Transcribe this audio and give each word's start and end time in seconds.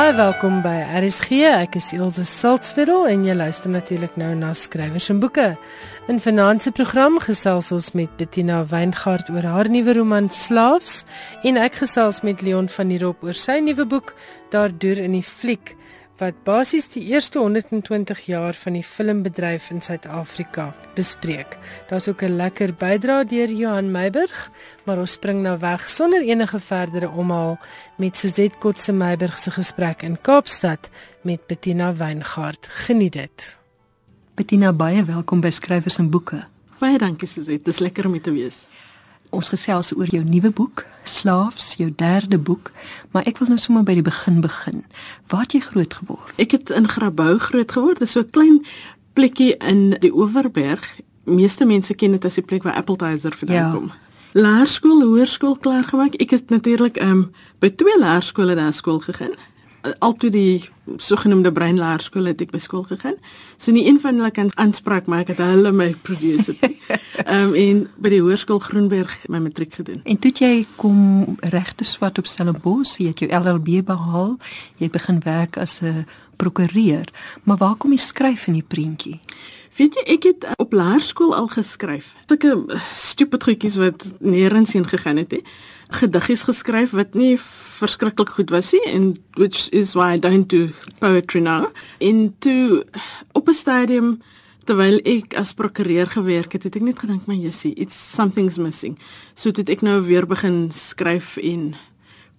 Baie 0.00 0.14
welkom 0.16 0.62
by 0.64 0.78
RSG. 0.96 1.42
Ek 1.44 1.74
is 1.76 1.90
Elsje 1.92 2.22
Saltzveld 2.24 3.10
en 3.10 3.26
jy 3.26 3.34
luister 3.36 3.68
natuurlik 3.68 4.14
nou 4.16 4.30
na 4.32 4.54
skrywers 4.56 5.10
en 5.12 5.18
boeke. 5.20 5.50
In 6.08 6.22
vanaand 6.24 6.64
se 6.64 6.72
program 6.72 7.18
gesels 7.20 7.68
ons 7.76 7.90
met 7.92 8.08
Bettina 8.16 8.62
Weingart 8.70 9.28
oor 9.28 9.44
haar 9.44 9.68
nuwe 9.68 9.92
roman 9.98 10.30
Slaafs 10.32 11.02
en 11.44 11.60
ek 11.60 11.82
gesels 11.82 12.22
met 12.24 12.40
Leon 12.40 12.72
van 12.72 12.94
der 12.94 13.04
Rop 13.04 13.20
oor 13.28 13.36
sy 13.36 13.58
nuwe 13.60 13.84
boek 13.84 14.14
Daardeur 14.56 15.04
in 15.04 15.18
die 15.18 15.26
fliek 15.26 15.74
wat 16.20 16.42
basies 16.44 16.90
die 16.92 17.02
eerste 17.08 17.40
120 17.40 18.20
jaar 18.28 18.54
van 18.54 18.76
die 18.76 18.84
filmbedryf 18.84 19.70
in 19.72 19.80
Suid-Afrika 19.80 20.66
bespreek. 20.94 21.56
Daar's 21.88 22.08
ook 22.08 22.22
'n 22.22 22.36
lekker 22.36 22.74
bydrae 22.74 23.24
deur 23.24 23.48
Johan 23.48 23.90
Meiburg, 23.90 24.50
maar 24.84 24.98
ons 24.98 25.12
spring 25.12 25.42
nou 25.42 25.58
weg 25.58 25.88
sonder 25.88 26.22
enige 26.22 26.60
verdere 26.60 27.08
omhaal 27.08 27.58
met 27.96 28.16
Suzette 28.16 28.58
Kotse 28.58 28.92
Meiburg 28.92 29.38
se 29.38 29.50
gesprek 29.50 30.02
in 30.02 30.20
Kaapstad 30.20 30.90
met 31.22 31.46
Bettina 31.46 31.94
Weingart. 31.94 32.68
Geniet 32.68 33.12
dit. 33.12 33.58
Bettina, 34.34 34.72
baie 34.72 35.04
welkom 35.04 35.40
by 35.40 35.50
Skrywers 35.50 35.98
en 35.98 36.10
Boeke. 36.10 36.46
Baie 36.78 36.98
dankie 36.98 37.28
Suzette, 37.28 37.64
dis 37.64 37.78
lekker 37.78 38.06
om 38.06 38.20
te 38.20 38.32
wees. 38.32 38.66
Ons 39.30 39.48
gesels 39.48 39.92
oor 39.96 40.10
jou 40.10 40.22
nuwe 40.26 40.50
boek, 40.50 40.86
Slaafs, 41.04 41.74
jou 41.80 41.88
derde 41.96 42.38
boek, 42.38 42.72
maar 43.10 43.24
ek 43.26 43.38
wil 43.40 43.48
nou 43.48 43.58
sommer 43.58 43.84
by 43.86 43.94
die 43.96 44.04
begin 44.04 44.40
begin. 44.44 44.82
Waar 45.32 45.46
het 45.46 45.54
jy 45.56 45.60
groot 45.64 45.94
geword? 45.94 46.34
Ek 46.36 46.52
het 46.56 46.70
in 46.76 46.88
Grabouw 46.88 47.38
groot 47.38 47.72
geword, 47.72 47.98
dis 47.98 48.12
so 48.12 48.20
'n 48.20 48.30
klein 48.30 48.60
plekkie 49.14 49.56
in 49.56 49.96
die 50.00 50.12
Oeverberg. 50.12 50.84
Meeste 51.24 51.64
mense 51.64 51.94
ken 51.94 52.12
dit 52.12 52.24
as 52.24 52.34
die 52.34 52.44
plek 52.44 52.62
waar 52.62 52.74
Appletiser 52.74 53.32
vandaan 53.32 53.56
ja. 53.56 53.72
kom. 53.72 53.92
Laerskool, 54.32 55.02
hoërskool 55.02 55.56
klaar 55.58 55.84
gemaak. 55.84 56.14
Ek 56.14 56.30
het 56.30 56.50
natuurlik 56.50 57.00
um, 57.02 57.32
by 57.58 57.70
twee 57.70 57.98
laerskole 57.98 58.54
daar 58.54 58.72
skool 58.72 58.98
gegaan 58.98 59.34
altyd 59.98 60.32
die 60.32 60.68
sogenaamde 60.96 61.52
breinlaerskool 61.52 62.28
het 62.30 62.40
ek 62.44 62.52
by 62.54 62.60
skool 62.62 62.82
gegaan. 62.88 63.16
So 63.56 63.72
nie 63.72 63.86
een 63.88 64.00
van 64.00 64.18
hulle 64.18 64.30
kan 64.34 64.50
aanspraak 64.60 65.06
maar 65.06 65.24
ek 65.24 65.34
het 65.34 65.42
hulle 65.44 65.72
my 65.72 65.92
produce. 66.02 66.56
Ehm 67.20 67.50
um, 67.50 67.54
en 67.54 67.82
by 68.00 68.14
die 68.14 68.22
hoërskool 68.24 68.62
Groenberg 68.64 69.12
my 69.28 69.38
matriek 69.44 69.74
gedoen. 69.76 70.00
En 70.04 70.18
toe 70.18 70.32
jy 70.34 70.64
kom 70.80 71.36
regte 71.52 71.84
swat 71.84 72.18
op 72.18 72.26
Stellenbosch, 72.26 72.98
jy 72.98 73.12
het 73.12 73.20
jou 73.20 73.30
LLB 73.30 73.84
behaal, 73.86 74.36
jy 74.80 74.88
begin 74.90 75.20
werk 75.24 75.58
as 75.60 75.80
'n 75.82 76.06
prokureur. 76.36 77.08
Maar 77.44 77.56
waar 77.56 77.76
kom 77.76 77.92
jy 77.92 77.98
skryf 78.00 78.46
in 78.46 78.56
die 78.56 78.66
prentjie? 78.66 79.20
Weet 79.80 79.94
jy, 79.96 80.02
ek 80.12 80.24
het 80.28 80.42
op 80.60 80.74
laerskool 80.76 81.30
al 81.32 81.46
geskryf. 81.48 82.10
Sulke 82.28 82.50
stupid 82.92 83.46
goedjies 83.48 83.78
wat 83.80 84.02
nêrens 84.20 84.74
heen 84.76 84.84
gegaan 84.84 85.16
het, 85.22 85.32
hè. 85.32 85.38
Gediggies 85.96 86.42
geskryf 86.44 86.92
wat 86.92 87.16
nie 87.16 87.38
verskriklik 87.40 88.28
goed 88.36 88.52
was 88.52 88.74
nie 88.76 88.82
and 88.92 89.16
which 89.40 89.70
is 89.72 89.94
why 89.96 90.12
I 90.12 90.20
don't 90.20 90.52
do 90.52 90.68
poetry 91.00 91.40
now. 91.40 91.72
Into 91.98 92.84
op 93.32 93.48
'n 93.48 93.56
stadium 93.56 94.20
terwyl 94.68 95.00
ek 95.02 95.34
as 95.34 95.56
prokureur 95.56 96.06
gewerk 96.06 96.52
het 96.52 96.62
het 96.62 96.76
ek 96.76 96.82
net 96.82 96.98
gedink 96.98 97.26
my 97.26 97.34
jessie 97.40 97.72
it's 97.74 97.96
something's 97.96 98.58
missing. 98.58 98.98
So 99.34 99.50
dit 99.50 99.68
ek 99.68 99.80
nou 99.80 100.02
weer 100.04 100.26
begin 100.26 100.70
skryf 100.70 101.36
en 101.36 101.74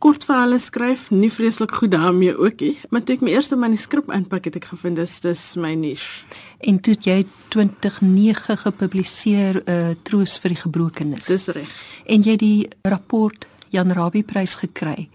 kortverhale 0.02 0.60
skryf 0.60 1.10
nie 1.14 1.30
vreeslik 1.34 1.76
goed 1.78 1.94
daarmee 1.94 2.34
ook 2.38 2.64
nie 2.66 2.74
maar 2.90 3.04
toe 3.06 3.16
ek 3.16 3.26
my 3.26 3.36
eerste 3.36 3.60
manuskrip 3.60 4.12
inpak 4.14 4.50
het 4.50 4.58
ek 4.62 4.72
gevind 4.74 5.00
dis 5.02 5.20
dis 5.24 5.46
my 5.62 5.74
niche 5.78 6.26
en 6.68 6.82
toe 6.82 6.96
jy 7.06 7.22
2009 7.54 8.58
gepubliseer 8.66 9.62
'n 9.62 9.72
uh, 9.78 9.96
troos 10.04 10.38
vir 10.42 10.56
die 10.56 10.62
gebrokenes 10.66 11.32
dis 11.32 11.48
reg 11.56 11.72
en 12.06 12.28
jy 12.28 12.36
die 12.38 12.60
rapport 12.84 13.48
Jan 13.72 13.92
Rabie 13.96 14.24
prys 14.28 14.58
gekry. 14.60 15.10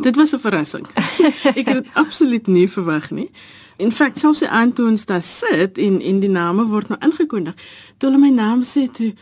Dit 0.00 0.16
was 0.16 0.32
'n 0.32 0.40
verrassing. 0.40 0.86
ek 1.60 1.66
het 1.68 1.84
dit 1.84 1.88
absoluut 1.92 2.46
nie 2.46 2.68
verwag 2.68 3.10
nie. 3.10 3.30
In 3.76 3.92
feite 3.92 4.18
selfs 4.18 4.40
die 4.40 4.48
aantoons 4.48 5.04
daar 5.04 5.22
sit 5.22 5.78
en 5.78 6.00
en 6.00 6.20
die 6.20 6.32
name 6.32 6.64
word 6.66 6.88
nou 6.88 6.98
ingekondig. 7.00 7.54
Toe 7.96 8.08
hulle 8.08 8.20
my 8.20 8.30
naam 8.30 8.64
sê 8.64 8.88
toe 8.92 9.12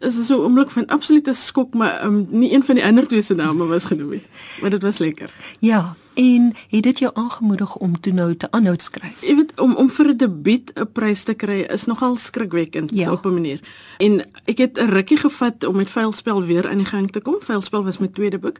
is 0.00 0.26
so 0.26 0.36
'n 0.36 0.44
oomblik 0.44 0.70
van 0.70 0.86
absolute 0.86 1.34
skok 1.34 1.74
maar 1.74 2.04
um, 2.04 2.26
nie 2.30 2.52
een 2.52 2.64
van 2.64 2.74
die 2.74 2.84
ander 2.84 3.06
twee 3.06 3.22
se 3.22 3.34
name 3.34 3.66
was 3.66 3.84
genoem 3.84 4.10
nie. 4.10 4.22
Maar 4.60 4.70
dit 4.70 4.82
was 4.82 4.98
lekker. 4.98 5.30
Ja, 5.58 5.96
en 6.14 6.54
het 6.68 6.82
dit 6.82 6.98
jou 6.98 7.12
aangemoedig 7.14 7.76
om 7.76 8.00
toe 8.00 8.12
nou 8.12 8.36
te 8.36 8.50
aanhou 8.50 8.74
skryf? 8.78 9.20
Jy 9.20 9.34
weet 9.34 9.60
om 9.60 9.74
om 9.74 9.90
vir 9.90 10.08
'n 10.08 10.16
debuut 10.16 10.72
'n 10.74 10.92
prys 10.92 11.22
te 11.24 11.34
kry 11.34 11.60
is 11.60 11.84
nogal 11.84 12.16
skrikwekkend 12.16 12.94
ja. 12.94 13.12
op 13.12 13.24
'n 13.24 13.34
manier. 13.34 13.60
En 13.98 14.24
ek 14.44 14.58
het 14.58 14.78
'n 14.78 14.90
rukkie 14.90 15.18
gevat 15.18 15.64
om 15.64 15.76
met 15.76 15.90
Veilspel 15.90 16.42
weer 16.42 16.68
aan 16.68 16.76
die 16.76 16.86
gang 16.86 17.12
te 17.12 17.20
kom. 17.20 17.36
Veilspel 17.40 17.84
was 17.84 17.98
my 17.98 18.08
tweede 18.08 18.38
boek. 18.38 18.58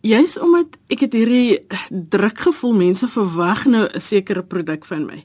Juist 0.00 0.40
omdat 0.40 0.66
ek 0.86 1.00
het 1.00 1.12
hierdie 1.12 1.66
druk 1.88 2.38
gevoel 2.38 2.74
mense 2.74 3.08
verwag 3.08 3.64
nou 3.64 3.88
'n 3.92 4.00
sekere 4.00 4.42
produk 4.42 4.84
van 4.84 5.04
my. 5.04 5.24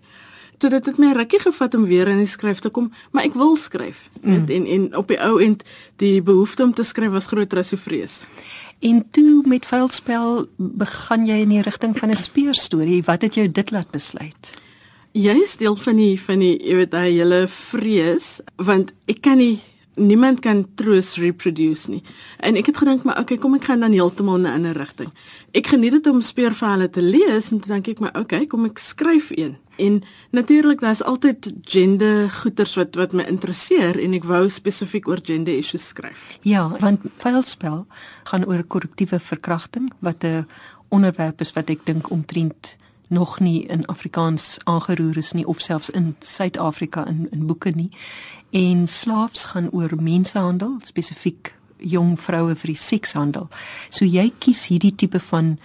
So 0.60 0.68
dit 0.68 0.86
het 0.86 0.98
my 1.00 1.14
rukkie 1.16 1.40
gevat 1.40 1.76
om 1.78 1.86
weer 1.88 2.10
in 2.12 2.18
die 2.20 2.28
skryf 2.28 2.60
te 2.60 2.70
kom, 2.70 2.90
maar 3.16 3.24
ek 3.24 3.36
wil 3.40 3.56
skryf. 3.56 4.02
Mm. 4.22 4.44
En 4.52 4.66
en 4.68 4.88
op 5.00 5.08
die 5.08 5.20
ou 5.24 5.38
end 5.44 5.64
die 6.04 6.20
behoefte 6.22 6.64
om 6.64 6.74
te 6.76 6.84
skryf 6.84 7.14
was 7.16 7.30
groter 7.32 7.62
as 7.62 7.72
die 7.72 7.80
vrees. 7.80 8.20
En 8.84 9.06
toe 9.12 9.44
met 9.48 9.66
vuilspel 9.66 10.48
begin 10.58 11.26
jy 11.28 11.40
in 11.46 11.54
die 11.56 11.64
rigting 11.64 11.96
van 11.98 12.12
'n 12.12 12.20
speurstorie. 12.20 13.04
Wat 13.04 13.22
het 13.22 13.36
jou 13.36 13.48
dit 13.52 13.72
laat 13.72 13.92
besluit? 13.92 14.52
Jy 15.12 15.36
is 15.44 15.58
deel 15.58 15.76
van 15.76 15.96
die 15.96 16.22
van 16.22 16.40
die 16.40 16.60
jy 16.60 16.76
weet 16.76 16.94
hy 16.94 17.10
hele 17.12 17.48
vrees 17.48 18.42
want 18.56 18.92
ek 19.08 19.22
kan 19.22 19.38
nie 19.38 19.60
niemand 20.00 20.40
kan 20.40 20.64
troos 20.80 21.16
reproduce 21.20 21.90
nie. 21.92 22.02
En 22.40 22.58
ek 22.60 22.72
het 22.72 22.78
gedink 22.82 23.04
maar 23.04 23.20
okay, 23.20 23.38
kom 23.38 23.56
ek 23.58 23.68
gaan 23.70 23.84
dan 23.86 23.96
heeltemal 23.96 24.40
in 24.40 24.48
'n 24.48 24.54
ander 24.54 24.78
rigting. 24.78 25.12
Ek 25.52 25.68
geniet 25.68 25.92
dit 25.92 26.08
om 26.08 26.22
speurverhale 26.22 26.90
te 26.90 27.02
lees 27.02 27.52
en 27.52 27.60
toe 27.60 27.74
dink 27.74 27.88
ek 27.88 28.00
maar 28.00 28.16
okay, 28.20 28.46
kom 28.46 28.66
ek 28.66 28.78
skryf 28.80 29.30
een. 29.36 29.58
En 29.78 30.02
natuurlik 30.32 30.80
daar's 30.80 31.04
altyd 31.04 31.52
gender 31.62 32.30
goeters 32.30 32.76
wat 32.76 32.96
wat 32.96 33.14
my 33.14 33.24
interesseer 33.24 34.00
en 34.00 34.14
ek 34.14 34.24
wou 34.24 34.50
spesifiek 34.50 35.08
oor 35.08 35.20
gender 35.24 35.58
issues 35.58 35.88
skryf. 35.88 36.40
Ja, 36.42 36.70
want 36.80 37.00
vuilspel 37.18 37.86
gaan 38.24 38.46
oor 38.46 38.64
korrektiewe 38.64 39.20
verkrachting 39.20 39.92
wat 40.00 40.24
'n 40.24 40.48
onderwerp 40.90 41.42
is 41.42 41.54
wat 41.54 41.70
ek 41.70 41.86
dink 41.86 42.10
omtrent 42.10 42.78
nog 43.10 43.40
nie 43.40 43.66
in 43.66 43.86
Afrikaans 43.86 44.58
aangeroer 44.64 45.18
is 45.18 45.32
nie 45.32 45.48
of 45.48 45.62
selfs 45.62 45.90
in 45.90 46.16
Suid-Afrika 46.20 47.08
in 47.08 47.28
in 47.32 47.46
boeke 47.46 47.70
nie. 47.70 47.90
En 48.50 48.88
slaafs 48.88 49.44
gaan 49.44 49.70
oor 49.72 49.94
mensenhandel, 50.02 50.80
spesifiek 50.84 51.54
jong 51.78 52.16
vroue 52.20 52.56
vir 52.56 52.74
die 52.74 52.80
sekshandel. 52.80 53.48
So 53.94 54.06
jy 54.06 54.32
kies 54.42 54.66
hierdie 54.72 54.96
tipe 54.96 55.20
van 55.30 55.58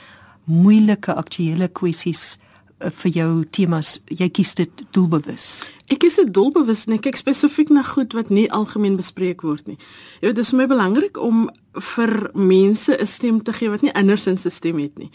moeilike 0.45 1.15
aktuelle 1.17 1.71
kwessies 1.73 2.37
uh, 2.37 2.91
vir 3.03 3.17
jou 3.17 3.31
temas. 3.57 3.97
Jy 4.13 4.29
kies 4.37 4.53
dit 4.59 4.85
doelbewus. 4.93 5.47
Ek 5.89 6.03
kies 6.05 6.21
dit 6.21 6.33
doelbewus 6.37 6.85
en 6.87 6.99
ek 6.99 7.07
kyk 7.09 7.21
spesifiek 7.21 7.73
na 7.73 7.83
goed 7.89 8.13
wat 8.17 8.29
nie 8.29 8.51
algemeen 8.53 8.99
bespreek 9.01 9.43
word 9.45 9.67
nie. 9.71 9.79
Jy 10.21 10.29
weet, 10.29 10.37
dit 10.37 10.45
is 10.45 10.53
my 10.57 10.69
belangrik 10.69 11.17
om 11.21 11.49
vir 11.95 12.31
mense 12.37 12.93
'n 12.93 13.07
stem 13.07 13.43
te 13.43 13.53
gee 13.53 13.71
wat 13.71 13.83
nie 13.83 13.95
andersins 13.95 14.45
'n 14.45 14.51
stem 14.51 14.79
het 14.79 14.99
nie 14.99 15.11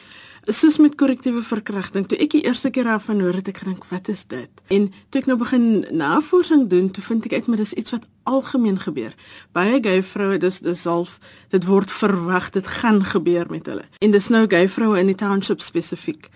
soos 0.54 0.78
met 0.78 0.96
korrektiewe 0.96 1.42
verkrachting, 1.46 2.08
toe 2.08 2.18
ek 2.22 2.34
die 2.34 2.42
eerste 2.48 2.70
keer 2.74 2.88
daarvan 2.90 3.22
hoor 3.22 3.38
het 3.40 3.50
ek 3.52 3.62
gedink, 3.64 3.86
wat 3.92 4.08
is 4.12 4.26
dit? 4.30 4.50
En 4.74 4.88
toe 5.10 5.22
ek 5.22 5.30
nou 5.30 5.38
begin 5.40 5.86
navorsing 5.92 6.68
doen, 6.72 6.90
toe 6.94 7.04
vind 7.04 7.28
ek 7.30 7.34
uit 7.38 7.48
maar 7.48 7.62
dis 7.62 7.74
iets 7.74 7.94
wat 7.96 8.08
algemeen 8.30 8.80
gebeur. 8.80 9.14
Baie 9.58 9.80
gay 9.84 10.02
vroue, 10.06 10.40
dis 10.42 10.60
dis 10.66 10.84
half 10.90 11.18
dit 11.54 11.66
word 11.66 11.92
verwag 11.92 12.50
dit 12.56 12.68
gaan 12.80 13.04
gebeur 13.06 13.50
met 13.50 13.70
hulle. 13.70 13.86
En 14.00 14.12
dis 14.12 14.30
nou 14.34 14.46
gay 14.50 14.68
vroue 14.70 15.00
in 15.00 15.12
die 15.12 15.18
township 15.18 15.62
spesifiek. 15.62 16.30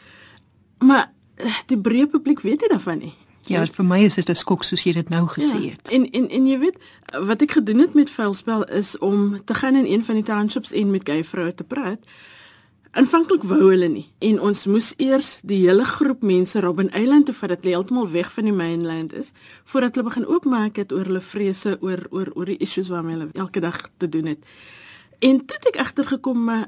Maar 0.83 1.11
eh, 1.37 1.59
die 1.67 1.77
breë 1.77 2.09
publiek 2.11 2.41
weet 2.41 2.65
nie 2.65 2.73
daarvan 2.73 3.05
nie. 3.07 3.13
Ja, 3.51 3.65
vir 3.67 3.85
my 3.85 3.99
is 4.05 4.15
dit 4.15 4.29
'n 4.29 4.35
skok 4.35 4.63
soos 4.63 4.83
jy 4.83 4.93
dit 4.93 5.09
nou 5.09 5.27
gesê 5.27 5.59
ja, 5.59 5.69
het. 5.69 5.89
En 5.89 6.09
en 6.11 6.29
en 6.29 6.47
jy 6.47 6.59
weet 6.59 6.77
wat 7.27 7.41
ek 7.41 7.51
gedoen 7.51 7.79
het 7.79 7.93
met 7.93 8.09
vuilspel 8.09 8.63
is 8.63 8.97
om 8.97 9.43
te 9.45 9.53
gaan 9.53 9.75
in 9.75 9.85
een 9.85 10.03
van 10.03 10.15
die 10.15 10.23
townships 10.23 10.71
en 10.71 10.91
met 10.91 11.09
gay 11.09 11.23
vroue 11.23 11.53
te 11.53 11.63
praat. 11.63 11.99
Aanvanklik 12.93 13.41
wou 13.49 13.71
hulle 13.71 13.87
nie 13.89 14.03
en 14.21 14.35
ons 14.45 14.59
moes 14.69 14.91
eers 15.01 15.31
die 15.41 15.63
hele 15.63 15.85
groep 15.89 16.21
mense 16.21 16.61
Robben 16.61 16.91
Island 16.93 17.25
toe 17.25 17.33
vat 17.33 17.55
dat 17.55 17.63
hulle 17.63 17.73
heeltemal 17.73 18.11
weg 18.13 18.29
van 18.35 18.45
die 18.45 18.53
mainland 18.53 19.15
is 19.17 19.31
voordat 19.71 19.97
hulle 19.97 20.11
begin 20.11 20.27
oopmaak 20.29 20.77
het 20.77 20.93
oor 20.93 21.09
hulle 21.09 21.23
vrese 21.25 21.73
oor 21.81 22.03
oor 22.11 22.29
oor 22.37 22.51
die 22.53 22.59
issues 22.61 22.91
waarmee 22.93 23.17
hulle 23.17 23.31
elke 23.33 23.63
dag 23.65 23.79
te 23.97 24.09
doen 24.09 24.29
het. 24.35 24.45
En 25.25 25.41
toe 25.41 25.57
het 25.57 25.71
ek 25.71 25.81
agtergekom 25.87 26.45
maar 26.51 26.67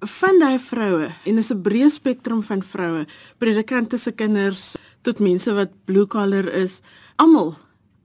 van 0.00 0.40
daai 0.40 0.56
vroue 0.62 1.12
en 1.12 1.36
dis 1.36 1.52
'n 1.52 1.62
breë 1.62 1.90
spektrum 1.92 2.42
van 2.42 2.62
vroue, 2.62 3.06
predikante 3.38 3.98
se 3.98 4.12
kinders 4.12 4.76
tot 5.02 5.20
mense 5.20 5.52
wat 5.52 5.76
blue 5.84 6.06
collar 6.06 6.48
is, 6.48 6.80
almal 7.16 7.56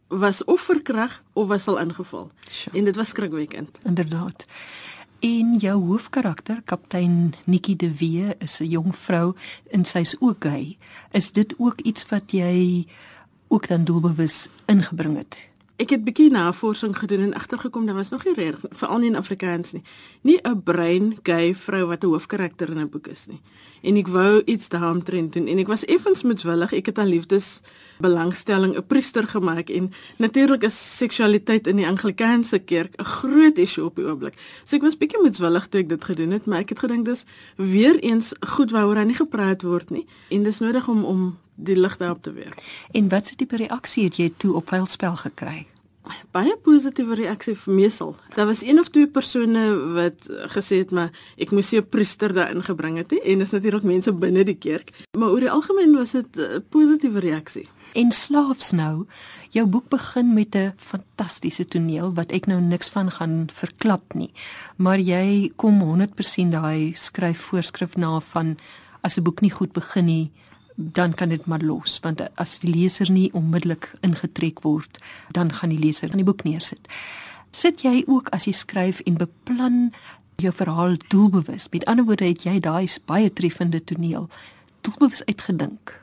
was 0.08 0.44
of 0.44 0.62
verkrag 0.62 1.24
of 1.34 1.48
was 1.48 1.68
al 1.68 1.80
ingeval. 1.80 2.32
Sure. 2.50 2.78
En 2.78 2.86
dit 2.86 2.96
was 2.96 3.08
skrikwekkend. 3.08 3.78
Inderdaad. 3.84 4.46
En 5.24 5.56
jou 5.56 5.78
hoofkarakter, 5.86 6.62
kaptein 6.68 7.34
Nikki 7.46 7.76
de 7.76 7.96
Wee, 7.96 8.36
is 8.40 8.60
'n 8.60 8.68
jong 8.68 8.96
vrou 8.96 9.36
en 9.72 9.86
sy's 9.86 10.16
ook 10.20 10.44
gay. 10.44 10.78
Is 11.12 11.32
dit 11.32 11.56
ook 11.58 11.80
iets 11.82 12.06
wat 12.06 12.32
jy 12.32 12.86
ook 13.48 13.68
dan 13.68 13.84
doelbewus 13.84 14.48
ingebring 14.66 15.18
het? 15.18 15.54
ek 15.84 15.90
het 15.90 16.04
bietjie 16.06 16.30
navorsing 16.32 16.94
gedoen 16.96 17.26
en 17.28 17.34
agtergekom 17.34 17.86
daar 17.86 17.98
was 17.98 18.12
nog 18.14 18.24
nie 18.28 18.36
reg 18.38 18.60
veral 18.62 19.02
nie 19.02 19.10
in 19.10 19.20
Afrikaans 19.20 19.74
nie. 19.74 19.84
Nie 20.22 20.40
'n 20.44 20.62
brein 20.64 21.18
gay 21.24 21.56
vrou 21.56 21.86
wat 21.86 22.04
'n 22.04 22.08
hoofkarakter 22.08 22.70
in 22.70 22.80
'n 22.80 22.90
boek 22.90 23.08
is 23.08 23.26
nie. 23.28 23.42
En 23.84 23.98
ek 24.00 24.08
wou 24.08 24.42
iets 24.48 24.70
daaromtrent 24.72 25.34
doen 25.36 25.48
en 25.52 25.60
ek 25.60 25.68
was 25.68 25.84
effens 25.92 26.24
moetswillig. 26.24 26.72
Ek 26.74 26.86
het 26.92 27.00
aan 27.02 27.12
liefdes 27.12 27.60
belangstelling 28.04 28.76
'n 28.78 28.86
priester 28.88 29.28
gemaak 29.28 29.70
en 29.70 29.92
natuurlik 30.18 30.64
is 30.64 30.98
seksualiteit 30.98 31.68
in 31.68 31.76
die 31.76 31.88
Anglikaanse 31.88 32.60
kerk 32.60 32.96
'n 32.98 33.04
groot 33.04 33.58
issue 33.58 33.86
op 33.86 33.96
die 33.96 34.06
oomblik. 34.06 34.36
So 34.64 34.76
ek 34.76 34.82
was 34.82 34.98
bietjie 34.98 35.22
moetswillig 35.22 35.68
toe 35.68 35.80
ek 35.80 35.90
dit 35.90 36.04
gedoen 36.04 36.32
het, 36.32 36.46
maar 36.46 36.60
ek 36.60 36.70
het 36.70 36.80
gedink 36.80 37.06
dis 37.06 37.26
weer 37.56 38.00
eens 38.00 38.34
goed 38.40 38.72
waaroor 38.72 38.96
daar 38.96 39.06
nie 39.06 39.16
gepraat 39.16 39.62
word 39.62 39.90
nie 39.90 40.06
en 40.30 40.44
dis 40.44 40.60
nodig 40.60 40.88
om 40.88 41.04
om 41.06 41.38
die 41.56 41.80
lig 41.80 41.98
daarop 41.98 42.22
te 42.22 42.34
werk. 42.34 42.88
En 42.92 43.10
wat 43.10 43.28
se 43.28 43.36
tipe 43.36 43.56
reaksie 43.56 44.04
het 44.04 44.16
jy 44.16 44.34
toe 44.38 44.54
op 44.54 44.68
veilspel 44.68 45.16
gekry? 45.16 45.73
Baie 46.32 46.56
positiewe 46.64 47.16
reaksie 47.16 47.56
mesel. 47.66 48.16
Daar 48.36 48.46
was 48.46 48.64
een 48.64 48.80
of 48.80 48.90
twee 48.90 49.08
persone 49.08 49.64
wat 49.96 50.28
gesê 50.56 50.82
het 50.84 50.92
maar 50.92 51.12
ek 51.38 51.52
moes 51.52 51.72
'n 51.72 51.86
priester 51.90 52.34
daarin 52.34 52.64
gebring 52.64 52.98
het 52.98 53.14
en 53.14 53.40
dis 53.40 53.52
natuurlik 53.52 53.84
mense 53.84 54.12
binne 54.14 54.44
die 54.44 54.58
kerk, 54.58 54.92
maar 55.18 55.30
oor 55.30 55.40
die 55.40 55.52
algemeen 55.52 55.96
was 55.96 56.12
dit 56.12 56.28
'n 56.38 56.64
positiewe 56.70 57.20
reaksie. 57.20 57.68
En 57.94 58.12
slaafs 58.12 58.72
nou, 58.72 59.06
jou 59.50 59.68
boek 59.68 59.90
begin 59.90 60.34
met 60.34 60.56
'n 60.56 60.74
fantastiese 60.78 61.66
toneel 61.66 62.14
wat 62.14 62.32
ek 62.32 62.46
nou 62.46 62.62
niks 62.62 62.90
van 62.90 63.12
gaan 63.12 63.48
verklap 63.54 64.14
nie. 64.14 64.32
Maar 64.76 65.00
jy 65.00 65.52
kom 65.56 65.82
100% 65.82 66.52
daai 66.52 66.94
skryf 66.96 67.40
voorskrif 67.40 67.96
na 67.96 68.20
van 68.20 68.58
as 69.02 69.18
'n 69.18 69.24
boek 69.24 69.42
nie 69.42 69.52
goed 69.52 69.72
begin 69.72 70.06
nie, 70.06 70.32
dan 70.76 71.14
kan 71.14 71.30
dit 71.30 71.46
maar 71.46 71.62
los 71.62 72.00
want 72.02 72.22
as 72.42 72.60
die 72.60 72.74
leser 72.74 73.12
nie 73.12 73.30
onmiddellik 73.34 73.92
ingetrek 74.02 74.64
word 74.64 75.00
dan 75.32 75.54
gaan 75.54 75.70
die 75.70 75.80
leser 75.80 76.10
van 76.10 76.22
die 76.22 76.28
boek 76.28 76.44
neersit. 76.44 76.88
Sit 77.52 77.84
jy 77.86 78.04
ook 78.08 78.30
as 78.34 78.48
jy 78.50 78.54
skryf 78.58 79.02
en 79.06 79.20
beplan 79.22 79.92
jou 80.42 80.54
verhaal 80.54 80.98
doelbewus. 81.08 81.70
Met 81.70 81.86
ander 81.86 82.06
woorde 82.06 82.26
het 82.26 82.44
jy 82.44 82.60
daai 82.60 82.88
baie 83.06 83.30
treffende 83.34 83.84
toneel 83.84 84.30
doelbewus 84.82 85.26
uitgedink. 85.26 85.94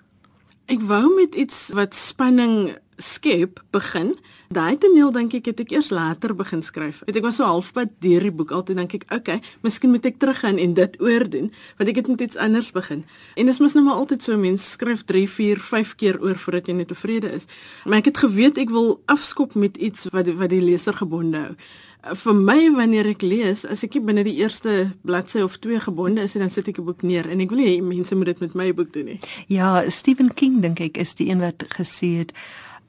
Ek 0.71 0.83
wou 0.87 1.05
met 1.17 1.35
iets 1.35 1.69
wat 1.75 1.97
spanning 1.99 2.77
skep 3.01 3.61
begin. 3.75 4.15
Daai 4.51 4.77
toneel 4.83 5.13
dink 5.15 5.35
ek 5.39 5.51
het 5.51 5.61
ek 5.63 5.73
eers 5.75 5.91
later 5.95 6.35
begin 6.35 6.63
skryf. 6.63 7.03
Weet 7.07 7.21
ek 7.21 7.27
was 7.27 7.37
so 7.39 7.47
halfpad 7.47 7.93
deur 8.03 8.25
die 8.27 8.33
boek 8.35 8.51
altyd 8.55 8.81
dink 8.81 8.97
ek, 8.99 9.05
okay, 9.15 9.39
miskien 9.65 9.93
moet 9.95 10.09
ek 10.09 10.19
teruggaan 10.23 10.59
en 10.59 10.75
dit 10.75 10.97
oordoen, 11.03 11.53
want 11.79 11.93
ek 11.93 12.01
het 12.03 12.11
met 12.11 12.25
iets 12.27 12.41
anders 12.41 12.73
begin. 12.75 13.05
En 13.37 13.47
dit 13.47 13.55
is 13.55 13.61
mos 13.63 13.77
nou 13.79 13.85
maar 13.87 14.01
altyd 14.03 14.27
so 14.27 14.39
mense 14.41 14.73
skryf 14.75 15.05
3, 15.07 15.27
4, 15.31 15.61
5 15.71 15.95
keer 16.01 16.19
oor 16.23 16.41
voordat 16.41 16.67
jy 16.67 16.81
net 16.81 16.91
tevrede 16.91 17.31
is. 17.37 17.47
Maar 17.85 18.03
ek 18.03 18.11
het 18.11 18.25
geweet 18.25 18.59
ek 18.59 18.75
wil 18.75 18.99
afskop 19.11 19.55
met 19.55 19.79
iets 19.79 20.11
wat 20.11 20.33
wat 20.41 20.51
die 20.51 20.65
leser 20.65 20.99
gebonde 20.99 21.45
hou. 21.45 21.55
Vir 22.01 22.35
my 22.35 22.71
wanneer 22.73 23.11
ek 23.11 23.21
lees, 23.21 23.67
as 23.69 23.83
ek 23.85 23.99
binne 24.01 24.23
die 24.25 24.39
eerste 24.41 24.95
bladsy 25.05 25.43
of 25.45 25.59
twee 25.61 25.77
gebonde 25.85 26.25
is, 26.25 26.33
dan 26.33 26.49
sit 26.51 26.71
ek 26.73 26.79
die 26.81 26.85
boek 26.87 27.05
neer 27.05 27.29
en 27.29 27.43
ek 27.45 27.53
wil 27.53 27.61
hê 27.61 27.75
mense 27.85 28.17
moet 28.17 28.33
dit 28.33 28.41
met 28.47 28.57
my 28.57 28.71
boek 28.75 28.91
doen 28.95 29.13
nie. 29.13 29.19
Ja, 29.53 29.85
Stephen 29.93 30.33
King 30.33 30.63
dink 30.65 30.81
ek 30.81 30.97
is 31.03 31.13
die 31.19 31.29
een 31.29 31.45
wat 31.45 31.67
gesê 31.77 32.15
het 32.23 32.33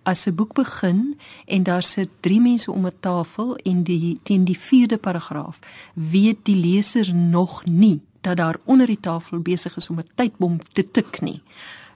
as 0.03 0.25
'n 0.27 0.35
boek 0.35 0.53
begin 0.53 1.17
en 1.45 1.63
daar 1.63 1.83
sit 1.83 2.09
3 2.19 2.41
mense 2.41 2.71
om 2.71 2.85
'n 2.85 2.99
tafel 2.99 3.55
en 3.55 3.83
die 3.83 4.19
teen 4.23 4.43
die 4.45 4.57
4de 4.57 4.97
paragraaf 4.97 5.59
weet 5.93 6.37
die 6.43 6.55
leser 6.55 7.13
nog 7.15 7.65
nie 7.65 8.01
dat 8.21 8.37
daar 8.37 8.57
onder 8.65 8.87
die 8.87 8.99
tafel 8.99 9.39
besig 9.39 9.77
is 9.77 9.89
om 9.89 9.99
'n 9.99 10.07
tydbom 10.15 10.59
te 10.73 10.91
tik 10.91 11.21
nie 11.21 11.41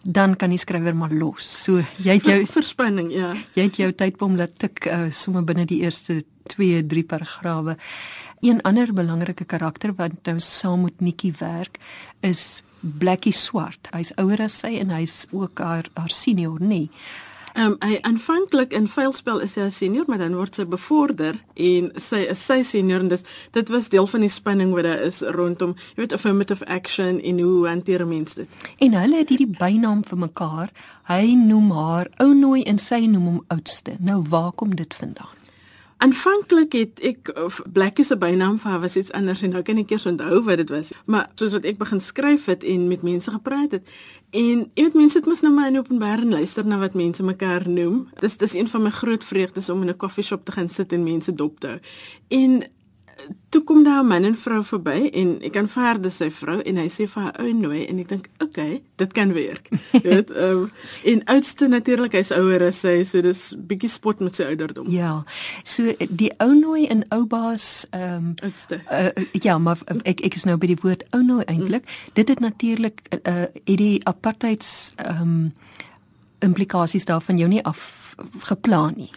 dan 0.06 0.36
kan 0.36 0.50
die 0.50 0.62
skrywer 0.62 0.96
maar 0.96 1.14
los. 1.14 1.48
So 1.64 1.82
jy 1.98 2.20
het 2.20 2.28
jou 2.30 2.46
verspanning, 2.60 3.10
ja. 3.14 3.34
Jy 3.58 3.64
het 3.64 3.80
jou 3.82 3.92
tydbom 3.92 4.38
laat 4.38 4.54
tik 4.62 4.86
uh, 4.86 5.10
sommer 5.10 5.44
binne 5.44 5.66
die 5.66 5.82
eerste 5.82 6.24
2, 6.54 6.86
3 6.86 7.04
paragrawe. 7.04 7.78
Een 8.46 8.62
ander 8.62 8.94
belangrike 8.94 9.46
karakter 9.50 9.96
wat 9.98 10.12
nou 10.24 10.40
saam 10.40 10.86
met 10.86 11.02
Nikki 11.02 11.34
werk 11.40 11.80
is 12.22 12.62
Blackie 12.82 13.34
Swart. 13.34 13.90
Hy's 13.96 14.14
ouer 14.22 14.46
as 14.46 14.60
sy 14.62 14.76
en 14.78 14.94
hy's 14.94 15.26
ook 15.32 15.60
haar 15.60 15.90
haar 15.96 16.14
senior, 16.14 16.62
nê. 16.62 16.68
Nee. 16.68 16.90
Ehm 17.56 17.72
um, 17.72 17.76
hy 17.80 17.98
aanvanklik 18.02 18.74
in 18.76 18.88
veilspel 18.92 19.40
is 19.40 19.54
hy 19.56 19.62
'n 19.62 19.72
senior, 19.72 20.04
maar 20.08 20.18
dan 20.18 20.34
word 20.36 20.56
sy 20.56 20.66
bevorder 20.68 21.38
en 21.54 21.92
sy 21.96 22.18
is 22.34 22.42
sy 22.46 22.58
senior 22.64 23.00
en 23.00 23.08
dis 23.08 23.24
dit 23.52 23.70
was 23.70 23.88
deel 23.90 24.08
van 24.08 24.20
die 24.20 24.30
spanning 24.30 24.74
wat 24.76 24.84
daar 24.84 25.00
is 25.00 25.22
rondom, 25.22 25.76
jy 25.96 26.04
weet 26.04 26.14
affirmative 26.14 26.66
action 26.66 27.22
en 27.22 27.40
hoe 27.40 27.68
hanteer 27.68 28.08
mense 28.08 28.36
dit. 28.36 28.50
En 28.80 28.94
hulle 28.94 29.16
het 29.16 29.30
hierdie 29.30 29.56
bynaam 29.60 30.04
vir 30.04 30.18
mekaar. 30.18 30.72
Hy 31.08 31.36
noem 31.36 31.72
haar 31.72 32.12
Ounooi 32.18 32.64
en 32.64 32.78
sy 32.78 33.06
noem 33.06 33.26
hom 33.26 33.42
oudste. 33.48 33.96
Nou 34.00 34.22
waar 34.30 34.52
kom 34.52 34.76
dit 34.76 34.94
vandaan? 34.94 35.36
Aanvanklik 36.04 36.74
het 36.76 37.00
ek 37.00 37.32
Black 37.72 38.00
is 38.00 38.12
'n 38.12 38.20
bynaam 38.20 38.60
vir 38.60 38.72
haar 38.72 38.82
was 38.82 38.96
iets 38.96 39.12
anders 39.12 39.42
en 39.42 39.50
nou 39.50 39.62
kan 39.62 39.78
ek 39.78 39.90
eers 39.90 40.06
onthou 40.06 40.44
wat 40.44 40.58
dit 40.58 40.70
was. 40.70 40.92
Maar 41.06 41.30
soos 41.36 41.52
wat 41.52 41.64
ek 41.64 41.78
begin 41.78 42.02
skryf 42.02 42.46
het 42.46 42.64
en 42.64 42.88
met 42.88 43.02
mense 43.02 43.32
gepraat 43.32 43.72
het 43.72 43.88
en 44.36 44.64
jy 44.76 44.84
weet 44.84 44.98
mense 45.00 45.18
het 45.18 45.28
mos 45.30 45.42
nou 45.46 45.54
maar 45.56 45.72
in 45.72 45.80
openbaar 45.80 46.24
en 46.24 46.34
luister 46.36 46.68
na 46.68 46.78
wat 46.82 46.94
mense 46.94 47.24
mekaar 47.24 47.70
noem. 47.70 48.06
Dis 48.20 48.38
dis 48.38 48.54
een 48.54 48.68
van 48.68 48.84
my 48.84 48.92
groot 48.92 49.24
vreugdes 49.24 49.70
om 49.70 49.82
in 49.82 49.90
'n 49.90 49.98
koffieshop 49.98 50.46
te 50.46 50.52
gaan 50.52 50.70
sit 50.70 50.92
en 50.92 51.04
mense 51.04 51.34
dop 51.34 51.60
te 51.60 51.68
hou. 51.68 51.80
En 52.28 52.64
toe 53.50 53.64
kom 53.64 53.84
daar 53.84 54.04
'n 54.04 54.08
man 54.08 54.24
en 54.24 54.36
vrou 54.36 54.64
verby 54.64 55.10
en 55.14 55.42
ek 55.42 55.56
aanvaar 55.56 56.02
dis 56.02 56.16
sy 56.16 56.32
vrou 56.32 56.60
en 56.62 56.78
hy 56.78 56.88
sê 56.88 57.08
vir 57.08 57.24
haar 57.24 57.40
ou 57.40 57.54
nooi 57.54 57.86
en 57.86 58.00
ek 58.00 58.10
dink 58.10 58.30
okay 58.44 58.84
dit 58.96 59.14
kan 59.14 59.34
werk. 59.34 59.70
Jy 59.92 60.02
weet 60.02 60.32
um, 60.38 60.72
en 61.04 61.24
oudste 61.26 61.68
natuurlik 61.68 62.12
hy's 62.12 62.32
ouer 62.32 62.62
as 62.62 62.80
sy 62.80 63.04
so 63.04 63.22
dis 63.22 63.56
bietjie 63.58 63.90
spot 63.90 64.20
met 64.20 64.36
sy 64.36 64.44
ouderdom. 64.44 64.92
Ja 64.92 65.24
so 65.64 65.94
die 66.10 66.32
ou 66.40 66.54
nooi 66.54 66.86
en 66.88 67.06
ou 67.10 67.26
baas 67.26 67.88
ehm 67.92 68.16
um, 68.16 68.34
oudste 68.44 68.82
uh, 68.92 69.26
ja 69.32 69.58
maar 69.58 69.80
ek 70.04 70.22
ek 70.22 70.36
is 70.36 70.46
nou 70.46 70.58
by 70.58 70.68
die 70.68 70.82
woord 70.82 71.04
ou 71.12 71.24
nooi 71.24 71.44
eintlik. 71.46 71.84
Mm. 71.86 72.14
dit 72.14 72.28
het 72.28 72.40
natuurlik 72.40 73.02
uh, 73.28 73.48
het 73.66 73.78
die 73.78 74.00
apartheids 74.04 74.94
ehm 74.96 75.22
um, 75.22 75.54
implikasies 76.40 77.06
daarvan 77.06 77.38
jou 77.38 77.50
nie 77.50 77.64
af 77.64 78.16
geplan 78.44 78.94
nie 78.98 79.12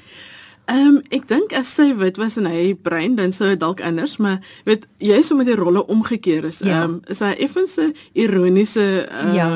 Ehm 0.69 0.87
um, 0.87 0.97
ek 1.09 1.29
dink 1.29 1.53
as 1.57 1.75
sy 1.75 1.95
wit 1.97 2.17
was 2.21 2.37
en 2.37 2.47
hy 2.47 2.75
bruin 2.75 3.15
dan 3.17 3.33
sou 3.33 3.49
dit 3.49 3.61
dalk 3.61 3.81
anders, 3.81 4.19
maar 4.21 4.41
weet 4.69 4.85
jy 4.99 5.21
is 5.23 5.31
omdat 5.33 5.47
die 5.53 5.61
rolle 5.61 5.87
omgekeer 5.87 6.45
is. 6.45 6.59
Ja. 6.59 6.65
Ehm 6.65 6.75
ja. 6.75 6.85
um, 6.85 7.01
is 7.07 7.23
hy 7.25 7.33
effens 7.39 7.79
'n 7.81 7.95
ironiese 8.13 9.07
ehm 9.09 9.29
um, 9.29 9.35
ja 9.35 9.49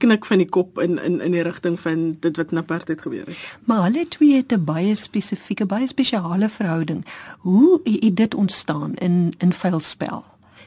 knik 0.00 0.24
van 0.24 0.40
die 0.40 0.48
kop 0.48 0.80
in 0.80 0.98
in 1.02 1.20
in 1.20 1.34
die 1.36 1.44
rigting 1.44 1.76
van 1.80 2.16
dit 2.24 2.36
wat 2.40 2.52
in 2.52 2.58
apartheid 2.58 3.02
gebeur 3.04 3.26
het. 3.28 3.38
Maar 3.68 3.82
hulle 3.88 4.08
twee 4.08 4.36
het 4.36 4.52
'n 4.52 4.64
baie 4.64 4.94
spesifieke, 4.94 5.66
baie 5.66 5.86
spesiale 5.86 6.48
verhouding. 6.48 7.04
Hoe 7.38 7.80
het 7.84 8.16
dit 8.16 8.34
ontstaan 8.34 8.94
in 8.94 9.32
in 9.38 9.52
veilspel? 9.52 10.24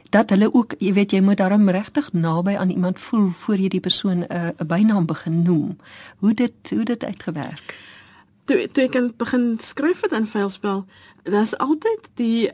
Dat 0.10 0.30
hulle 0.30 0.54
ook, 0.54 0.74
jy 0.78 0.94
weet, 0.94 1.12
jy 1.12 1.22
moet 1.22 1.38
daarom 1.38 1.70
regtig 1.70 2.14
naby 2.14 2.56
aan 2.56 2.70
iemand 2.70 3.00
voel 3.00 3.30
voor 3.30 3.58
jy 3.58 3.68
die 3.68 3.80
persoon 3.80 4.18
'n 4.18 4.26
uh, 4.32 4.48
bynaam 4.68 5.06
begin 5.06 5.42
noem. 5.42 5.78
Hoe 6.18 6.34
dit 6.34 6.54
hoe 6.70 6.84
dit 6.84 7.04
uitgewerk? 7.04 7.76
Toe 8.46 8.68
toe 8.72 8.84
ek 8.84 9.18
begin 9.18 9.58
skryf 9.60 10.02
het 10.02 10.12
in 10.12 10.28
veilspel, 10.28 10.86
daar's 11.24 11.56
altyd 11.58 12.10
die 12.20 12.52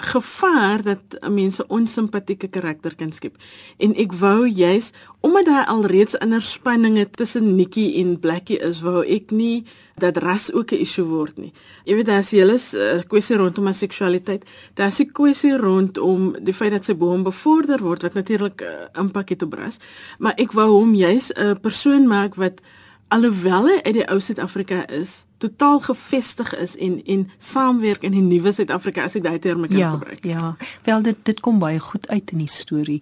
gevaar 0.00 0.82
dat 0.82 1.18
mense 1.28 1.66
onsimpatieke 1.66 2.48
karakter 2.48 2.94
kan 2.96 3.12
skep. 3.12 3.36
En 3.76 3.94
ek 4.00 4.14
wou 4.20 4.48
juis 4.48 4.90
omdat 5.20 5.46
daar 5.50 5.66
alreeds 5.68 6.16
inderspanninge 6.24 7.10
tussen 7.10 7.54
Nikki 7.56 8.00
en 8.00 8.18
Blackie 8.20 8.56
is, 8.64 8.80
wou 8.80 9.04
ek 9.04 9.30
nie 9.36 9.66
dat 10.00 10.16
ras 10.16 10.48
ook 10.52 10.72
'n 10.72 10.80
issue 10.80 11.04
word 11.04 11.36
nie. 11.36 11.52
Jy 11.84 11.94
weet 11.94 12.06
daar's 12.06 12.30
hele 12.30 12.56
uh, 12.56 13.02
kwessie 13.08 13.36
rondom 13.36 13.72
seksualiteit. 13.72 14.44
Daar's 14.74 15.00
'n 15.00 15.12
kwessie 15.12 15.56
rondom 15.56 16.36
die 16.40 16.54
feit 16.54 16.70
dat 16.70 16.84
sy 16.84 16.94
boom 16.94 17.22
bevorder 17.22 17.82
word 17.82 18.02
wat 18.02 18.14
natuurlik 18.14 18.62
'n 18.62 18.64
uh, 18.64 19.00
impak 19.00 19.28
het 19.28 19.42
op 19.42 19.52
ras, 19.52 19.78
maar 20.18 20.34
ek 20.36 20.52
wou 20.52 20.70
hom 20.70 20.94
juis 20.94 21.30
'n 21.32 21.40
uh, 21.40 21.54
persoon 21.60 22.06
maak 22.06 22.34
wat 22.34 22.60
alhoewel 23.10 23.66
hy 23.68 23.78
uit 23.82 23.96
die 23.96 24.06
ou 24.12 24.20
Suid-Afrika 24.22 24.84
is, 24.94 25.24
totaal 25.42 25.80
gevestig 25.80 26.52
is 26.62 26.76
en 26.76 27.00
en 27.04 27.24
saamwerk 27.38 28.04
in 28.06 28.14
die 28.14 28.22
nuwe 28.22 28.52
Suid-Afrika 28.54 29.08
as 29.08 29.16
ek 29.18 29.24
daai 29.26 29.40
term 29.42 29.66
kan 29.66 29.78
ja, 29.78 29.90
gebruik. 29.96 30.24
Ja, 30.26 30.54
wel 30.86 31.02
dit 31.08 31.24
dit 31.26 31.40
kom 31.40 31.58
baie 31.62 31.80
goed 31.82 32.08
uit 32.08 32.30
in 32.30 32.44
die 32.44 32.50
storie. 32.50 33.00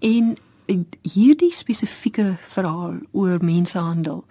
En 0.00 0.34
hierdie 1.06 1.52
spesifieke 1.54 2.32
verhaal 2.48 2.98
oor 3.12 3.44
mensenhandel, 3.44 4.24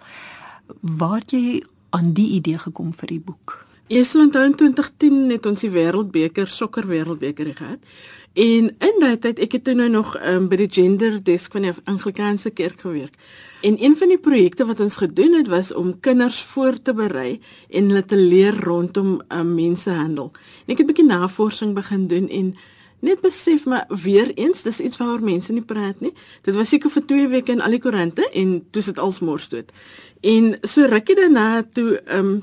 waar 0.80 1.24
jy 1.32 1.62
aan 1.96 2.12
die 2.12 2.34
idee 2.36 2.58
gekom 2.60 2.92
vir 2.92 3.14
die 3.14 3.22
boek? 3.22 3.62
Eers 3.88 4.14
in 4.18 4.30
2010 4.34 5.30
het 5.30 5.46
ons 5.46 5.62
die 5.62 5.70
Wêreldbeker 5.70 6.50
sokker 6.50 6.88
Wêreldbeker 6.90 7.54
gehad. 7.54 7.78
En 8.36 8.72
in 8.78 8.96
daai 9.00 9.16
tyd 9.16 9.38
ek 9.40 9.54
het 9.56 9.64
toe 9.64 9.74
nou 9.78 9.88
nog 9.88 10.16
um, 10.20 10.48
by 10.50 10.58
die 10.60 10.68
gender 10.68 11.16
desk 11.24 11.54
van 11.56 11.64
die 11.64 11.72
Anglikaanse 11.88 12.50
kerk 12.50 12.82
gewerk. 12.84 13.14
En 13.66 13.82
een 13.82 13.96
van 13.96 14.08
die 14.08 14.18
projekte 14.22 14.64
wat 14.66 14.80
ons 14.80 14.96
gedoen 14.96 15.32
het 15.32 15.48
was 15.50 15.72
om 15.74 16.00
kinders 16.00 16.38
voor 16.42 16.76
te 16.82 16.94
berei 16.94 17.40
en 17.70 17.88
hulle 17.90 18.04
te 18.04 18.16
leer 18.16 18.54
rondom 18.62 19.20
um, 19.28 19.54
mensenhandel. 19.54 20.30
En 20.66 20.74
ek 20.74 20.78
het 20.78 20.86
'n 20.86 20.90
bietjie 20.92 21.06
navorsing 21.06 21.74
begin 21.74 22.06
doen 22.06 22.28
en 22.28 22.54
net 23.00 23.20
besef 23.20 23.66
maar 23.66 23.86
weer 23.88 24.30
eens 24.34 24.62
dis 24.62 24.80
iets 24.80 24.96
waaroor 24.96 25.22
mense 25.22 25.52
nie 25.52 25.62
praat 25.62 26.00
nie. 26.00 26.12
Dit 26.42 26.54
was 26.54 26.68
seker 26.68 26.90
vir 26.90 27.04
2 27.06 27.28
weke 27.28 27.52
in 27.52 27.60
al 27.60 27.70
die 27.70 27.80
koerante 27.80 28.28
en 28.30 28.66
toe 28.70 28.82
sit 28.82 28.98
alsmors 28.98 29.48
dood. 29.48 29.72
En 30.20 30.58
so 30.62 30.86
rukkie 30.86 31.16
daarna 31.16 31.62
toe 31.72 32.00
ehm 32.00 32.26
um, 32.26 32.42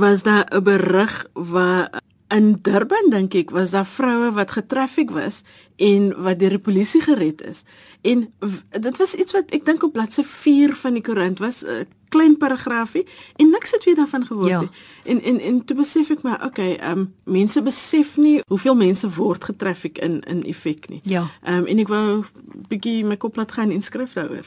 was 0.00 0.22
daar 0.22 0.46
'n 0.54 0.62
berig 0.62 1.26
waar 1.32 2.00
in 2.30 2.58
Durban 2.62 3.10
dink 3.10 3.34
ek 3.34 3.50
was 3.50 3.70
daar 3.74 3.86
vroue 3.86 4.30
wat 4.36 4.50
getraffic 4.54 5.10
was 5.10 5.42
en 5.76 6.12
wat 6.22 6.38
deur 6.38 6.56
die 6.56 6.62
polisie 6.62 7.00
gered 7.02 7.42
is. 7.42 7.62
En 8.06 8.28
dit 8.70 8.96
was 8.96 9.14
iets 9.14 9.32
wat 9.32 9.50
ek 9.56 9.64
dink 9.64 9.82
op 9.82 9.92
bladsy 9.96 10.22
4 10.22 10.76
van 10.76 10.98
die 10.98 11.02
koerant 11.02 11.38
was 11.42 11.64
'n 11.64 11.88
klein 12.08 12.36
paragraafie 12.36 13.06
en 13.36 13.50
niks 13.50 13.70
het 13.70 13.84
weer 13.84 13.94
daarvan 13.94 14.26
geword 14.26 14.48
ja. 14.48 14.60
nie. 14.60 14.70
En 15.04 15.22
en 15.22 15.40
en 15.40 15.64
toe 15.64 15.76
besef 15.76 16.10
ek 16.10 16.22
maar 16.22 16.44
okay, 16.44 16.74
ehm 16.74 16.98
um, 16.98 17.14
mense 17.24 17.62
besef 17.62 18.16
nie 18.16 18.40
hoeveel 18.46 18.74
mense 18.74 19.10
word 19.14 19.44
getraffic 19.44 19.98
in 19.98 20.20
in 20.20 20.42
effek 20.42 20.88
nie. 20.88 21.00
Ja. 21.04 21.30
Ehm 21.42 21.56
um, 21.56 21.66
en 21.66 21.78
ek 21.78 21.88
wou 21.88 22.24
bietjie 22.68 23.04
my 23.04 23.16
kop 23.16 23.36
laat 23.36 23.52
gaan 23.52 23.70
inskryf 23.70 24.12
daaroor. 24.12 24.44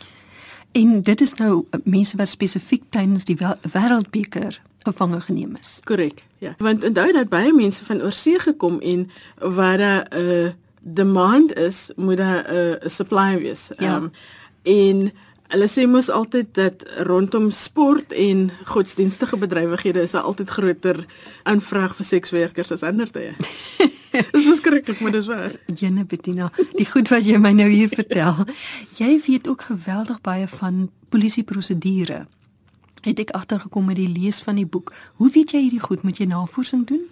En 0.72 1.02
dit 1.02 1.22
is 1.22 1.34
nou 1.34 1.66
mense 1.84 2.18
wat 2.18 2.28
spesifiek 2.28 2.84
tydens 2.90 3.26
die 3.26 3.38
wêreldbeker 3.72 4.62
gevange 4.84 5.22
geneem 5.22 5.56
is. 5.60 5.80
Korrek. 5.84 6.24
Ja. 6.38 6.56
Want 6.58 6.84
onthou 6.84 7.12
dat 7.12 7.30
baie 7.30 7.54
mense 7.54 7.86
van 7.86 8.02
oorsee 8.02 8.40
gekom 8.40 8.80
en 8.80 9.10
waar 9.40 9.78
daar 9.78 10.08
'n 10.10 10.20
uh, 10.20 10.50
demand 10.80 11.56
is, 11.56 11.92
moet 11.96 12.18
daar 12.18 12.46
'n 12.52 12.56
uh, 12.56 12.90
supply 12.90 13.40
wees. 13.40 13.70
Ehm 13.76 13.84
ja. 13.84 13.96
um, 13.96 14.12
en 14.64 15.12
hulle 15.54 15.68
sê 15.70 15.86
mos 15.88 16.10
altyd 16.10 16.54
dat 16.58 16.86
rondom 17.06 17.52
sport 17.52 18.14
en 18.14 18.52
godsdienstige 18.66 19.38
bedrywighede 19.38 20.02
is 20.02 20.12
daar 20.12 20.22
altyd 20.22 20.50
groter 20.50 21.06
aanvraag 21.44 21.96
vir 21.96 22.06
sekswerkers 22.06 22.72
as 22.72 22.84
ander 22.84 23.12
tye. 23.12 23.34
Dis 24.14 24.46
verskriklik, 24.46 25.00
maar 25.02 25.12
dis 25.12 25.26
waar. 25.26 25.56
Jene 25.74 26.06
Bettina, 26.06 26.52
die 26.78 26.86
goed 26.86 27.10
wat 27.10 27.26
jy 27.26 27.40
my 27.42 27.50
nou 27.58 27.66
hier 27.70 27.90
vertel. 27.90 28.44
Jy 29.00 29.22
weet 29.26 29.48
ook 29.50 29.62
geweldig 29.62 30.20
baie 30.22 30.48
van 30.48 30.92
polisieprosedure 31.10 32.20
het 33.04 33.20
ek 33.20 33.36
agtergekom 33.38 33.86
met 33.92 34.00
die 34.00 34.10
lees 34.10 34.42
van 34.44 34.60
die 34.60 34.68
boek. 34.68 34.94
Hoe 35.22 35.30
weet 35.32 35.54
jy 35.54 35.66
hierdie 35.68 35.84
goed? 35.84 36.04
Moet 36.04 36.24
jy 36.24 36.28
navorsing 36.32 36.88
doen? 36.88 37.04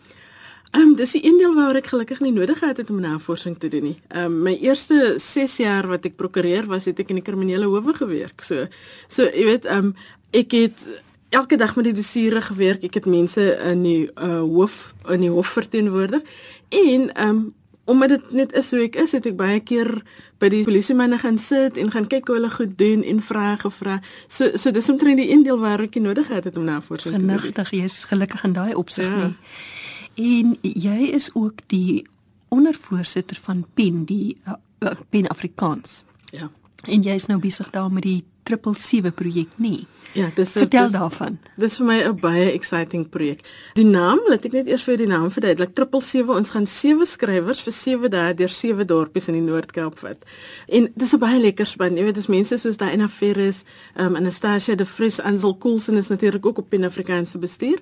Ehm 0.71 0.81
um, 0.81 0.95
dis 0.95 1.11
die 1.11 1.25
een 1.25 1.37
deel 1.37 1.51
waaroor 1.55 1.81
ek 1.81 1.89
gelukkig 1.91 2.21
nie 2.23 2.31
nodig 2.31 2.61
gehad 2.61 2.77
het 2.79 2.89
om 2.89 2.99
navorsing 3.03 3.57
te 3.59 3.67
doen 3.67 3.89
nie. 3.89 3.97
Ehm 4.07 4.25
um, 4.31 4.41
my 4.47 4.53
eerste 4.63 5.15
6 5.19 5.57
jaar 5.59 5.87
wat 5.91 6.05
ek 6.07 6.15
prokureur 6.15 6.69
was, 6.71 6.87
het 6.87 6.99
ek 7.03 7.11
in 7.11 7.19
die 7.19 7.25
kriminele 7.27 7.67
howe 7.67 7.93
gewerk. 7.97 8.43
So 8.47 8.67
so 9.11 9.27
jy 9.27 9.45
weet 9.49 9.67
ehm 9.67 9.91
um, 9.91 9.95
ek 10.31 10.55
het 10.55 10.85
elke 11.35 11.57
dag 11.59 11.75
met 11.75 11.89
die 11.89 11.97
dossiere 11.99 12.41
gewerk. 12.41 12.85
Ek 12.87 13.01
het 13.01 13.05
mense 13.05 13.43
in 13.67 13.83
die 13.83 14.07
uh, 14.15 14.39
hof 14.47 14.93
in 15.11 15.25
die 15.27 15.33
hof 15.33 15.51
verteenwoordig 15.59 16.23
en 16.69 17.09
ehm 17.11 17.27
um, 17.27 17.49
omdat 17.85 18.09
dit 18.09 18.31
net 18.31 18.53
is 18.53 18.69
hoe 18.71 18.85
ek 18.85 18.95
is, 18.95 19.11
het 19.11 19.25
ek 19.27 19.35
baie 19.35 19.59
keer 19.59 19.89
by 20.41 20.49
die 20.49 20.63
polisiemanne 20.65 21.19
gaan 21.21 21.37
sit 21.41 21.77
en 21.77 21.91
gaan 21.93 22.07
kyk 22.09 22.29
hoe 22.29 22.39
hulle 22.39 22.51
goed 22.51 22.77
doen 22.79 23.03
en 23.07 23.21
vrae 23.21 23.57
gevra. 23.61 23.99
So 24.27 24.57
so 24.57 24.73
dis 24.73 24.89
omtrent 24.89 25.21
die 25.21 25.29
een 25.31 25.45
deel 25.45 25.59
waar 25.61 25.83
ek 25.85 25.99
nodig 26.01 26.31
het 26.33 26.49
om 26.57 26.65
navorsing 26.65 27.15
te 27.15 27.19
doen. 27.19 27.29
Genigtig, 27.37 27.71
jy's 27.77 28.03
gelukkig 28.09 28.43
in 28.49 28.57
daai 28.57 28.73
opsig 28.73 29.05
ja. 29.05 29.27
nie. 29.27 29.35
En 30.21 30.57
jy 30.61 31.11
is 31.13 31.29
ook 31.33 31.61
die 31.71 32.07
ondervoorsitter 32.51 33.39
van 33.41 33.65
PEN, 33.73 34.03
die 34.05 34.37
uh, 34.47 34.91
PEN 35.09 35.27
Afrikaans. 35.31 36.01
Ja. 36.31 36.49
En 36.83 37.05
jy 37.05 37.15
is 37.15 37.29
nou 37.29 37.39
besig 37.39 37.69
daar 37.69 37.91
met 37.91 38.03
die 38.03 38.23
777 38.43 39.11
projek 39.13 39.47
nie. 39.57 39.87
Ja, 40.13 40.27
dis 40.35 40.51
Vertel 40.51 40.89
dis, 40.89 40.95
daarvan. 40.97 41.37
Dis 41.55 41.77
vir 41.77 41.85
my 41.85 41.97
'n 42.03 42.19
baie 42.19 42.51
exciting 42.51 43.09
projek. 43.09 43.39
Die 43.75 43.85
naam, 43.85 44.19
laat 44.27 44.45
ek 44.45 44.51
net 44.51 44.67
eers 44.67 44.83
vir 44.83 44.97
die 44.97 45.07
naam 45.07 45.31
verduidelik. 45.31 45.71
777, 45.73 46.35
ons 46.35 46.49
gaan 46.49 46.65
sewe 46.67 47.05
skrywers 47.05 47.61
vir 47.61 47.73
sewe 47.73 48.09
dae 48.09 48.33
deur 48.33 48.49
sewe 48.49 48.85
dorpies 48.85 49.27
in 49.27 49.35
die 49.35 49.51
Noord-Kaap 49.51 49.99
vat. 49.99 50.17
En 50.67 50.91
dis 50.95 51.13
'n 51.13 51.19
baie 51.19 51.39
lekker 51.39 51.65
span. 51.65 51.95
Jy 51.95 52.03
weet, 52.03 52.15
dis 52.15 52.27
mense 52.27 52.57
soos 52.57 52.77
daai 52.77 52.93
Ina 52.93 53.07
Ferris, 53.07 53.63
um, 53.95 54.15
Anastasia 54.15 54.75
de 54.75 54.85
Vries, 54.85 55.19
Ansel 55.19 55.57
Coulson 55.57 55.97
is 55.97 56.09
natuurlik 56.09 56.45
ook 56.45 56.57
op 56.57 56.69
Pan-Afrikaanse 56.69 57.37
bestuur. 57.37 57.79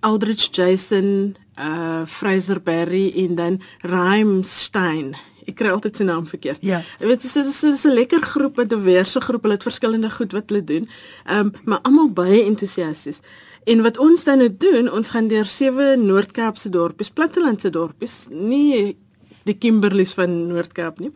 Aldrich 0.00 0.48
Jason, 0.52 1.36
uh 1.58 2.06
Fraser 2.06 2.60
Berry 2.60 3.12
en 3.16 3.34
dan 3.34 3.60
Raimstein 3.80 5.16
ek 5.46 5.56
kry 5.56 5.68
altyd 5.68 5.96
sy 5.96 6.04
naam 6.04 6.26
verkeerd. 6.26 6.62
Ja. 6.62 6.82
Jy 7.00 7.06
weet 7.06 7.22
so 7.22 7.42
dis 7.42 7.58
so 7.58 7.70
dis 7.70 7.84
'n 7.84 7.94
lekker 7.94 8.22
groep, 8.22 8.58
'n 8.58 8.68
diverse 8.68 9.20
groep. 9.20 9.42
Hulle 9.42 9.54
het 9.54 9.62
verskillende 9.62 10.10
goed 10.10 10.32
wat 10.32 10.50
hulle 10.50 10.64
doen. 10.64 10.88
Ehm 11.26 11.38
um, 11.38 11.52
maar 11.64 11.80
almal 11.82 12.10
baie 12.12 12.44
entoesiasties. 12.44 13.20
En 13.64 13.82
wat 13.82 13.98
ons 13.98 14.24
dan 14.24 14.38
nou 14.38 14.56
doen, 14.56 14.92
ons 14.92 15.10
gaan 15.10 15.28
deur 15.28 15.46
sewe 15.46 15.96
Noord-Kaapse 15.96 16.70
dorpies, 16.72 17.10
plattelandse 17.10 17.70
dorpies, 17.70 18.26
nie 18.30 18.96
die 19.44 19.58
Kimberleys 19.58 20.14
van 20.16 20.46
Noord-Kaap 20.48 20.98
nie. 20.98 21.12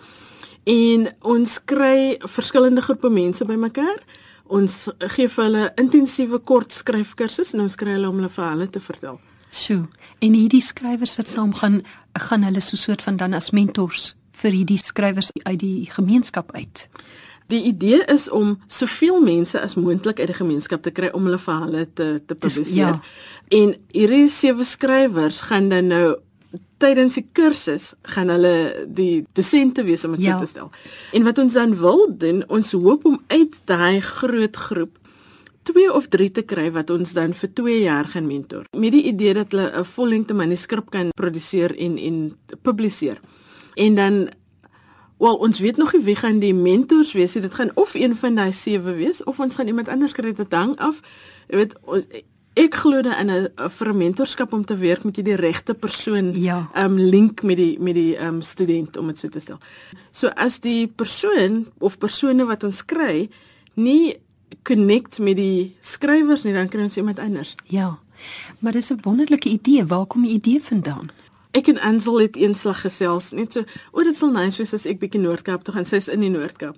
En 0.65 1.09
ons 1.21 1.57
kry 1.65 2.17
verskillende 2.21 2.83
groepe 2.83 3.11
mense 3.13 3.45
bymekaar. 3.45 4.01
Ons 4.45 4.89
gee 5.17 5.29
vir 5.29 5.45
hulle 5.45 5.69
intensiewe 5.81 6.39
kort 6.39 6.73
skryfkursusse 6.73 7.57
en 7.57 7.65
ons 7.65 7.77
kry 7.81 7.97
hulle 7.97 8.09
om 8.09 8.21
hulle 8.21 8.33
verhale 8.33 8.69
te 8.69 8.81
vertel. 8.81 9.21
Sjoe. 9.55 9.87
En 10.19 10.35
hierdie 10.35 10.63
skrywers 10.63 11.17
wat 11.17 11.31
saam 11.31 11.55
gaan, 11.55 11.83
gaan 12.13 12.43
hulle 12.43 12.61
so 12.61 12.77
soort 12.77 13.03
van 13.03 13.17
dan 13.17 13.35
as 13.35 13.53
mentors 13.55 14.15
vir 14.43 14.51
hierdie 14.51 14.81
skrywers 14.83 15.31
uit 15.43 15.61
die 15.61 15.87
gemeenskap 15.91 16.53
uit. 16.55 16.89
Die 17.53 17.61
idee 17.69 18.01
is 18.09 18.27
om 18.33 18.57
soveel 18.73 19.21
mense 19.23 19.61
as 19.61 19.77
moontlik 19.77 20.19
uit 20.19 20.31
die 20.33 20.39
gemeenskap 20.39 20.83
te 20.83 20.91
kry 20.91 21.11
om 21.13 21.29
hulle 21.29 21.39
verhale 21.39 21.85
te 21.93 22.09
te 22.27 22.35
publiseer. 22.35 22.97
Ja. 22.97 23.01
En 23.53 23.77
hierdie 23.93 24.29
sewe 24.33 24.65
skrywers 24.65 25.43
gaan 25.51 25.69
dan 25.69 25.93
nou 25.93 26.07
tydens 26.83 27.19
die 27.19 27.27
kursus 27.37 27.93
gaan 28.15 28.33
hulle 28.33 28.87
die 28.89 29.25
dosente 29.37 29.85
wees 29.85 30.05
om 30.05 30.17
dit 30.17 30.27
ja. 30.27 30.39
so 30.39 30.45
te 30.45 30.51
stel. 30.51 30.71
En 31.13 31.25
wat 31.29 31.39
ons 31.39 31.57
dan 31.57 31.77
wil 31.79 32.07
doen, 32.19 32.43
ons 32.49 32.73
hoop 32.73 33.05
om 33.09 33.21
uit 33.29 33.61
daai 33.71 34.01
groot 34.01 34.57
groep 34.57 34.99
2 35.65 35.89
of 35.93 36.09
3 36.13 36.31
te 36.31 36.45
kry 36.45 36.69
wat 36.75 36.91
ons 36.91 37.15
dan 37.17 37.35
vir 37.35 37.53
2 37.61 37.81
jaar 37.83 38.09
gaan 38.13 38.27
mentor. 38.27 38.69
Met 38.77 38.93
die 38.93 39.05
idee 39.11 39.35
dat 39.35 39.53
hulle 39.53 39.71
'n 39.73 39.85
vollengte 39.85 40.35
manuskrip 40.35 40.91
kan 40.91 41.13
produseer 41.17 41.77
en 41.77 41.99
en 41.99 42.37
publiseer. 42.63 43.21
En 43.75 43.95
dan 43.95 44.29
wel 45.19 45.37
ons 45.37 45.59
weet 45.59 45.77
nog 45.77 45.93
nie 45.93 46.05
wie 46.05 46.17
gaan 46.17 46.39
die 46.39 46.55
mentors 46.55 47.13
wees 47.13 47.35
nie. 47.35 47.43
Dit 47.43 47.55
gaan 47.55 47.71
of 47.75 47.95
een 47.95 48.17
van 48.17 48.35
daai 48.35 48.53
sewe 48.53 48.95
wees 48.95 49.25
of 49.25 49.41
ons 49.41 49.55
gaan 49.55 49.67
iemand 49.67 49.89
anders 49.89 50.13
kry 50.13 50.33
dit 50.33 50.53
hang 50.53 50.77
af. 50.79 51.01
Jy 51.49 51.57
weet 51.57 51.75
ons 51.83 52.07
ek 52.55 52.75
glo 52.75 53.03
dan 53.03 53.19
in 53.19 53.31
'n 53.31 53.71
vir 53.71 53.89
'n 53.89 53.99
mentorskap 53.99 54.53
om 54.53 54.65
te 54.65 54.77
werk 54.77 55.05
met 55.05 55.17
jy 55.17 55.23
die 55.23 55.37
regte 55.37 55.75
persoon 55.75 56.33
ja. 56.33 56.71
um 56.77 56.99
link 56.99 57.43
met 57.43 57.57
die 57.57 57.81
met 57.81 57.95
die 57.95 58.17
um 58.17 58.43
student 58.43 58.97
om 58.97 59.07
dit 59.07 59.19
so 59.19 59.29
te 59.29 59.41
stel. 59.41 59.59
So 60.13 60.29
as 60.29 60.61
die 60.61 60.87
persoon 60.87 61.67
of 61.79 61.99
persone 61.99 62.45
wat 62.45 62.65
ons 62.65 62.85
kry 62.85 63.29
nie 63.75 64.17
connect 64.63 65.19
met 65.19 65.37
die 65.37 65.77
skrywers 65.81 66.43
nie, 66.43 66.53
dan 66.53 66.69
kry 66.69 66.83
ons 66.83 66.97
iemand 66.97 67.19
anders. 67.19 67.55
Ja. 67.65 67.99
Maar 68.59 68.73
dis 68.73 68.91
'n 68.91 69.01
wonderlike 69.03 69.49
idee. 69.49 69.87
Waar 69.87 70.07
kom 70.07 70.23
die 70.23 70.33
idee 70.33 70.63
vandaan? 70.63 71.11
Ek 71.51 71.67
en 71.67 71.81
Ansel 71.81 72.21
het 72.21 72.37
eenslag 72.37 72.81
gesels, 72.81 73.31
net 73.31 73.53
so, 73.53 73.65
o, 73.93 74.03
dit 74.03 74.17
sal 74.17 74.31
nice 74.31 74.59
wees 74.59 74.75
as 74.75 74.87
ek 74.87 74.99
bietjie 74.99 75.21
Noord-Kaap 75.21 75.63
toe 75.63 75.75
gaan. 75.75 75.87
Sy's 75.87 76.09
in 76.09 76.21
die 76.21 76.31
Noord-Kaap. 76.31 76.77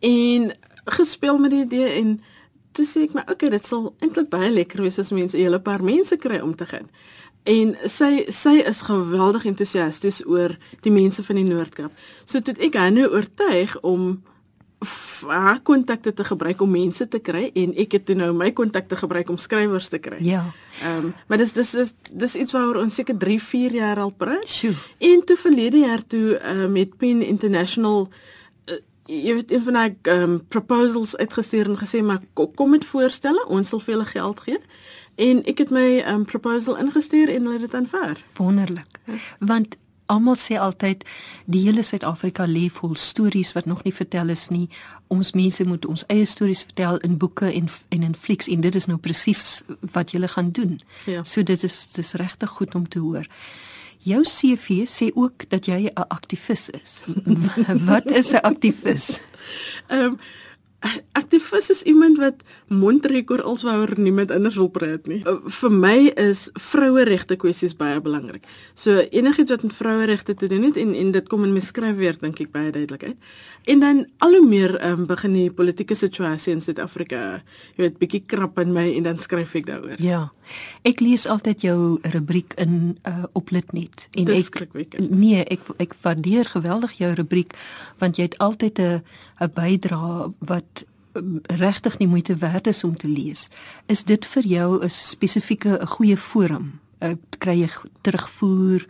En 0.00 0.52
gespeel 0.84 1.38
met 1.38 1.50
die 1.50 1.64
idee 1.64 1.88
en 2.00 2.20
toe 2.72 2.86
sê 2.86 3.04
ek 3.06 3.14
my, 3.14 3.22
okay, 3.30 3.50
dit 3.50 3.64
sal 3.64 3.94
eintlik 4.04 4.28
baie 4.28 4.50
lekker 4.50 4.82
wees 4.82 4.98
as 4.98 5.12
mense 5.14 5.36
'n 5.36 5.40
hele 5.40 5.60
paar 5.60 5.82
mense 5.82 6.16
kry 6.16 6.38
om 6.38 6.54
te 6.56 6.66
gaan. 6.66 6.90
En 7.46 7.76
sy 7.86 8.26
sy 8.28 8.58
is 8.66 8.82
geweldig 8.82 9.44
entoesiasties 9.46 10.26
oor 10.26 10.56
die 10.82 10.90
mense 10.90 11.22
van 11.22 11.36
die 11.36 11.46
Noord-Kaap. 11.46 11.92
So 12.24 12.40
toe 12.40 12.54
ek 12.58 12.74
haar 12.74 12.90
nou 12.90 13.06
oortuig 13.06 13.80
om 13.80 14.22
haar 15.26 15.60
kontakte 15.60 16.12
te 16.12 16.24
gebruik 16.24 16.60
om 16.60 16.70
mense 16.70 17.08
te 17.08 17.18
kry 17.18 17.50
en 17.54 17.74
ek 17.76 17.96
het 17.98 18.06
toe 18.06 18.16
nou 18.18 18.32
my 18.36 18.50
kontakte 18.56 18.96
gebruik 18.96 19.30
om 19.32 19.38
skrywers 19.40 19.88
te 19.88 19.98
kry. 19.98 20.18
Ja. 20.24 20.44
Ehm 20.82 21.04
um, 21.04 21.14
maar 21.26 21.38
dis 21.38 21.52
dis 21.52 21.74
is 21.74 21.92
dis 22.10 22.34
iets 22.34 22.52
waaroor 22.52 22.82
ons 22.82 22.94
seker 22.94 23.16
3, 23.16 23.40
4 23.42 23.74
jaar 23.80 24.00
al 24.00 24.10
praat. 24.10 24.48
Sjoe. 24.48 24.74
En 24.98 25.24
toe 25.24 25.36
verlede 25.36 25.78
jaar 25.78 26.06
toe 26.06 26.40
uh, 26.40 26.66
met 26.66 26.96
Pen 26.96 27.22
International 27.22 28.08
uh, 28.66 28.80
jy 29.06 29.34
weet 29.34 29.52
een 29.52 29.62
van 29.62 29.72
daai 29.72 29.96
um, 30.02 30.40
proposals 30.48 31.16
uitgestuur 31.16 31.70
en 31.70 31.78
gesê 31.78 32.02
maar 32.02 32.20
kom 32.34 32.70
met 32.70 32.84
voorstelle, 32.84 33.46
ons 33.48 33.68
sal 33.68 33.80
vir 33.80 33.94
julle 33.94 34.10
geld 34.12 34.40
gee. 34.40 34.60
En 35.16 35.40
ek 35.48 35.64
het 35.64 35.70
my 35.72 36.04
um, 36.04 36.24
proposal 36.28 36.76
ingestuur 36.76 37.32
en 37.32 37.48
hulle 37.48 37.60
het 37.60 37.70
dit 37.70 37.74
aanvaar. 37.74 38.20
Wonderlik. 38.36 39.00
Want 39.38 39.76
Almal 40.06 40.36
sê 40.38 40.58
altyd 40.58 41.04
die 41.50 41.64
hele 41.66 41.82
Suid-Afrika 41.82 42.46
lê 42.46 42.68
vol 42.70 42.94
stories 42.94 43.52
wat 43.56 43.66
nog 43.66 43.82
nie 43.84 43.94
vertel 43.94 44.28
is 44.28 44.48
nie. 44.48 44.68
Ons 45.08 45.32
mense 45.34 45.64
moet 45.66 45.86
ons 45.86 46.04
eie 46.12 46.26
stories 46.26 46.62
vertel 46.68 47.00
in 47.06 47.18
boeke 47.18 47.50
en 47.52 47.68
en 47.88 48.02
in 48.02 48.14
flieks 48.14 48.48
en 48.48 48.60
dit 48.60 48.74
is 48.74 48.86
nou 48.86 48.98
presies 48.98 49.62
wat 49.92 50.14
julle 50.14 50.28
gaan 50.28 50.50
doen. 50.50 50.80
Ja. 51.06 51.24
So 51.24 51.42
dit 51.42 51.62
is 51.62 51.86
dis 51.92 52.12
regtig 52.12 52.50
goed 52.50 52.74
om 52.74 52.88
te 52.88 52.98
hoor. 52.98 53.26
Jou 54.06 54.22
CV 54.22 54.84
sê 54.86 55.10
ook 55.14 55.48
dat 55.50 55.66
jy 55.66 55.90
'n 55.90 56.08
aktivis 56.08 56.70
is. 56.70 57.02
wat 57.90 58.06
is 58.06 58.30
'n 58.32 58.42
aktivis? 58.42 59.18
Ehm 59.88 60.00
um, 60.00 60.18
Aktivis 61.16 61.70
is 61.72 61.82
iemand 61.82 62.18
wat 62.20 62.42
mondrek 62.68 63.30
oor 63.30 63.40
alswouer 63.42 63.94
nie 63.98 64.12
met 64.12 64.30
anders 64.30 64.58
wil 64.60 64.68
praat 64.70 65.06
nie. 65.08 65.22
Uh, 65.24 65.38
vir 65.60 65.72
my 65.72 65.96
is 66.20 66.46
vroueregte 66.60 67.38
kwessies 67.40 67.74
baie 67.76 67.96
belangrik. 68.04 68.44
So 68.78 69.00
enigiets 69.00 69.50
wat 69.54 69.64
met 69.64 69.74
vroueregte 69.74 70.34
te 70.34 70.50
doen 70.52 70.68
het 70.68 70.76
en 70.76 70.94
en 70.94 71.10
dit 71.16 71.28
kom 71.28 71.44
in 71.44 71.54
my 71.56 71.62
skryfwerk 71.64 72.20
dink 72.20 72.40
ek 72.44 72.52
baie 72.52 72.70
duidelik 72.70 73.08
uit. 73.08 73.16
En 73.66 73.80
dan 73.82 74.04
al 74.22 74.36
hoe 74.36 74.46
meer 74.46 74.76
um, 74.84 75.06
begin 75.06 75.32
die 75.32 75.50
politieke 75.50 75.96
situasie 75.98 76.52
in 76.54 76.60
Suid-Afrika, 76.62 77.40
jy 77.74 77.86
weet, 77.86 77.98
bietjie 77.98 78.22
krap 78.26 78.60
in 78.62 78.70
my 78.76 78.84
en 78.92 79.08
dan 79.08 79.18
skryf 79.18 79.56
ek 79.58 79.66
daaroor. 79.66 79.98
Ja. 79.98 80.28
Ek 80.86 81.00
lees 81.02 81.26
altyd 81.26 81.64
jou 81.66 81.98
rubriek 82.12 82.54
in 82.62 82.98
uh, 83.08 83.24
op 83.34 83.50
Litnet 83.50 84.06
en 84.14 84.30
ek 84.30 84.60
nee, 85.00 85.42
ek 85.42 85.66
ek 85.82 85.96
waardeer 86.04 86.46
geweldig 86.52 86.98
jou 87.00 87.10
rubriek 87.18 87.56
want 87.98 88.20
jy 88.20 88.28
het 88.28 88.38
altyd 88.38 88.78
'n 88.78 89.02
'n 89.40 89.50
bydrae 89.54 90.32
wat 90.38 90.75
regtig 91.46 91.98
nie 91.98 92.08
moeite 92.08 92.36
werd 92.36 92.66
is 92.66 92.84
om 92.84 92.96
te 92.96 93.08
lees. 93.08 93.48
Is 93.86 94.04
dit 94.04 94.26
vir 94.26 94.42
jou 94.42 94.82
'n 94.84 94.90
spesifieke 94.90 95.78
'n 95.80 95.86
goeie 95.86 96.16
forum? 96.16 96.80
Uh, 97.02 97.12
kry 97.38 97.60
jy 97.60 97.70
terugvoer? 98.00 98.86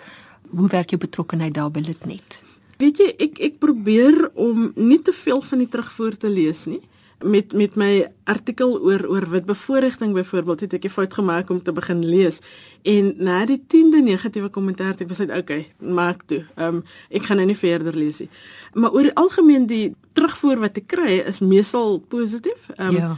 Hoe 0.50 0.68
werk 0.68 0.90
jou 0.90 1.00
betrokkeheid 1.00 1.54
daar 1.54 1.70
by 1.70 1.80
Litnet? 1.80 2.42
Weet 2.78 2.98
jy, 2.98 3.14
ek 3.18 3.38
ek 3.38 3.58
probeer 3.58 4.30
om 4.34 4.72
nie 4.74 5.02
te 5.02 5.12
veel 5.12 5.42
van 5.42 5.58
die 5.58 5.68
terugvoer 5.68 6.16
te 6.16 6.28
lees 6.28 6.66
nie 6.66 6.82
met 7.24 7.52
met 7.52 7.74
my 7.74 8.06
artikel 8.24 8.80
oor 8.80 9.06
oor 9.08 9.28
witbevoordiging 9.30 10.12
byvoorbeeld 10.12 10.60
het 10.60 10.72
ek 10.72 10.84
'n 10.84 10.88
fout 10.88 11.14
gemaak 11.14 11.50
om 11.50 11.62
te 11.62 11.72
begin 11.72 12.04
lees 12.04 12.40
en 12.82 13.14
na 13.16 13.44
die 13.46 13.62
10de 13.66 14.02
negatiewe 14.02 14.48
kommentaar 14.48 14.86
het 14.86 15.00
ek 15.00 15.08
besluit 15.08 15.38
okay 15.38 15.68
maak 15.78 16.22
toe 16.26 16.44
um, 16.56 16.84
ek 17.08 17.22
gaan 17.22 17.36
nou 17.36 17.46
nie 17.46 17.56
verder 17.56 17.96
lees 17.96 18.18
nie 18.18 18.28
maar 18.74 18.92
oor 18.92 19.02
die 19.02 19.14
algemeen 19.14 19.66
die 19.66 19.94
terugvoer 20.16 20.62
wat 20.64 20.78
ek 20.80 20.88
kry 20.92 21.18
is 21.28 21.40
meestal 21.44 21.98
positief 22.12 22.70
um, 22.76 22.96
ja. 22.96 23.10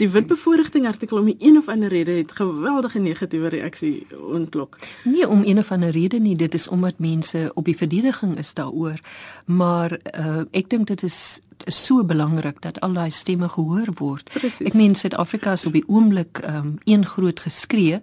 die 0.00 0.08
witbevoordiging 0.12 0.86
artikel 0.90 1.22
om 1.22 1.30
een 1.32 1.60
of 1.60 1.70
ander 1.72 1.92
rede 1.92 2.18
het 2.20 2.34
geweldige 2.38 3.02
negatiewe 3.02 3.52
reaksie 3.56 4.06
ontlok 4.20 4.78
nie 5.04 5.26
om 5.28 5.44
een 5.44 5.62
of 5.62 5.72
ander 5.72 5.94
rede 5.94 6.20
nie 6.20 6.36
dit 6.36 6.54
is 6.54 6.68
omdat 6.68 7.00
mense 7.02 7.48
op 7.54 7.64
die 7.68 7.76
verdediging 7.76 8.36
is 8.38 8.54
daaroor 8.58 9.00
maar 9.46 9.96
uh, 10.12 10.44
ek 10.52 10.70
dink 10.70 10.92
dit 10.92 11.02
is 11.08 11.40
is 11.66 11.84
so 11.84 12.04
belangrik 12.04 12.60
dat 12.62 12.80
al 12.80 12.92
daai 12.92 13.10
stemme 13.10 13.48
gehoor 13.48 13.92
word. 13.98 14.30
Precies. 14.32 14.66
Ek 14.66 14.74
meen 14.78 14.94
Suid-Afrika 14.98 15.52
is 15.58 15.66
op 15.68 15.76
die 15.76 15.84
oomblik 15.86 16.40
um, 16.48 16.78
een 16.84 17.06
groot 17.06 17.40
geskree, 17.40 18.00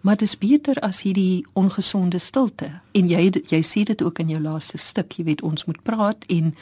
maar 0.00 0.16
dit 0.20 0.28
is 0.28 0.38
beter 0.38 0.78
as 0.86 1.02
hierdie 1.02 1.46
ongesonde 1.52 2.18
stilte. 2.18 2.70
En 2.92 3.10
jy 3.10 3.30
jy 3.50 3.62
sê 3.66 3.84
dit 3.88 4.02
ook 4.02 4.22
in 4.22 4.30
jou 4.34 4.42
laaste 4.42 4.78
stuk, 4.78 5.18
jy 5.18 5.26
weet 5.32 5.42
ons 5.46 5.66
moet 5.66 5.82
praat 5.82 6.24
en 6.28 6.54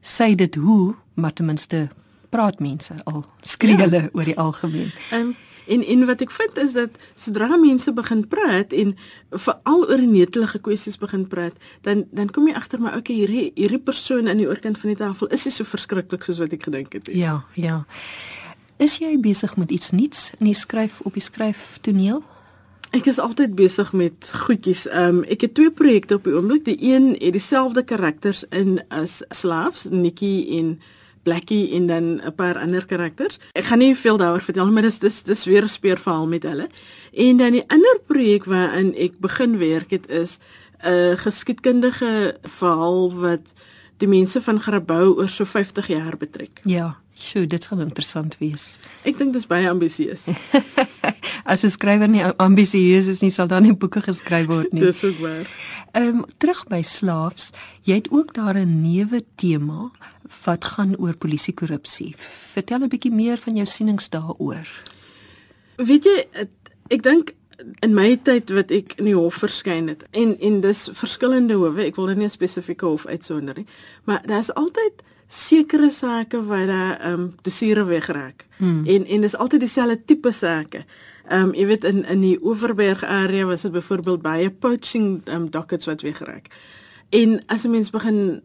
sê 0.00 0.34
dit 0.34 0.54
hoe, 0.54 0.94
maar 1.14 1.32
ten 1.32 1.46
minste 1.46 1.88
praat 2.28 2.60
mense 2.60 2.94
al 3.04 3.24
skree 3.40 3.76
ja. 3.76 3.86
hulle 3.86 4.08
oor 4.12 4.24
die 4.24 4.38
algemeen. 4.38 4.92
Um, 5.12 5.36
En 5.68 5.84
en 5.84 6.06
wat 6.08 6.22
ek 6.24 6.30
vind 6.32 6.56
is 6.56 6.72
dat 6.72 6.96
sodra 7.14 7.56
mense 7.60 7.92
begin 7.92 8.22
praat 8.28 8.72
en 8.72 8.94
veral 9.30 9.84
oor 9.90 10.00
netelige 10.00 10.60
kwessies 10.64 10.96
begin 10.96 11.26
praat, 11.28 11.56
dan 11.84 12.06
dan 12.10 12.30
kom 12.32 12.48
jy 12.48 12.54
agter 12.56 12.80
maar 12.80 12.96
okay, 12.96 13.16
hierdie 13.16 13.50
hierdie 13.54 13.82
persoon 13.90 14.28
aan 14.28 14.40
die 14.40 14.48
oorkant 14.48 14.80
van 14.80 14.94
die 14.94 15.00
tafel 15.00 15.28
is 15.34 15.44
nie 15.44 15.52
so 15.52 15.68
verskriklik 15.68 16.24
soos 16.24 16.40
wat 16.40 16.56
ek 16.56 16.64
gedink 16.70 16.96
het 16.96 17.12
nie. 17.12 17.20
Ja, 17.20 17.42
ja. 17.54 17.82
Is 18.80 18.96
jy 19.02 19.12
besig 19.20 19.56
met 19.60 19.74
iets 19.74 19.92
nuuts 19.92 20.30
in 20.38 20.48
die 20.48 20.56
skryf 20.56 21.02
op 21.04 21.18
die 21.18 21.24
skryf 21.24 21.76
toneel? 21.84 22.22
Ek 22.96 23.04
is 23.04 23.18
altyd 23.20 23.54
besig 23.54 23.92
met 23.92 24.30
goedjies. 24.46 24.86
Ehm 24.88 25.20
um, 25.20 25.24
ek 25.28 25.44
het 25.44 25.54
twee 25.54 25.70
projekte 25.70 26.16
op 26.16 26.24
die 26.24 26.32
oomblik. 26.32 26.64
Die 26.64 26.78
een 26.80 27.10
het 27.18 27.34
dieselfde 27.36 27.84
karakters 27.84 28.44
in 28.48 28.80
as 28.88 29.20
Slaafs, 29.28 29.84
Nikki 29.90 30.58
en 30.58 30.78
Blackie 31.22 31.74
en 31.76 31.86
dan 31.86 32.20
'n 32.24 32.34
paar 32.34 32.58
ander 32.58 32.86
karakters. 32.86 33.38
Ek 33.52 33.64
gaan 33.64 33.78
nie 33.78 33.96
veel 33.96 34.16
daaroor 34.16 34.40
vertel 34.40 34.70
maar 34.70 34.82
dis 34.82 34.98
dis 34.98 35.22
dis 35.22 35.44
weer 35.44 35.62
'n 35.62 35.68
speurverhaal 35.68 36.26
met 36.26 36.42
hulle. 36.42 36.68
En 37.12 37.36
dan 37.36 37.52
die 37.52 37.64
ander 37.68 38.00
projek 38.06 38.44
waarin 38.44 38.94
ek 38.94 39.20
begin 39.20 39.58
werk 39.58 39.90
het 39.90 40.08
is 40.08 40.38
'n 40.82 41.16
geskiedkundige 41.16 42.36
verhaal 42.42 43.14
wat 43.14 43.52
die 43.96 44.08
mense 44.08 44.42
van 44.42 44.60
Grabouw 44.60 45.16
oor 45.18 45.28
so 45.28 45.44
50 45.44 45.86
jaar 45.86 46.16
betrek. 46.16 46.60
Ja, 46.62 46.96
sjoe, 47.18 47.46
dit 47.46 47.64
gaan 47.64 47.80
interessant 47.80 48.36
wees. 48.38 48.78
Ek 49.02 49.18
dink 49.18 49.34
dit 49.34 49.42
is 49.42 49.48
baie 49.50 49.68
ambisieus. 49.70 50.26
As 51.50 51.64
'n 51.64 51.70
skrywer 51.70 52.08
nie 52.08 52.24
ambisieus 52.38 53.06
is 53.06 53.20
nie, 53.20 53.30
sal 53.30 53.48
dan 53.48 53.62
nie 53.62 53.74
boeke 53.74 54.00
geskryf 54.04 54.46
word 54.46 54.72
nie. 54.72 54.82
Dis 54.88 55.04
ook 55.04 55.18
waar. 55.24 55.46
Ehm 55.92 56.22
um, 56.22 56.24
terug 56.38 56.64
by 56.68 56.82
slaafs, 56.82 57.50
jy 57.82 58.00
het 58.02 58.10
ook 58.10 58.34
daar 58.34 58.56
'n 58.58 58.82
neuwe 58.82 59.24
tema 59.36 59.90
wat 60.44 60.64
gaan 60.64 60.96
oor 60.96 61.16
polisie 61.16 61.54
korrupsie. 61.54 62.14
Vertel 62.52 62.84
'n 62.84 62.88
bietjie 62.88 63.12
meer 63.12 63.38
van 63.38 63.56
jou 63.56 63.66
sienings 63.66 64.08
daaroor. 64.08 64.68
Weet 65.76 66.04
jy, 66.04 66.26
ek 66.88 67.02
dink 67.02 67.34
in 67.82 67.94
my 67.94 68.16
tyd 68.22 68.50
wat 68.54 68.70
ek 68.70 68.94
in 68.98 69.08
die 69.10 69.16
hof 69.16 69.40
verskyn 69.42 69.88
het 69.88 70.04
en 70.10 70.36
en 70.38 70.60
dis 70.60 70.88
verskillende 70.92 71.54
howe, 71.58 71.82
ek 71.82 71.96
wil 71.96 72.06
nie 72.14 72.26
'n 72.26 72.30
spesifieke 72.30 72.86
hof 72.86 73.06
uitsonder 73.06 73.54
nie, 73.56 73.66
maar 74.04 74.22
daar's 74.26 74.52
altyd 74.54 75.02
sekere 75.28 75.90
sake 75.90 76.44
waar 76.44 76.66
daar 76.66 77.00
ehm 77.00 77.20
um, 77.20 77.34
dossiere 77.42 77.84
wegraak. 77.84 78.46
Hmm. 78.56 78.86
En 78.86 79.06
en 79.06 79.20
dis 79.20 79.36
altyd 79.36 79.60
dieselfde 79.60 80.04
tipe 80.04 80.32
sake. 80.32 80.84
Ehm 81.28 81.48
um, 81.48 81.54
jy 81.54 81.66
weet 81.66 81.84
in 81.84 82.04
in 82.04 82.20
die 82.20 82.38
Oeverberg 82.42 83.04
area 83.04 83.44
was 83.44 83.62
dit 83.62 83.72
byvoorbeeld 83.72 84.22
baie 84.22 84.50
poaching 84.50 85.20
ehm 85.24 85.36
um, 85.36 85.50
dockets 85.50 85.86
wat 85.86 86.00
weggeraak. 86.00 86.46
En 87.08 87.42
as 87.46 87.64
'n 87.64 87.70
mens 87.70 87.90
begin 87.90 88.42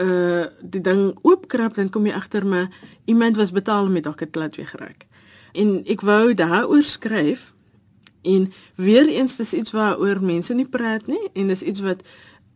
uh 0.00 0.44
die 0.60 0.80
ding 0.80 1.18
oopkrap 1.22 1.74
dan 1.74 1.90
kom 1.90 2.06
jy 2.06 2.12
agter 2.12 2.46
maar 2.46 2.68
iemand 3.04 3.36
was 3.36 3.52
betaal 3.52 3.84
om 3.84 3.92
die 3.92 4.02
docket 4.02 4.34
laat 4.34 4.56
weggeraak. 4.56 5.06
En 5.52 5.82
ek 5.86 6.00
wou 6.00 6.34
daaroor 6.34 6.82
skryf 6.82 7.52
en 8.22 8.52
weer 8.74 9.08
eens 9.08 9.36
dis 9.36 9.52
iets 9.52 9.70
waaroor 9.70 10.22
mense 10.22 10.54
nie 10.54 10.68
praat 10.68 11.06
nie 11.06 11.30
en 11.32 11.48
dis 11.48 11.62
iets 11.62 11.80
wat 11.80 12.02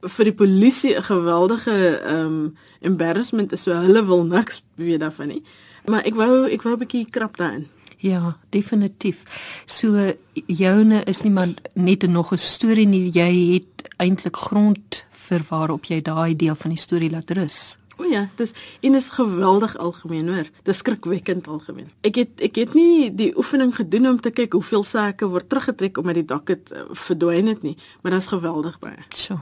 vir 0.08 0.24
die 0.24 0.34
polisie 0.34 0.96
'n 0.96 1.02
geweldige 1.02 2.00
um, 2.06 2.56
embarrassment 2.80 3.52
is 3.52 3.62
so 3.62 3.72
hulle 3.72 4.04
wil 4.06 4.24
niks 4.24 4.62
weet 4.76 5.00
daarvan 5.00 5.28
nie. 5.28 5.42
Maar 5.86 6.04
ek 6.04 6.14
wou 6.14 6.48
ek 6.48 6.62
wou 6.62 6.74
'n 6.74 6.78
bietjie 6.78 7.10
krap 7.10 7.36
daarin. 7.36 7.68
Ja, 7.98 8.36
definitief. 8.50 9.24
So 9.64 10.12
joune 10.46 11.04
is 11.04 11.22
nie 11.22 11.32
maar 11.32 11.54
net 11.72 12.02
nog 12.02 12.32
'n 12.32 12.38
storie 12.38 12.86
nie, 12.86 13.10
jy 13.10 13.52
het 13.54 13.88
eintlik 13.96 14.36
grond 14.36 15.04
vir 15.10 15.44
waarop 15.48 15.84
jy 15.84 16.02
daai 16.02 16.36
deel 16.36 16.54
van 16.54 16.70
die 16.70 16.80
storie 16.80 17.10
laat 17.10 17.30
rus. 17.30 17.78
O 17.96 18.04
ja, 18.04 18.28
dis 18.36 18.52
en 18.80 18.94
is 18.94 19.08
geweldig 19.14 19.76
algemeen 19.78 20.28
hoor. 20.28 20.50
Dis 20.62 20.76
skrikwekkend 20.82 21.48
algemeen. 21.48 21.88
Ek 22.02 22.14
het 22.14 22.40
ek 22.42 22.54
het 22.54 22.74
nie 22.74 23.14
die 23.14 23.30
oefening 23.38 23.74
gedoen 23.74 24.08
om 24.08 24.20
te 24.20 24.30
kyk 24.34 24.52
hoeveel 24.52 24.84
sake 24.84 25.28
word 25.30 25.48
teruggetrek 25.48 25.98
omdat 25.98 26.14
die 26.14 26.24
dak 26.24 26.48
het 26.48 26.72
uh, 26.74 26.84
verdwyn 26.90 27.46
het 27.46 27.62
nie, 27.62 27.76
maar 28.02 28.12
dit 28.12 28.20
is 28.20 28.32
geweldig 28.34 28.78
baie. 28.82 29.04
So. 29.14 29.38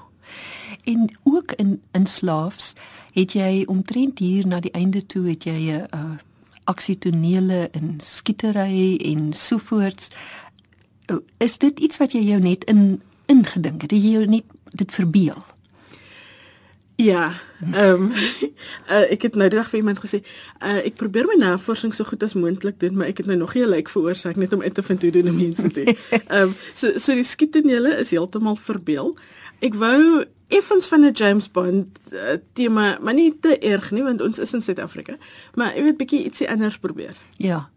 En 0.84 1.10
ook 1.22 1.52
in 1.52 1.82
in 1.92 2.06
slaafs 2.06 2.72
het 3.12 3.32
jy 3.32 3.64
omtrent 3.66 4.18
hier 4.18 4.46
na 4.46 4.60
die 4.60 4.70
einde 4.70 5.06
toe 5.06 5.28
het 5.28 5.44
jy 5.44 5.70
'n 5.70 5.86
uh, 5.94 6.16
aksietonele 6.64 7.68
en 7.72 8.00
skietery 8.00 8.96
en 8.96 9.32
so 9.32 9.58
voorts. 9.58 10.08
Oh, 11.06 11.20
is 11.38 11.58
dit 11.58 11.78
iets 11.78 11.96
wat 11.96 12.12
jy 12.12 12.20
jou 12.20 12.40
net 12.40 12.64
in 12.64 13.02
ingedink 13.26 13.82
het? 13.82 13.90
Het 13.90 14.02
jy 14.02 14.10
jou 14.10 14.26
net 14.26 14.44
dit 14.70 14.92
verbeel? 14.92 15.42
Ja, 17.02 17.32
ehm 17.72 18.02
um, 18.02 18.12
uh, 18.92 19.10
ek 19.10 19.22
het 19.22 19.34
nou 19.34 19.48
die 19.48 19.58
dag 19.58 19.70
vir 19.70 19.80
iemand 19.80 19.98
gesê, 20.02 20.20
uh, 20.60 20.82
ek 20.84 20.98
probeer 21.00 21.26
my 21.26 21.38
navorsing 21.40 21.94
so 21.94 22.04
goed 22.04 22.22
as 22.22 22.36
moontlik 22.38 22.78
doen, 22.82 22.94
maar 22.98 23.10
ek 23.10 23.22
het 23.22 23.30
nou 23.30 23.38
nog 23.40 23.54
nie 23.54 23.64
'n 23.64 23.72
lijk 23.74 23.88
veroorsaak 23.88 24.36
net 24.36 24.52
om 24.52 24.62
uit 24.62 24.74
te 24.74 24.82
vind 24.82 25.02
hoe 25.02 25.10
doen 25.10 25.36
mense 25.36 25.68
dit. 25.68 25.88
Ehm 26.12 26.52
um, 26.52 26.54
so 26.74 26.98
so 26.98 27.14
die 27.14 27.24
skietenele 27.24 27.96
is 27.98 28.10
heeltemal 28.10 28.56
verbeel. 28.56 29.16
Ek 29.62 29.76
wou 29.78 30.24
effens 30.52 30.86
van 30.90 31.04
'n 31.06 31.12
James 31.12 31.50
Bond 31.50 31.98
uh, 32.12 32.36
tema, 32.52 32.98
maar 33.00 33.14
nie 33.14 33.38
te 33.40 33.58
erg 33.58 33.90
nie 33.90 34.02
want 34.02 34.22
ons 34.22 34.38
is 34.38 34.52
in 34.52 34.62
Suid-Afrika. 34.62 35.16
Maar 35.54 35.72
ek 35.74 35.82
weet 35.82 35.96
bietjie 35.96 36.24
ietsie 36.24 36.50
anders 36.50 36.78
probeer. 36.78 37.16
Ja. 37.36 37.70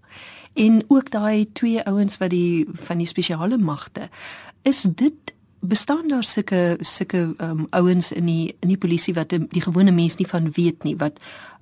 En 0.54 0.84
ook 0.88 1.12
daai 1.12 1.52
twee 1.52 1.84
ouens 1.84 2.18
wat 2.18 2.30
die 2.30 2.66
van 2.88 2.98
die 2.98 3.08
spesiale 3.08 3.58
magte 3.58 4.10
is 4.64 4.82
dit 4.82 5.34
bestaan 5.60 6.08
daar 6.08 6.24
sulke 6.24 6.78
sulke 6.80 7.36
um, 7.38 7.68
ouens 7.70 8.12
in 8.12 8.26
die 8.26 8.56
in 8.60 8.68
die 8.68 8.78
polisie 8.78 9.14
wat 9.14 9.30
die, 9.30 9.48
die 9.50 9.62
gewone 9.62 9.92
mens 9.92 10.16
nie 10.16 10.28
van 10.28 10.52
weet 10.52 10.84
nie 10.84 10.96
wat 10.98 11.20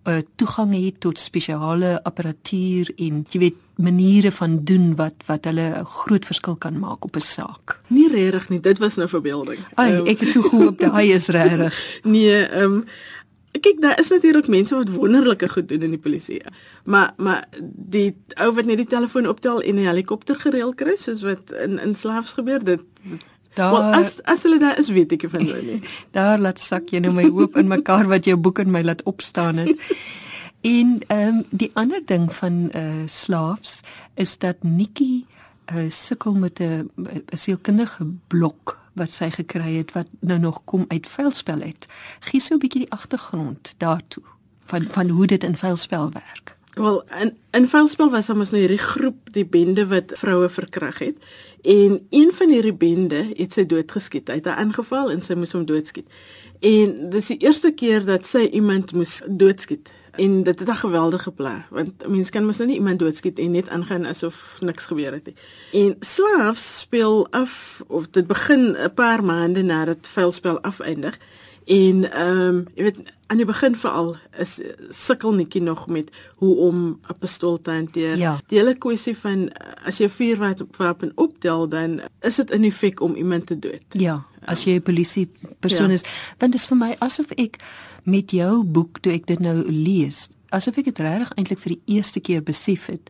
uh, 0.08 0.22
toegang 0.36 0.74
het 0.76 1.00
tot 1.00 1.20
spesiale 1.20 2.04
apparatuur 2.04 2.92
en 2.98 3.24
jy 3.30 3.40
weet 3.40 3.60
maniere 3.76 4.32
van 4.32 4.60
doen 4.64 4.96
wat 4.96 5.24
wat 5.26 5.46
hulle 5.50 5.68
'n 5.80 5.86
groot 5.86 6.26
verskil 6.26 6.56
kan 6.56 6.80
maak 6.80 7.06
op 7.06 7.16
'n 7.16 7.20
saak. 7.20 7.80
Nie 7.88 8.10
regtig 8.10 8.50
nie, 8.50 8.60
dit 8.60 8.78
was 8.78 8.96
nou 8.96 9.10
verbeelding. 9.10 9.60
Ai, 9.74 9.96
um, 9.96 10.06
ek 10.06 10.20
het 10.20 10.32
so 10.32 10.42
gehoop 10.42 10.78
daai 10.80 11.14
is 11.14 11.28
regtig. 11.28 11.74
nee, 12.04 12.46
ehm 12.46 12.64
um, 12.64 12.86
kyk 13.62 13.82
daar 13.82 14.00
is 14.00 14.10
natuurlik 14.10 14.48
mense 14.48 14.76
wat 14.76 14.90
wonderlike 14.90 15.50
goed 15.50 15.68
doen 15.68 15.82
in 15.82 15.90
die 15.90 16.00
polisie. 16.00 16.42
Maar 16.84 17.14
maar 17.18 17.48
die 17.76 18.16
ou 18.36 18.54
wat 18.54 18.66
net 18.66 18.78
die 18.78 18.90
telefoon 18.90 19.28
optel 19.28 19.62
en 19.62 19.76
'n 19.76 19.86
helikopter 19.86 20.36
gereël 20.36 20.74
kry 20.74 20.96
soos 20.96 21.22
wat 21.22 21.52
in 21.52 21.80
in 21.80 21.96
slaafs 21.96 22.34
gebeur 22.34 22.64
dit, 22.64 22.82
dit 23.04 23.22
Daar 23.54 23.72
well, 23.72 23.94
as 23.94 24.22
as 24.24 24.44
hulle 24.44 24.60
daar 24.60 24.80
is 24.80 24.90
weet 24.90 25.12
ek 25.12 25.28
van 25.30 25.46
hulle 25.46 25.62
nie. 25.62 25.80
daar 26.18 26.40
laat 26.40 26.60
sak 26.60 26.90
jy 26.90 27.00
nou 27.04 27.14
my 27.14 27.28
hoop 27.30 27.58
in 27.58 27.68
mekaar 27.68 28.10
wat 28.10 28.26
jou 28.26 28.38
boek 28.38 28.60
in 28.60 28.72
my 28.72 28.82
laat 28.82 29.04
opstaan 29.04 29.64
het. 29.64 29.78
En 30.64 31.00
ehm 31.12 31.28
um, 31.28 31.46
die 31.52 31.72
ander 31.74 32.00
ding 32.06 32.30
van 32.34 32.70
uh 32.76 33.04
slaafs 33.06 33.82
is 34.16 34.38
dat 34.38 34.64
Nikki 34.64 35.26
uh 35.76 35.90
sukkel 35.92 36.34
met 36.40 36.60
'n 36.60 36.90
sielkundige 37.36 38.08
blok 38.28 38.80
wat 38.94 39.10
sy 39.10 39.30
gekry 39.30 39.76
het 39.76 39.92
wat 39.92 40.08
nou 40.20 40.40
nog 40.40 40.62
kom 40.64 40.86
uit 40.88 41.08
vuilspel 41.08 41.60
het. 41.60 41.88
Gee 42.20 42.40
so 42.40 42.56
'n 42.56 42.60
bietjie 42.60 42.86
die 42.86 42.92
agtergrond 42.92 43.74
daartoe 43.78 44.24
van 44.66 44.88
van 44.90 45.10
hoe 45.10 45.28
dit 45.28 45.44
in 45.44 45.58
vuilspel 45.58 46.12
werk. 46.12 46.58
Wel, 46.74 47.04
in 47.20 47.38
in 47.52 47.68
vuilspel 47.68 48.10
was 48.10 48.30
ons 48.34 48.50
nou 48.50 48.60
hierdie 48.64 48.82
groep, 48.82 49.28
die 49.36 49.46
bende 49.46 49.86
wat 49.88 50.16
vroue 50.18 50.50
verkrag 50.50 51.04
het. 51.04 51.18
En 51.62 52.00
een 52.10 52.32
van 52.34 52.50
hierdie 52.50 52.74
bende 52.74 53.28
het 53.38 53.54
sy 53.54 53.66
doodgeskiet. 53.70 54.28
Hy 54.28 54.40
het 54.40 54.50
haar 54.50 54.64
aangeval 54.64 55.12
en 55.14 55.22
sy 55.22 55.38
moes 55.38 55.54
hom 55.54 55.68
doodskiet. 55.70 56.10
En 56.66 56.96
dis 57.14 57.30
die 57.30 57.38
eerste 57.46 57.72
keer 57.78 58.06
dat 58.08 58.26
sy 58.26 58.48
iemand 58.58 58.96
moes 58.98 59.20
doodskiet. 59.28 59.92
En 60.18 60.44
dit 60.44 60.60
het 60.60 60.70
'n 60.70 60.82
geweldige 60.82 61.32
plan, 61.32 61.64
want 61.70 62.08
mense 62.08 62.32
kan 62.32 62.46
mos 62.46 62.58
nou 62.58 62.70
nie 62.70 62.78
iemand 62.78 63.00
doodskiet 63.00 63.40
en 63.40 63.52
net 63.52 63.70
aangaan 63.70 64.06
asof 64.06 64.58
niks 64.62 64.86
gebeur 64.86 65.12
het 65.12 65.26
nie. 65.26 65.36
En 65.72 65.96
slaafs 66.00 66.78
speel 66.78 67.28
af 67.32 67.84
of 67.88 68.08
dit 68.08 68.28
begin 68.28 68.78
'n 68.78 68.94
paar 68.94 69.24
maande 69.24 69.62
nadat 69.62 70.08
vuilspel 70.08 70.62
afeindig. 70.62 71.18
En 71.66 72.12
ehm 72.12 72.48
um, 72.48 72.68
jy 72.76 72.84
weet 72.84 72.98
aan 73.34 73.42
die 73.42 73.50
begin 73.50 73.74
veral 73.76 74.12
is 74.38 74.60
sukkel 74.94 75.34
netjie 75.34 75.62
nog 75.62 75.88
met 75.90 76.12
hoe 76.38 76.56
om 76.68 77.00
'n 77.10 77.18
pistool 77.20 77.62
te 77.62 77.72
hanteer. 77.72 78.18
Ja. 78.18 78.40
Die 78.48 78.58
hele 78.58 78.76
kwessie 78.78 79.18
van 79.18 79.50
as 79.86 79.98
jy 79.98 80.10
vuurwapen 80.10 81.12
optel 81.16 81.70
dan 81.70 82.02
is 82.22 82.36
dit 82.36 82.52
in 82.52 82.64
effek 82.64 83.02
om 83.02 83.16
iemand 83.16 83.46
te 83.46 83.60
dood. 83.60 83.84
Ja, 83.90 84.26
as 84.46 84.64
jy 84.64 84.76
'n 84.76 84.82
polisie 84.82 85.32
persoon 85.60 85.88
ja. 85.90 85.94
is, 85.94 86.04
want 86.38 86.52
dit 86.52 86.62
is 86.62 86.68
vir 86.68 86.78
my 86.78 86.96
asof 87.00 87.32
ek 87.32 87.58
met 88.04 88.32
jou 88.32 88.64
boek 88.64 89.00
toe 89.00 89.14
ek 89.14 89.26
dit 89.26 89.40
nou 89.40 89.72
lees, 89.72 90.30
asof 90.50 90.78
ek 90.78 90.86
dit 90.86 91.00
regtig 91.00 91.32
eintlik 91.36 91.60
vir 91.60 91.74
die 91.74 91.96
eerste 91.96 92.20
keer 92.20 92.44
besef 92.44 92.86
het 92.86 93.10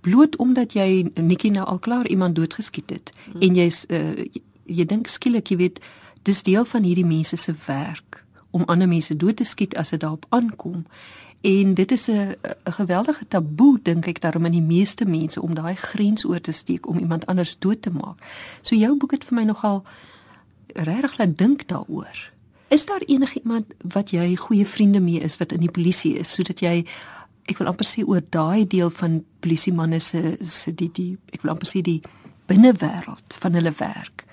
bloot 0.00 0.36
omdat 0.36 0.72
jy 0.72 1.10
netjie 1.14 1.50
nou 1.50 1.66
al 1.66 1.78
klaar 1.78 2.06
iemand 2.06 2.36
doodgeskiet 2.36 2.90
het 2.90 3.12
hmm. 3.24 3.40
en 3.40 3.54
jy's 3.54 3.84
uh, 3.88 4.16
jy, 4.16 4.42
jy 4.64 4.84
dink 4.84 5.08
skielik 5.08 5.50
jy 5.50 5.56
weet 5.56 5.80
dis 6.22 6.42
deel 6.42 6.64
van 6.64 6.82
hierdie 6.82 7.06
mense 7.06 7.36
se 7.36 7.54
werk 7.66 8.23
om 8.54 8.64
ander 8.70 8.88
mense 8.88 9.16
dood 9.16 9.36
te 9.36 9.44
skiet 9.44 9.74
as 9.76 9.90
dit 9.90 10.00
daarop 10.00 10.26
aankom. 10.28 10.84
En 11.44 11.74
dit 11.74 11.92
is 11.92 12.06
'n 12.08 12.36
'n 12.66 12.72
geweldige 12.72 13.28
taboe 13.28 13.78
dink 13.82 14.06
ek 14.06 14.20
daarom 14.20 14.44
in 14.44 14.52
die 14.52 14.68
meeste 14.74 15.04
mense 15.04 15.42
om 15.42 15.54
daai 15.54 15.74
grens 15.76 16.24
oor 16.24 16.40
te 16.40 16.52
steek 16.52 16.86
om 16.88 16.98
iemand 16.98 17.26
anders 17.26 17.56
dood 17.58 17.82
te 17.82 17.90
maak. 17.90 18.18
So 18.62 18.76
jou 18.76 18.98
boek 18.98 19.10
het 19.10 19.24
vir 19.24 19.34
my 19.34 19.44
nogal 19.44 19.84
regtig 20.66 21.18
laat 21.18 21.36
dink 21.36 21.68
daaroor. 21.68 22.32
Is 22.68 22.86
daar 22.86 23.02
enige 23.06 23.40
iemand 23.40 23.64
wat 23.78 24.10
jy 24.10 24.36
goeie 24.36 24.66
vriende 24.66 25.00
mee 25.00 25.20
is 25.20 25.36
wat 25.36 25.52
in 25.52 25.60
die 25.60 25.70
polisie 25.70 26.18
is 26.18 26.34
sodat 26.34 26.60
jy 26.60 26.86
ek 27.44 27.58
wil 27.58 27.66
amper 27.66 27.86
sê 27.86 28.06
oor 28.06 28.22
daai 28.30 28.66
deel 28.66 28.90
van 28.90 29.24
polisiemanne 29.40 30.00
se 30.00 30.36
se 30.40 30.74
die 30.74 30.90
die 30.92 31.18
ek 31.32 31.42
wil 31.42 31.50
amper 31.50 31.66
sê 31.66 31.82
die 31.82 32.02
binnewêreld 32.46 33.36
van 33.40 33.52
hulle 33.52 33.72
werk 33.78 34.24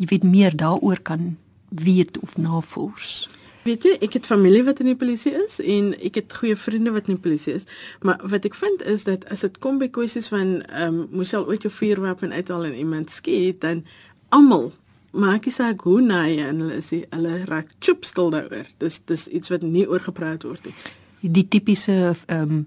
jy 0.00 0.06
weet 0.06 0.24
meer 0.24 0.56
daaroor 0.56 1.00
kan 1.04 1.36
weet 1.68 2.18
of 2.18 2.36
navors. 2.36 3.28
Weet 3.62 3.84
jy, 3.84 3.90
ek 4.00 4.14
het 4.16 4.26
familie 4.28 4.62
wat 4.64 4.78
in 4.80 4.88
die 4.88 4.96
polisie 4.96 5.34
is 5.36 5.58
en 5.60 5.90
ek 6.00 6.16
het 6.16 6.32
goeie 6.32 6.56
vriende 6.56 6.94
wat 6.94 7.10
in 7.10 7.18
die 7.18 7.22
polisie 7.22 7.58
is, 7.58 7.66
maar 8.00 8.20
wat 8.32 8.46
ek 8.48 8.56
vind 8.56 8.84
is 8.88 9.04
dat 9.04 9.26
as 9.28 9.44
dit 9.44 9.58
kom 9.60 9.80
by 9.82 9.90
kwessies 9.92 10.30
van 10.32 10.60
ehm 10.70 11.00
um, 11.00 11.00
moes 11.20 11.34
jy 11.34 11.42
ooit 11.44 11.66
jou 11.66 11.72
vuurwapen 11.72 12.32
uithaal 12.32 12.70
en 12.70 12.78
iemand 12.78 13.12
skiet, 13.12 13.60
dan 13.60 13.84
almal 14.32 14.70
maak 15.12 15.44
jy 15.44 15.52
saak 15.52 15.84
hoe 15.84 16.00
naai 16.00 16.40
en 16.40 16.62
hulle 16.62 16.78
is 16.80 16.92
hulle 16.94 17.34
raak 17.50 17.74
chop 17.84 18.06
stil 18.08 18.32
daaroor. 18.32 18.68
Dis 18.80 19.00
dis 19.10 19.26
iets 19.28 19.52
wat 19.52 19.66
nie 19.66 19.84
oor 19.88 20.00
gepraat 20.08 20.46
word 20.48 20.64
nie. 20.70 20.76
Die 21.20 21.48
tipiese 21.48 22.14
ehm 22.26 22.40
um, 22.40 22.64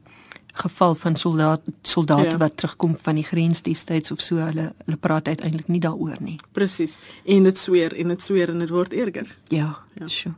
geval 0.53 0.95
van 0.95 1.15
soldaat 1.15 1.61
soldate 1.81 2.29
ja. 2.29 2.37
wat 2.37 2.57
terugkom 2.57 2.95
van 3.01 3.15
die 3.15 3.25
grens 3.25 3.61
destyds 3.61 4.11
of 4.11 4.21
so 4.21 4.37
hulle 4.37 4.71
hulle 4.85 4.97
praat 4.97 5.27
uiteindelik 5.27 5.67
nie 5.67 5.81
daaroor 5.81 6.21
nie. 6.21 6.37
Presies. 6.51 6.97
En 7.25 7.43
dit 7.43 7.57
sweer 7.57 7.95
en 7.97 8.13
dit 8.13 8.21
sweer 8.21 8.49
en 8.49 8.59
dit 8.59 8.69
word 8.69 8.93
erger. 8.93 9.37
Ja, 9.47 9.77
ja. 9.99 10.07
Sure. 10.07 10.35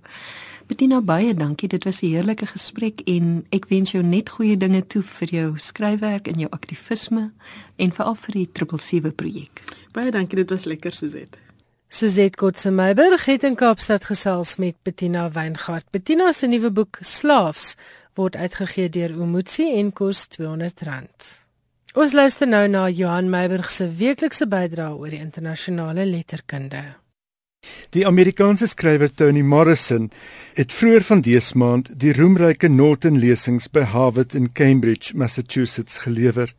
Bettina 0.65 1.01
baie 1.01 1.33
dankie. 1.33 1.69
Dit 1.69 1.83
was 1.83 2.01
'n 2.01 2.05
heerlike 2.07 2.45
gesprek 2.45 3.01
en 3.05 3.45
ek 3.49 3.65
wens 3.69 3.91
jou 3.91 4.03
net 4.03 4.29
goeie 4.29 4.57
dinge 4.57 4.87
toe 4.87 5.03
vir 5.03 5.27
jou 5.29 5.57
skryfwerk 5.57 6.27
en 6.27 6.39
jou 6.39 6.49
aktivisme 6.49 7.31
en 7.75 7.91
veral 7.91 8.15
vir 8.15 8.33
die 8.33 8.49
777 8.53 9.15
projek. 9.15 9.63
Baie 9.91 10.11
dankie. 10.11 10.35
Dit 10.35 10.49
was 10.49 10.63
lekker 10.63 10.93
Suzette. 10.93 11.37
Suzette 11.87 12.35
Kotse-Meiberg 12.35 13.25
het 13.25 13.43
in 13.43 13.55
Kaapstad 13.55 14.05
gesels 14.05 14.55
met 14.55 14.75
Bettina 14.83 15.31
Weingart. 15.31 15.85
Bettina 15.91 16.31
se 16.31 16.47
nuwe 16.47 16.71
boek 16.71 16.97
Slaafs 17.01 17.75
word 18.15 18.35
uitgegee 18.35 18.89
deur 18.89 19.11
Umutsi 19.11 19.67
en 19.79 19.91
kos 19.91 20.27
R200. 20.37 21.45
Ons 21.95 22.11
luister 22.11 22.47
nou 22.47 22.67
na 22.67 22.89
Johan 22.89 23.29
Meiberg 23.31 23.69
se 23.71 23.87
weeklikse 23.87 24.47
bydrae 24.51 24.95
oor 24.95 25.13
die 25.13 25.21
internasionale 25.23 26.03
letterkunde. 26.05 26.83
Die 27.95 28.03
Amerikaanse 28.05 28.67
skrywer 28.67 29.13
Toni 29.13 29.41
Morrison 29.41 30.09
het 30.57 30.73
vroeër 30.73 31.05
van 31.07 31.23
dese 31.25 31.57
maand 31.57 31.93
die 32.01 32.13
roemryke 32.13 32.69
Norton 32.69 33.19
lesings 33.19 33.69
by 33.71 33.85
Harvard 33.93 34.35
en 34.35 34.51
Cambridge, 34.51 35.15
Massachusetts 35.15 36.03
gelewer. 36.03 36.51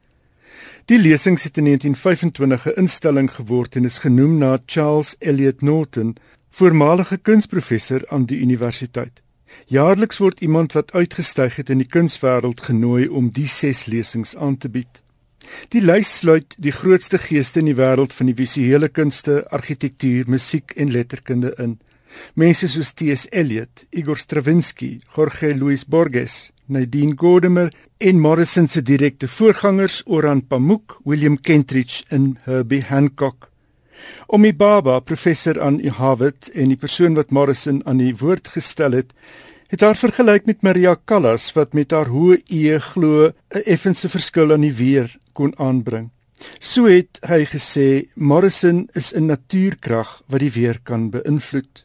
Die 0.87 0.99
lesings 0.99 1.45
het 1.45 1.61
in 1.61 1.69
1925 1.69 2.67
'n 2.67 2.81
instelling 2.81 3.31
geword 3.35 3.77
en 3.77 3.85
is 3.85 3.99
genoem 3.99 4.39
na 4.39 4.59
Charles 4.67 5.17
Eliot 5.19 5.63
Norton, 5.63 6.17
voormalige 6.51 7.17
kunsprofessor 7.17 8.09
aan 8.09 8.25
die 8.25 8.41
universiteit. 8.41 9.26
Jaarliks 9.67 10.19
word 10.19 10.41
iemand 10.41 10.73
wat 10.73 10.93
uitgestyg 10.93 11.57
het 11.57 11.71
in 11.71 11.83
die 11.83 11.89
kunswêreld 11.89 12.61
genooi 12.69 13.09
om 13.09 13.31
die 13.31 13.49
ses 13.49 13.87
lesings 13.87 14.37
aan 14.37 14.57
te 14.57 14.69
bied. 14.69 15.03
Die 15.71 15.83
lys 15.83 16.11
sluit 16.19 16.57
die 16.59 16.75
grootste 16.75 17.19
geeste 17.23 17.63
in 17.63 17.71
die 17.71 17.79
wêreld 17.79 18.15
van 18.15 18.31
die 18.31 18.37
visuele 18.39 18.89
kunste, 18.89 19.45
argitektuur, 19.55 20.27
musiek 20.27 20.75
en 20.77 20.91
letterkunde 20.91 21.55
in. 21.63 21.79
Mense 22.35 22.69
soos 22.69 22.93
T.S. 22.97 23.27
Eliot, 23.31 23.85
Igor 23.91 24.19
Stravinsky, 24.19 24.97
Jorge 25.17 25.55
Luis 25.55 25.85
Borges, 25.85 26.51
Nadine 26.67 27.15
Gordimer 27.17 27.73
en 27.99 28.21
Morrison 28.21 28.67
se 28.69 28.83
direkte 28.83 29.29
voorgangers 29.29 30.03
Oran 30.07 30.47
Pamuk, 30.47 30.99
William 31.05 31.41
Kentridge 31.41 32.05
en 32.09 32.39
Herbie 32.43 32.83
Hancock. 32.83 33.51
Omi 34.27 34.53
Baba, 34.53 35.01
professor 35.01 35.61
aan 35.63 35.81
Harvard 35.89 36.51
en 36.55 36.69
die 36.69 36.77
persoon 36.77 37.15
wat 37.15 37.31
Morrison 37.31 37.83
aan 37.87 37.99
die 37.99 38.15
woord 38.17 38.49
gestel 38.49 38.93
het, 38.93 39.13
het 39.69 39.81
haar 39.81 39.97
vergelyk 39.99 40.47
met 40.47 40.63
Maria 40.63 40.97
Callas 41.05 41.53
wat 41.57 41.75
met 41.75 41.91
haar 41.91 42.11
hoë 42.11 42.43
e 42.49 42.79
glo 42.79 43.33
'n 43.33 43.63
effense 43.65 44.09
verskil 44.09 44.53
aan 44.53 44.61
die 44.61 44.75
weer 44.75 45.17
kon 45.33 45.53
aanbring. 45.59 46.11
So 46.59 46.85
het 46.85 47.19
hy 47.27 47.45
gesê 47.45 48.09
Morrison 48.15 48.89
is 48.95 49.13
'n 49.15 49.27
natuurkrag 49.27 50.23
wat 50.27 50.41
die 50.41 50.53
weer 50.53 50.79
kan 50.83 51.11
beïnvloed. 51.11 51.85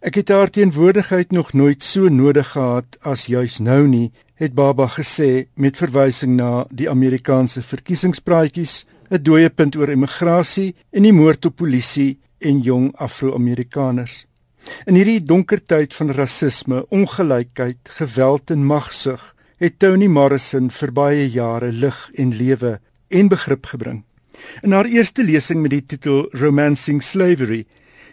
Ek 0.00 0.14
het 0.14 0.28
haar 0.28 0.50
teenwoordigheid 0.50 1.30
nog 1.32 1.52
nooit 1.52 1.82
so 1.82 2.08
nodig 2.08 2.48
gehad 2.48 2.96
as 3.00 3.26
juis 3.26 3.58
nou 3.58 3.86
nie, 3.86 4.12
het 4.34 4.54
Baba 4.54 4.88
gesê 4.88 5.46
met 5.54 5.76
verwysing 5.76 6.36
na 6.36 6.64
die 6.70 6.90
Amerikaanse 6.90 7.62
verkiesingspraatjies 7.62 8.86
'n 9.10 9.22
dooie 9.22 9.50
punt 9.50 9.76
oor 9.76 9.90
immigrasie 9.90 10.74
en 10.92 11.02
die 11.02 11.12
moord 11.12 11.46
op 11.48 11.56
polisie 11.56 12.18
en 12.38 12.60
jong 12.62 12.92
Afro-Amerikaners. 12.94 14.26
In 14.86 14.94
hierdie 14.94 15.22
donker 15.24 15.62
tyd 15.62 15.94
van 15.94 16.12
rasisme, 16.14 16.84
ongelykheid, 16.88 17.90
geweld 17.98 18.50
en 18.50 18.66
magsug, 18.66 19.34
het 19.58 19.78
Toni 19.78 20.08
Morrison 20.08 20.70
vir 20.70 20.92
baie 20.92 21.26
jare 21.28 21.72
lig 21.72 21.98
en 22.14 22.30
lewe 22.36 22.78
en 23.08 23.28
begrip 23.28 23.66
gebring. 23.72 24.04
In 24.62 24.72
haar 24.72 24.88
eerste 24.88 25.24
lesing 25.24 25.60
met 25.60 25.74
die 25.74 25.82
titel 25.84 26.28
Romancing 26.32 27.02
Slavery, 27.02 27.64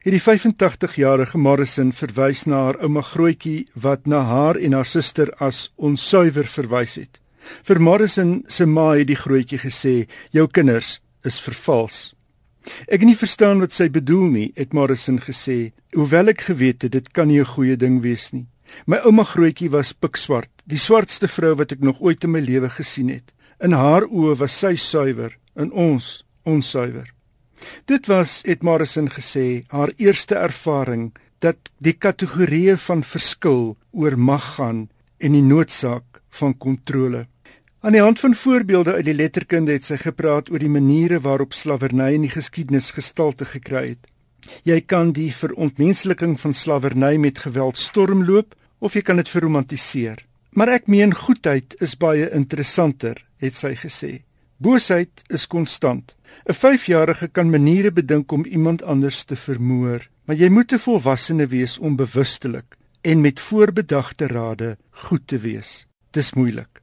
het 0.03 0.15
die 0.15 0.23
85-jarige 0.23 1.37
Morrison 1.37 1.93
verwys 1.93 2.45
na 2.47 2.63
haar 2.65 2.81
ouma 2.81 3.03
grootjie 3.03 3.67
wat 3.75 4.07
na 4.07 4.23
haar 4.27 4.57
en 4.57 4.73
haar 4.73 4.87
suster 4.87 5.31
as 5.43 5.67
onsuiwer 5.75 6.47
verwys 6.47 6.97
het. 6.99 7.21
Vir 7.63 7.79
Morrison 7.79 8.43
se 8.47 8.65
ma 8.65 8.93
het 8.95 9.07
die 9.07 9.15
grootjie 9.15 9.59
gesê: 9.59 10.07
"Jou 10.31 10.47
kinders 10.47 10.99
is 11.23 11.39
vervals." 11.39 12.13
Ek 12.87 12.99
het 12.99 13.07
nie 13.07 13.15
verstaan 13.15 13.59
wat 13.63 13.71
sy 13.71 13.87
bedoel 13.89 14.27
nie, 14.31 14.51
het 14.55 14.73
Morrison 14.73 15.19
gesê. 15.19 15.71
Hoewel 15.95 16.33
ek 16.33 16.41
geweet 16.49 16.83
het 16.83 16.91
dit 16.91 17.11
kan 17.13 17.27
nie 17.27 17.39
'n 17.39 17.53
goeie 17.55 17.77
ding 17.77 18.01
wees 18.01 18.31
nie. 18.33 18.47
My 18.85 18.97
ouma 18.97 19.23
grootjie 19.23 19.69
was 19.69 19.93
pikswart, 19.93 20.49
die 20.65 20.79
swartste 20.79 21.27
vrou 21.27 21.55
wat 21.55 21.71
ek 21.71 21.79
nog 21.79 22.01
ooit 22.01 22.23
in 22.23 22.31
my 22.31 22.39
lewe 22.39 22.69
gesien 22.69 23.09
het. 23.09 23.33
In 23.63 23.71
haar 23.71 24.03
oë 24.03 24.37
was 24.37 24.59
sy 24.59 24.75
suiwer, 24.75 25.37
in 25.55 25.71
ons 25.71 26.23
onsuiwer. 26.43 27.13
Dit 27.85 28.07
was, 28.07 28.41
het 28.45 28.63
Morrison 28.63 29.09
gesê, 29.09 29.63
haar 29.67 29.91
eerste 29.97 30.35
ervaring 30.35 31.11
dat 31.39 31.57
die 31.79 31.93
kategorieë 31.93 32.77
van 32.77 33.03
verskil 33.03 33.77
oor 33.91 34.17
mag 34.17 34.55
gaan 34.57 34.89
en 35.17 35.33
die 35.33 35.41
noodsaak 35.41 36.21
van 36.29 36.53
kontrole. 36.57 37.25
Aan 37.87 37.95
die 37.95 38.01
hand 38.01 38.19
van 38.19 38.35
voorbeelde 38.35 38.93
uit 38.93 39.05
die 39.07 39.13
letterkunde 39.15 39.71
het 39.71 39.85
sy 39.87 39.95
gepraat 39.95 40.49
oor 40.51 40.59
die 40.59 40.67
maniere 40.67 41.21
waarop 41.23 41.53
slawerny 41.55 42.09
in 42.17 42.25
die 42.25 42.31
geskiedenis 42.33 42.89
gestalte 42.91 43.45
gekry 43.47 43.83
het. 43.93 44.09
Jy 44.67 44.81
kan 44.83 45.13
die 45.15 45.29
verontmensliking 45.31 46.33
van 46.41 46.51
slawerny 46.51 47.13
met 47.15 47.39
geweld 47.39 47.77
stormloop 47.79 48.57
of 48.83 48.97
jy 48.97 49.05
kan 49.07 49.21
dit 49.21 49.31
verromantiseer. 49.31 50.19
Maar 50.51 50.73
ek 50.73 50.89
meen 50.91 51.15
goedheid 51.15 51.77
is 51.79 51.93
baie 51.95 52.27
interessanter, 52.35 53.21
het 53.39 53.55
sy 53.55 53.71
gesê. 53.79 54.09
Boosheid 54.59 55.23
is 55.31 55.47
konstant. 55.47 56.17
'n 56.43 56.57
5-jarige 56.59 57.29
kan 57.31 57.49
maniere 57.49 57.91
bedink 57.91 58.31
om 58.31 58.43
iemand 58.43 58.83
anders 58.83 59.23
te 59.23 59.35
vermoor, 59.35 60.09
maar 60.25 60.35
jy 60.35 60.49
moet 60.49 60.73
'n 60.73 60.83
volwassene 60.87 61.47
wees 61.47 61.79
om 61.79 61.95
bewustelik 61.95 62.75
en 63.01 63.21
met 63.21 63.39
voorbedagte 63.39 64.27
rade 64.27 64.77
goed 64.91 65.27
te 65.27 65.37
wees. 65.37 65.87
Dis 66.11 66.33
moeilik. 66.33 66.81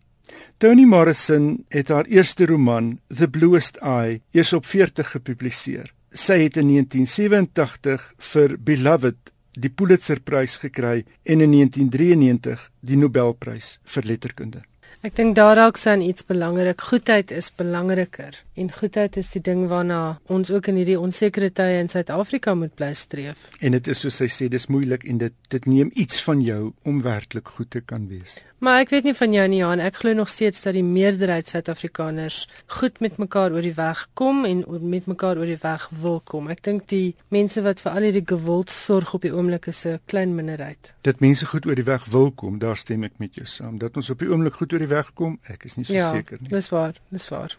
Toni 0.59 0.87
Morrison 0.87 1.65
het 1.69 1.89
haar 1.89 2.07
eerste 2.07 2.47
roman, 2.47 2.99
The 3.09 3.29
Bluest 3.29 3.77
Eye, 3.83 4.21
eers 4.33 4.53
op 4.53 4.67
40 4.67 5.11
gepubliseer. 5.17 5.93
Sy 6.15 6.45
het 6.45 6.57
in 6.57 6.71
1987 6.71 8.05
vir 8.33 8.57
Beloved 8.59 9.33
die 9.55 9.71
Pulitzerprys 9.71 10.57
gekry 10.63 11.05
en 11.23 11.41
in 11.41 11.51
1993 11.55 12.71
die 12.81 12.99
Nobelprys 12.99 13.79
vir 13.85 14.07
letterkunde. 14.15 14.63
Ek 15.05 15.13
dink 15.19 15.35
daar 15.37 15.59
dalk 15.59 15.77
sien 15.77 16.01
iets 16.01 16.25
belangrik. 16.25 16.81
Goedheid 16.81 17.29
is 17.31 17.51
belangriker 17.53 18.39
en 18.57 18.71
goedheid 18.73 19.19
is 19.21 19.35
die 19.35 19.43
ding 19.45 19.67
waarna 19.69 19.99
ons 20.33 20.49
ook 20.55 20.71
in 20.71 20.79
hierdie 20.81 20.97
onsekere 20.97 21.51
tye 21.53 21.83
in 21.83 21.91
Suid-Afrika 21.93 22.55
moet 22.57 22.73
bly 22.79 22.93
streef. 22.97 23.51
En 23.61 23.77
dit 23.77 23.91
is 23.93 24.01
soos 24.01 24.23
hy 24.23 24.31
sê, 24.33 24.49
dis 24.49 24.65
moeilik 24.73 25.05
en 25.05 25.21
dit 25.27 25.37
dit 25.53 25.69
neem 25.69 25.91
iets 25.93 26.23
van 26.25 26.41
jou 26.41 26.73
om 26.89 27.03
werklik 27.05 27.53
goed 27.59 27.69
te 27.75 27.83
kan 27.85 28.09
wees. 28.09 28.39
Maar 28.65 28.81
ek 28.81 28.95
weet 28.95 29.05
nie 29.05 29.13
van 29.19 29.35
jou 29.35 29.45
nie, 29.51 29.59
Jan. 29.61 29.81
Ek 29.85 29.99
glo 30.01 30.17
nog 30.17 30.31
steeds 30.33 30.63
dat 30.65 30.73
die 30.73 30.87
meerderheid 30.87 31.51
Suid-Afrikaners 31.53 32.47
goed 32.79 32.97
met 33.05 33.19
mekaar 33.21 33.53
oor 33.53 33.67
die 33.67 33.75
weg 33.77 34.07
kom 34.17 34.47
en 34.49 34.63
met 34.89 35.05
mekaar 35.11 35.37
oor 35.37 35.51
die 35.51 35.61
weg 35.61 35.85
wil 36.01 36.23
kom. 36.25 36.49
Ek 36.49 36.63
dink 36.65 36.87
die 36.89 37.13
mense 37.35 37.61
wat 37.67 37.83
vir 37.85 37.93
al 37.93 38.07
hierdie 38.09 38.25
geweld 38.25 38.73
sorg 38.73 39.13
op 39.19 39.27
die 39.27 39.35
oomblik 39.35 39.69
is 39.69 39.85
'n 39.85 40.01
klein 40.09 40.33
minderheid. 40.35 40.95
Dat 41.03 41.21
mense 41.21 41.47
goed 41.47 41.67
oor 41.67 41.77
die 41.77 41.85
weg 41.85 42.05
wil 42.09 42.31
kom, 42.31 42.59
daar 42.59 42.77
stem 42.77 43.05
ek 43.05 43.19
met 43.19 43.35
jou 43.35 43.47
saam. 43.47 43.79
Dat 43.79 43.97
ons 43.97 44.11
op 44.11 44.19
die 44.19 44.31
oomblik 44.31 44.55
goed 44.55 44.73
oor 44.73 44.79
die 44.79 44.94
weg 44.95 45.11
kom, 45.19 45.39
ek 45.51 45.67
is 45.69 45.79
nie 45.79 45.89
so 45.89 45.97
ja, 45.97 46.11
seker 46.15 46.41
nie. 46.41 46.51
Dis 46.53 46.71
waar, 46.73 46.95
dis 47.15 47.27
waar. 47.33 47.57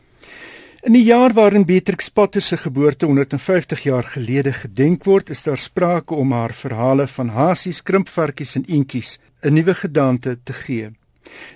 In 0.85 0.93
die 0.93 1.03
jaar 1.03 1.33
waarin 1.33 1.65
Beatrix 1.65 2.11
Potter 2.13 2.43
se 2.45 2.57
geboorte 2.61 3.07
150 3.09 3.83
jaar 3.87 4.05
gelede 4.15 4.53
gedenk 4.53 5.07
word, 5.09 5.31
is 5.33 5.41
daar 5.43 5.57
sprake 5.57 6.13
om 6.13 6.33
haar 6.35 6.53
verhale 6.53 7.07
van 7.09 7.31
hasies, 7.33 7.81
krimpvarkies 7.81 8.55
en 8.59 8.67
eentjies 8.69 9.17
'n 9.41 9.53
nuwe 9.53 9.73
gedaante 9.73 10.37
te 10.43 10.53
gee. 10.53 10.91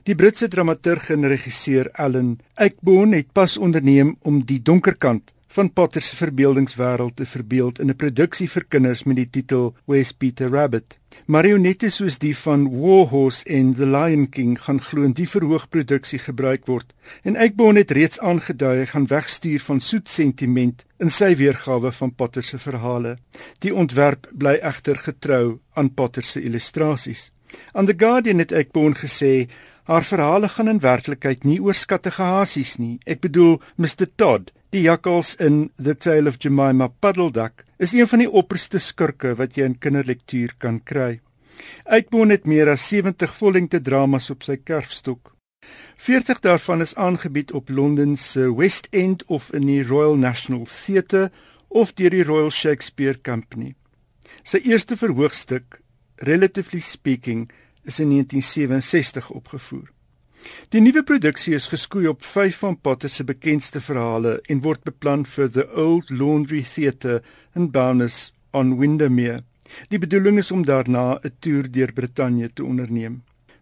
Die 0.03 0.15
Britse 0.15 0.47
dramaturg 0.47 1.09
en 1.09 1.27
regisseur 1.27 1.91
Alan 1.93 2.39
Ayckbourn 2.55 3.13
het 3.13 3.31
pas 3.31 3.57
onderneem 3.57 4.15
om 4.21 4.41
die 4.45 4.61
donker 4.61 4.97
kant 4.97 5.31
van 5.49 5.73
Potter 5.73 6.01
se 6.01 6.15
verbeeldingswêreld 6.15 7.15
te 7.15 7.25
verbeeld 7.25 7.79
in 7.79 7.89
'n 7.89 7.95
produksie 7.95 8.49
vir 8.49 8.65
kinders 8.67 9.03
met 9.03 9.15
die 9.15 9.29
titel 9.29 9.73
Where's 9.85 10.11
Peter 10.11 10.49
Rabbit. 10.49 10.99
Marionette 11.25 11.89
soos 11.89 12.17
die 12.17 12.37
van 12.37 12.69
Warhorse 12.81 13.45
en 13.45 13.73
The 13.73 13.85
Lion 13.85 14.29
King 14.29 14.61
gaan 14.61 14.81
glo 14.81 15.03
in 15.03 15.13
die 15.13 15.29
verhoogproduksie 15.29 16.19
gebruik 16.19 16.65
word 16.65 16.93
en 17.23 17.35
Ayckbourn 17.35 17.75
het 17.75 17.91
reeds 17.91 18.19
aangedui 18.19 18.77
hy 18.77 18.85
gaan 18.85 19.07
wegstuur 19.07 19.59
van 19.59 19.79
soet 19.79 20.09
sentiment 20.09 20.85
in 20.99 21.09
sy 21.09 21.35
weergawe 21.35 21.91
van 21.91 22.15
Potter 22.15 22.43
se 22.43 22.57
verhale. 22.57 23.17
Die 23.59 23.73
ontwerp 23.73 24.29
bly 24.31 24.59
egter 24.61 24.95
getrou 24.95 25.59
aan 25.73 25.93
Potter 25.93 26.23
se 26.23 26.41
illustrasies. 26.41 27.31
Aan 27.73 27.85
The 27.85 27.95
Guardian 27.97 28.37
het 28.37 28.51
Ayckbourn 28.51 28.95
gesê 28.95 29.47
haar 29.83 30.03
verhale 30.03 30.49
gaan 30.49 30.67
in 30.67 30.79
werklikheid 30.79 31.43
nie 31.43 31.59
oor 31.61 31.73
skattige 31.73 32.21
hasies 32.21 32.77
nie. 32.77 32.99
Ek 33.05 33.19
bedoel 33.19 33.61
Mr 33.75 34.05
Todd 34.15 34.51
Die 34.69 34.83
jakkals 34.85 35.31
in 35.41 35.71
The 35.81 35.95
Tale 35.97 36.29
of 36.29 36.35
Jemima 36.37 36.87
Puddleduck 37.01 37.63
is 37.81 37.95
een 37.97 38.05
van 38.07 38.21
die 38.21 38.29
opperste 38.29 38.77
skurke 38.77 39.31
wat 39.39 39.57
jy 39.57 39.65
in 39.65 39.79
kinderlektuur 39.81 40.53
kan 40.61 40.77
kry. 40.85 41.15
Uitboon 41.89 42.29
het 42.29 42.45
meer 42.45 42.69
as 42.69 42.85
70 42.91 43.33
vollengte 43.33 43.81
dramas 43.81 44.29
op 44.29 44.45
sy 44.45 44.59
kerfstok. 44.61 45.33
40 45.97 46.43
daarvan 46.45 46.85
is 46.85 46.93
aangebied 46.93 47.49
op 47.57 47.73
Londen 47.73 48.13
se 48.13 48.45
West 48.53 48.91
End 48.93 49.25
of 49.25 49.49
in 49.57 49.65
die 49.65 49.81
Royal 49.81 50.13
National 50.21 50.67
Theatre 50.69 51.31
of 51.67 51.97
deur 51.97 52.13
die 52.13 52.23
Royal 52.23 52.53
Shakespeare 52.53 53.17
Company. 53.17 53.73
Sy 54.45 54.61
eerste 54.69 54.93
verhoogstuk, 55.01 55.81
Relatively 56.29 56.79
Speaking, 56.79 57.49
is 57.89 57.97
in 57.97 58.13
1967 58.13 59.33
opgevoer. 59.33 59.89
Die 60.69 60.81
nuwe 60.81 61.03
produksie 61.03 61.55
is 61.57 61.67
geskoei 61.67 62.07
op 62.07 62.23
5 62.23 62.57
van 62.63 62.75
Potter 62.77 63.09
se 63.09 63.23
bekendste 63.23 63.81
verhale 63.81 64.39
en 64.47 64.61
word 64.61 64.83
beplan 64.87 65.25
vir 65.25 65.49
the 65.51 65.65
Old 65.75 66.09
Laundry 66.09 66.61
Theatre 66.63 67.21
in 67.55 67.71
Bowness 67.71 68.31
on 68.53 68.77
Windermere. 68.79 69.43
Die 69.89 69.99
bedoeling 70.01 70.39
is 70.41 70.51
om 70.51 70.65
daarna 70.65 71.19
'n 71.23 71.33
toer 71.39 71.71
deur 71.71 71.91
Brittanje 71.93 72.49
te 72.53 72.63
onderneem. 72.63 73.21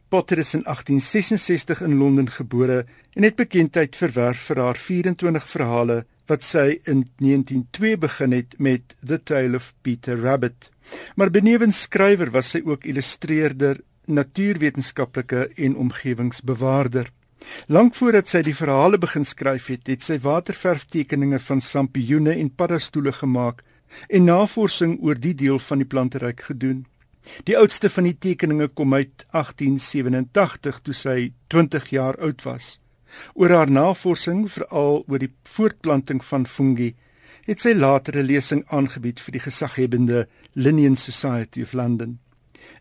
Potter 0.09 0.39
is 0.39 0.53
in 0.53 0.63
1866 0.63 1.81
in 1.81 1.97
Londen 1.97 2.29
gebore 2.31 2.85
en 3.13 3.23
het 3.23 3.35
bekendheid 3.35 3.95
verwerf 3.95 4.39
vir 4.49 4.61
haar 4.63 4.77
24 4.77 5.49
verhale 5.49 6.05
wat 6.27 6.43
sy 6.43 6.79
in 6.83 7.05
1902 7.19 7.97
begin 7.97 8.31
het 8.31 8.55
met 8.59 8.95
The 9.03 9.19
Tale 9.23 9.55
of 9.55 9.73
Peter 9.81 10.19
Rabbit. 10.19 10.71
Maar 11.15 11.31
benewens 11.31 11.81
skrywer 11.81 12.31
was 12.31 12.49
sy 12.49 12.61
ook 12.63 12.85
illustreerder 12.85 13.81
natuurwetenskaplike 14.07 15.49
en 15.55 15.75
omgewingsbewaarder. 15.75 17.11
Lank 17.67 17.95
voordat 17.95 18.27
sy 18.31 18.41
die 18.45 18.55
verhale 18.55 18.97
begin 18.97 19.25
skryf 19.25 19.69
het, 19.71 19.87
het 19.87 20.03
sy 20.03 20.17
waterverftekeninge 20.23 21.39
van 21.39 21.61
sampioene 21.61 22.33
en 22.33 22.49
paddastoele 22.49 23.13
gemaak 23.13 23.63
en 24.09 24.27
navorsing 24.27 24.97
oor 25.05 25.19
die 25.19 25.35
deel 25.37 25.59
van 25.59 25.83
die 25.83 25.87
planteryk 25.87 26.47
gedoen. 26.49 26.85
Die 27.43 27.57
oudste 27.59 27.89
van 27.91 28.07
die 28.07 28.17
tekeninge 28.17 28.67
kom 28.67 28.93
uit 28.93 29.25
1887 29.35 30.81
toe 30.83 30.95
sy 30.95 31.17
20 31.53 31.89
jaar 31.95 32.19
oud 32.23 32.43
was. 32.47 32.77
Oor 33.33 33.53
haar 33.55 33.71
navorsing, 33.71 34.45
veral 34.51 35.03
oor 35.07 35.19
die 35.19 35.33
voortplanting 35.43 36.23
van 36.23 36.45
fungi, 36.47 36.93
het 37.47 37.63
sy 37.63 37.73
latere 37.75 38.23
lesing 38.23 38.63
aangebied 38.75 39.21
vir 39.23 39.37
die 39.37 39.43
gesaghebende 39.43 40.25
Linnean 40.53 40.97
Society 40.99 41.63
of 41.63 41.73
London. 41.73 42.17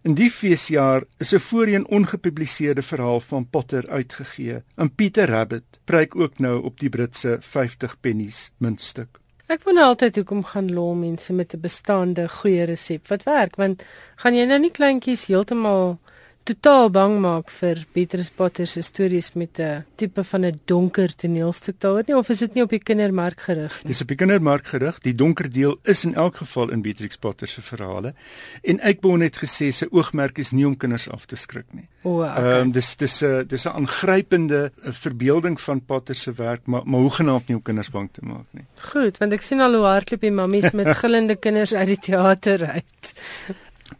In 0.07 0.15
die 0.15 0.31
feesjaar 0.31 1.03
is 1.19 1.33
'n 1.35 1.39
voorheen 1.39 1.87
ongepubliseerde 1.87 2.83
verhaal 2.83 3.21
van 3.21 3.49
Potter 3.51 3.89
uitgegee. 3.89 4.63
En 4.75 4.95
Peter 4.95 5.29
Rabbit 5.29 5.81
preek 5.85 6.17
ook 6.17 6.39
nou 6.39 6.63
op 6.63 6.81
die 6.81 6.89
Britse 6.89 7.37
50 7.41 8.01
pennies 8.01 8.51
muntstuk. 8.57 9.19
Ek 9.47 9.63
wonder 9.63 9.85
altyd 9.85 10.17
hoekom 10.17 10.45
gaan 10.45 10.73
lol 10.73 10.95
mense 10.95 11.33
met 11.33 11.55
'n 11.55 11.61
bestaande 11.61 12.29
goeie 12.29 12.65
resep 12.65 13.09
wat 13.09 13.23
werk 13.23 13.57
want 13.57 13.83
gaan 14.17 14.35
jy 14.35 14.45
nou 14.45 14.59
nie 14.59 14.71
kleintjies 14.71 15.27
heeltemal 15.27 15.99
totaal 16.47 16.91
bang 16.95 17.17
maak 17.21 17.51
vir 17.51 17.81
Petrus 17.93 18.29
Potter 18.31 18.67
se 18.71 18.83
stories 18.83 19.33
met 19.35 19.59
'n 19.61 19.85
tipe 19.97 20.23
van 20.25 20.45
'n 20.45 20.61
donker 20.67 21.15
toneelstuk 21.17 21.81
daaroor 21.81 22.05
nie 22.07 22.17
of 22.17 22.29
is 22.29 22.39
dit 22.39 22.55
nie 22.55 22.63
op 22.63 22.71
die 22.71 22.79
kindermark 22.79 23.41
gerig 23.41 23.83
nie? 23.83 23.91
Dis 23.91 24.01
op 24.01 24.09
die 24.09 24.17
kindermark 24.17 24.67
gerig. 24.67 24.99
Die 25.03 25.15
donker 25.15 25.51
deel 25.53 25.77
is 25.85 26.05
in 26.05 26.15
elk 26.15 26.37
geval 26.37 26.71
in 26.71 26.83
Beatrix 26.83 27.17
Potter 27.17 27.47
se 27.47 27.61
verhale. 27.61 28.15
En 28.63 28.79
Eikborn 28.81 29.21
het 29.21 29.37
gesê 29.37 29.71
sy 29.73 29.87
oogmerk 29.91 30.39
is 30.39 30.51
nie 30.53 30.67
om 30.67 30.77
kinders 30.77 31.09
af 31.11 31.27
te 31.27 31.37
skrik 31.37 31.67
nie. 31.73 31.89
O, 32.03 32.23
Ehm 32.23 32.31
okay. 32.39 32.61
um, 32.61 32.73
dis 32.73 32.97
dis 32.97 33.23
'n 33.23 33.45
dis 33.47 33.65
'n 33.67 33.69
aangrypende 33.75 34.73
eh, 34.85 34.93
verbeelding 34.93 35.61
van 35.61 35.81
Potter 35.85 36.15
se 36.15 36.33
werk, 36.33 36.67
maar 36.67 36.83
maar 36.85 37.01
hoe 37.01 37.11
genaamd 37.11 37.49
nie 37.49 37.57
om 37.57 37.63
kinders 37.63 37.91
bang 37.91 38.09
te 38.13 38.21
maak 38.23 38.47
nie. 38.53 38.65
Goed, 38.93 39.19
want 39.19 39.33
ek 39.33 39.41
sien 39.43 39.61
al 39.61 39.75
hoe 39.75 39.85
hardloop 39.85 40.21
die 40.21 40.31
mammies 40.31 40.71
met 40.73 40.87
gillende 41.03 41.37
kinders 41.37 41.75
uit 41.75 41.87
die 41.87 41.99
teater 42.01 42.67
uit. 42.67 43.13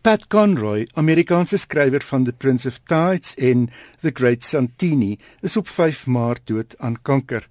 Pat 0.03 0.27
Conroy, 0.27 0.87
Amerikaanse 0.99 1.59
skrywer 1.63 2.03
van 2.03 2.25
The 2.25 2.33
Prince 2.33 2.67
of 2.69 2.81
Tides 2.91 3.35
en 3.39 3.69
The 4.03 4.11
Great 4.15 4.43
Santini, 4.43 5.19
is 5.43 5.57
op 5.57 5.69
5 5.69 6.07
Maart 6.07 6.43
dood 6.51 6.75
aan 6.79 6.97
kanker. 7.03 7.47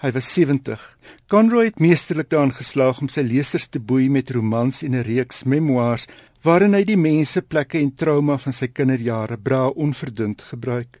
Hy 0.00 0.12
was 0.14 0.28
70. 0.32 0.78
Conroy 1.26 1.64
het 1.64 1.82
meesterlik 1.82 2.30
daarin 2.30 2.54
geslaag 2.54 3.02
om 3.02 3.10
sy 3.10 3.24
lesers 3.26 3.66
te 3.66 3.82
boei 3.82 4.08
met 4.08 4.30
romans 4.30 4.82
en 4.86 4.94
'n 4.94 5.02
reeks 5.02 5.42
memoirs 5.44 6.06
waarin 6.42 6.74
hy 6.74 6.84
die 6.84 6.96
mense, 6.96 7.42
plekke 7.42 7.78
en 7.78 7.94
trauma 7.94 8.38
van 8.38 8.52
sy 8.52 8.68
kinderjare 8.68 9.36
bra 9.36 9.68
onverdund 9.68 10.42
gebruik. 10.42 11.00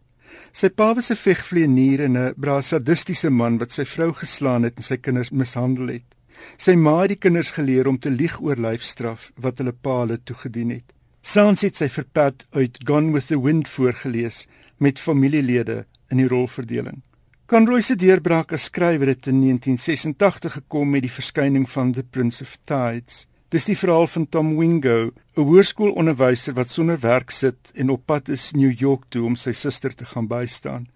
Sy 0.52 0.68
pa 0.68 0.94
was 0.94 1.10
'n 1.10 1.16
vegvlieënier 1.16 2.00
en 2.00 2.16
'n 2.16 2.34
bra 2.36 2.60
sadistiese 2.60 3.30
man 3.30 3.58
wat 3.58 3.72
sy 3.72 3.84
vrou 3.84 4.12
geslaan 4.12 4.62
het 4.64 4.76
en 4.76 4.82
sy 4.82 4.96
kinders 4.96 5.30
mishandel 5.30 5.86
het. 5.88 6.19
Sy 6.56 6.74
ma 6.76 7.00
het 7.02 7.14
die 7.14 7.20
kinders 7.20 7.50
geleer 7.56 7.88
om 7.88 7.98
te 7.98 8.10
lieg 8.10 8.40
oor 8.40 8.56
lyfstraf 8.56 9.30
wat 9.36 9.58
hulle 9.58 9.72
pa 9.72 10.00
hulle 10.02 10.18
toegedien 10.24 10.70
het. 10.70 10.88
Saans 11.20 11.60
het 11.66 11.76
sy 11.76 11.88
vir 11.88 12.06
Pat 12.12 12.46
uit 12.56 12.78
Gone 12.88 13.12
with 13.12 13.28
the 13.28 13.40
Wind 13.40 13.68
voorgeles 13.68 14.46
met 14.78 14.98
familielede 14.98 15.84
in 16.08 16.22
die 16.22 16.28
rolverdeling. 16.28 17.02
Conroy 17.50 17.82
se 17.82 17.96
deurbraak 17.98 18.52
as 18.54 18.68
skrywer 18.70 19.10
het 19.10 19.26
in 19.26 19.40
1986 19.42 20.52
gekom 20.60 20.92
met 20.94 21.02
die 21.02 21.12
verskyning 21.12 21.66
van 21.68 21.92
The 21.92 22.04
Prince 22.04 22.44
of 22.46 22.56
Tides. 22.64 23.26
Dis 23.50 23.66
die 23.66 23.74
verhaal 23.74 24.06
van 24.06 24.28
Tom 24.30 24.52
Wingo, 24.56 25.10
'n 25.36 25.42
hoërskoolonderwyser 25.42 26.54
wat 26.54 26.70
sonder 26.70 27.00
werk 27.00 27.30
sit 27.30 27.72
en 27.74 27.90
op 27.90 28.06
pad 28.06 28.28
is 28.28 28.52
New 28.52 28.70
York 28.70 29.04
toe 29.08 29.24
om 29.26 29.36
sy 29.36 29.52
suster 29.52 29.94
te 29.94 30.04
gaan 30.04 30.28
bystaan. 30.28 30.86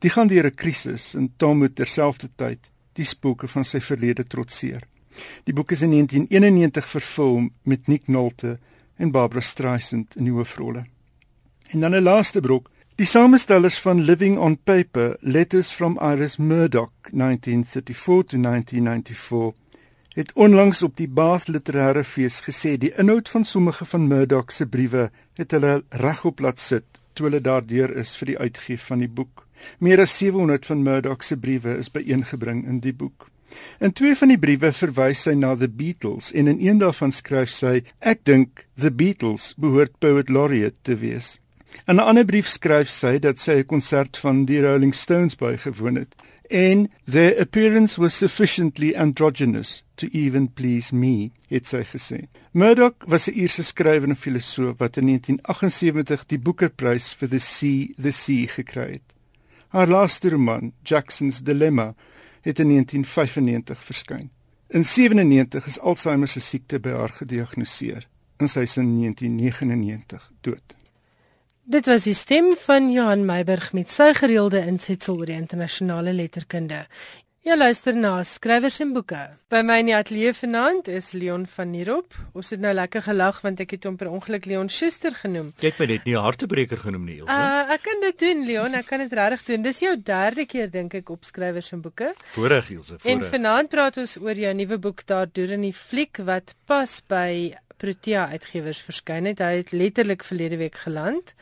Die 0.00 0.10
gaan 0.10 0.26
deur 0.26 0.46
'n 0.46 0.54
krisis 0.54 1.14
en 1.14 1.32
Tom 1.36 1.58
moet 1.58 1.76
terselfdertyd 1.76 2.71
die 2.98 3.04
spooke 3.04 3.48
van 3.48 3.64
sy 3.64 3.80
verlede 3.80 4.24
trotseer. 4.24 4.82
Die 5.44 5.54
boek 5.54 5.72
is 5.72 5.82
in 5.82 5.90
1991 5.90 6.88
verfilm 6.88 7.52
met 7.62 7.86
Nick 7.86 8.08
Nolte 8.08 8.58
en 8.96 9.10
Barbara 9.10 9.40
Streisand 9.40 10.16
in 10.16 10.24
die 10.24 10.32
hoofrolle. 10.32 10.86
En 11.70 11.80
dan 11.80 11.94
'n 11.94 12.02
laaste 12.02 12.40
brok, 12.40 12.70
Die 13.00 13.06
samestellers 13.08 13.78
van 13.80 14.02
Living 14.04 14.36
on 14.38 14.58
Paper: 14.62 15.16
Letters 15.20 15.72
from 15.72 15.98
Iris 15.98 16.36
Murdoch 16.36 16.90
1934 17.10 18.24
to 18.28 18.36
1994 18.36 19.52
het 20.14 20.32
onlangs 20.32 20.82
op 20.82 20.96
die 20.96 21.08
Baas 21.08 21.46
Literêre 21.48 22.04
Fees 22.04 22.42
gesê 22.44 22.76
die 22.76 22.92
inhoud 23.00 23.28
van 23.32 23.44
sommige 23.44 23.84
van 23.84 24.06
Murdoch 24.06 24.52
se 24.52 24.66
briewe 24.66 25.10
het 25.40 25.50
hulle 25.56 25.84
regop 25.88 26.44
laat 26.44 26.60
sit 26.60 27.00
toe 27.12 27.26
hulle 27.30 27.40
daardeur 27.40 27.96
is 27.96 28.12
vir 28.20 28.34
die 28.34 28.38
uitgee 28.38 28.78
van 28.78 29.00
die 29.06 29.08
boek. 29.08 29.46
Meer 29.78 30.00
as 30.00 30.16
700 30.18 30.66
van 30.66 30.82
Murdoch 30.82 31.22
se 31.22 31.36
briewe 31.36 31.76
is 31.76 31.90
byeengebring 31.90 32.66
in 32.66 32.80
die 32.80 32.92
boek. 32.92 33.28
In 33.78 33.92
twee 33.92 34.16
van 34.16 34.28
die 34.32 34.38
briewe 34.40 34.72
verwys 34.72 35.22
sy 35.26 35.34
na 35.36 35.54
The 35.56 35.68
Beatles 35.68 36.32
en 36.32 36.48
in 36.48 36.60
een 36.60 36.78
daarvan 36.78 37.12
skryf 37.12 37.50
sy: 37.50 37.82
"Ek 38.00 38.24
dink 38.24 38.66
The 38.80 38.90
Beatles 38.90 39.52
behoort 39.56 39.98
poet 39.98 40.28
laureate 40.28 40.78
te 40.82 40.96
wees." 40.96 41.38
In 41.86 41.96
'n 41.96 42.00
ander 42.00 42.24
brief 42.24 42.48
skryf 42.48 42.88
sy 42.88 43.18
dat 43.18 43.38
sy 43.38 43.58
'n 43.60 43.64
konsert 43.64 44.16
van 44.16 44.44
die 44.44 44.60
Rolling 44.60 44.94
Stones 44.94 45.36
bygewoon 45.36 45.96
het 45.96 46.14
en 46.52 46.90
their 47.06 47.40
appearance 47.40 48.00
was 48.00 48.14
sufficiently 48.14 48.94
androgynous 48.94 49.82
to 49.96 50.08
even 50.12 50.48
please 50.48 50.94
me, 50.94 51.30
het 51.48 51.66
sy 51.66 51.82
gesê. 51.88 52.26
Murdoch 52.52 53.06
was 53.08 53.28
'n 53.28 53.34
Ierse 53.34 53.62
skrywer 53.62 54.08
en 54.08 54.16
filosoof 54.16 54.78
wat 54.78 54.96
in 54.96 55.06
1978 55.06 56.26
die 56.26 56.38
Booker-prys 56.38 57.14
vir 57.14 57.28
The 57.28 57.38
Sea, 57.38 57.88
The 58.02 58.12
Sea 58.12 58.46
gekry 58.46 58.90
het. 58.92 59.08
Haar 59.72 59.88
laaste 59.88 60.28
roman, 60.28 60.72
Jackson's 60.82 61.38
Dilemma, 61.42 61.94
het 62.40 62.58
in 62.58 62.68
1995 62.68 63.84
verskyn. 63.84 64.30
In 64.68 64.84
97 64.84 65.66
is 65.66 65.80
Alzheimer 65.80 66.28
se 66.28 66.40
siekte 66.40 66.80
by 66.80 66.92
haar 66.92 67.14
gediagnoseer 67.16 68.04
en 68.36 68.50
sy 68.52 68.66
is 68.66 68.76
in 68.76 68.90
1999 68.98 70.28
dood. 70.44 70.76
Dit 71.64 71.88
was 71.88 72.04
die 72.04 72.14
stem 72.14 72.50
van 72.66 72.90
Johan 72.92 73.24
Meiburg 73.24 73.70
met 73.72 73.88
sy 73.88 74.10
gereelde 74.18 74.60
insetsel 74.66 75.16
oor 75.16 75.30
die 75.30 75.38
internasionale 75.40 76.12
letterkunde. 76.12 76.82
Jy 77.42 77.56
luister 77.58 77.96
na 77.98 78.20
skrywers 78.22 78.76
en 78.84 78.92
boeke. 78.94 79.18
By 79.50 79.64
my 79.66 79.80
in 79.82 79.88
die 79.88 79.94
ateljee 79.98 80.30
vanaand 80.38 80.86
is 80.86 81.08
Leon 81.10 81.48
van 81.50 81.72
Nierop. 81.72 82.14
Ons 82.38 82.52
het 82.54 82.60
nou 82.62 82.70
lekker 82.70 83.02
gelag 83.02 83.40
want 83.42 83.58
ek 83.64 83.74
het 83.74 83.88
hom 83.88 83.96
per 83.98 84.12
ongeluk 84.14 84.46
Leon 84.46 84.70
Schuster 84.70 85.16
genoem. 85.18 85.48
Jy 85.58 85.72
het 85.72 85.80
my 85.82 85.88
net 85.90 86.06
nie 86.06 86.14
'n 86.14 86.22
hartebreker 86.22 86.78
genoem 86.78 87.04
nie, 87.04 87.16
Ilse. 87.18 87.34
Uh, 87.34 87.74
ek 87.74 87.82
kan 87.82 87.98
dit 88.00 88.18
doen, 88.20 88.46
Leon. 88.46 88.74
Ek 88.78 88.86
kan 88.86 89.02
dit 89.02 89.12
regtig 89.12 89.42
doen. 89.42 89.62
Dis 89.62 89.80
jou 89.80 89.96
derde 89.96 90.46
keer 90.46 90.70
dink 90.70 90.94
ek 90.94 91.10
op 91.10 91.24
skrywers 91.24 91.72
en 91.72 91.82
boeke. 91.82 92.14
Voorreg, 92.30 92.70
Ilse, 92.70 92.98
voorreg. 92.98 93.24
En 93.24 93.30
vanaand 93.30 93.68
praat 93.68 93.96
ons 93.96 94.16
oor 94.22 94.38
jou 94.38 94.54
nuwe 94.54 94.78
boek 94.78 95.02
daar 95.06 95.26
deur 95.26 95.50
in 95.50 95.62
die 95.62 95.74
fliek 95.74 96.22
wat 96.22 96.54
pas 96.64 97.02
by 97.08 97.56
Protea 97.76 98.28
Uitgewers 98.30 98.78
verskyn 98.78 99.26
het. 99.26 99.40
Hy 99.40 99.56
het 99.56 99.72
letterlik 99.72 100.22
verlede 100.22 100.56
week 100.62 100.78
geland. 100.78 101.34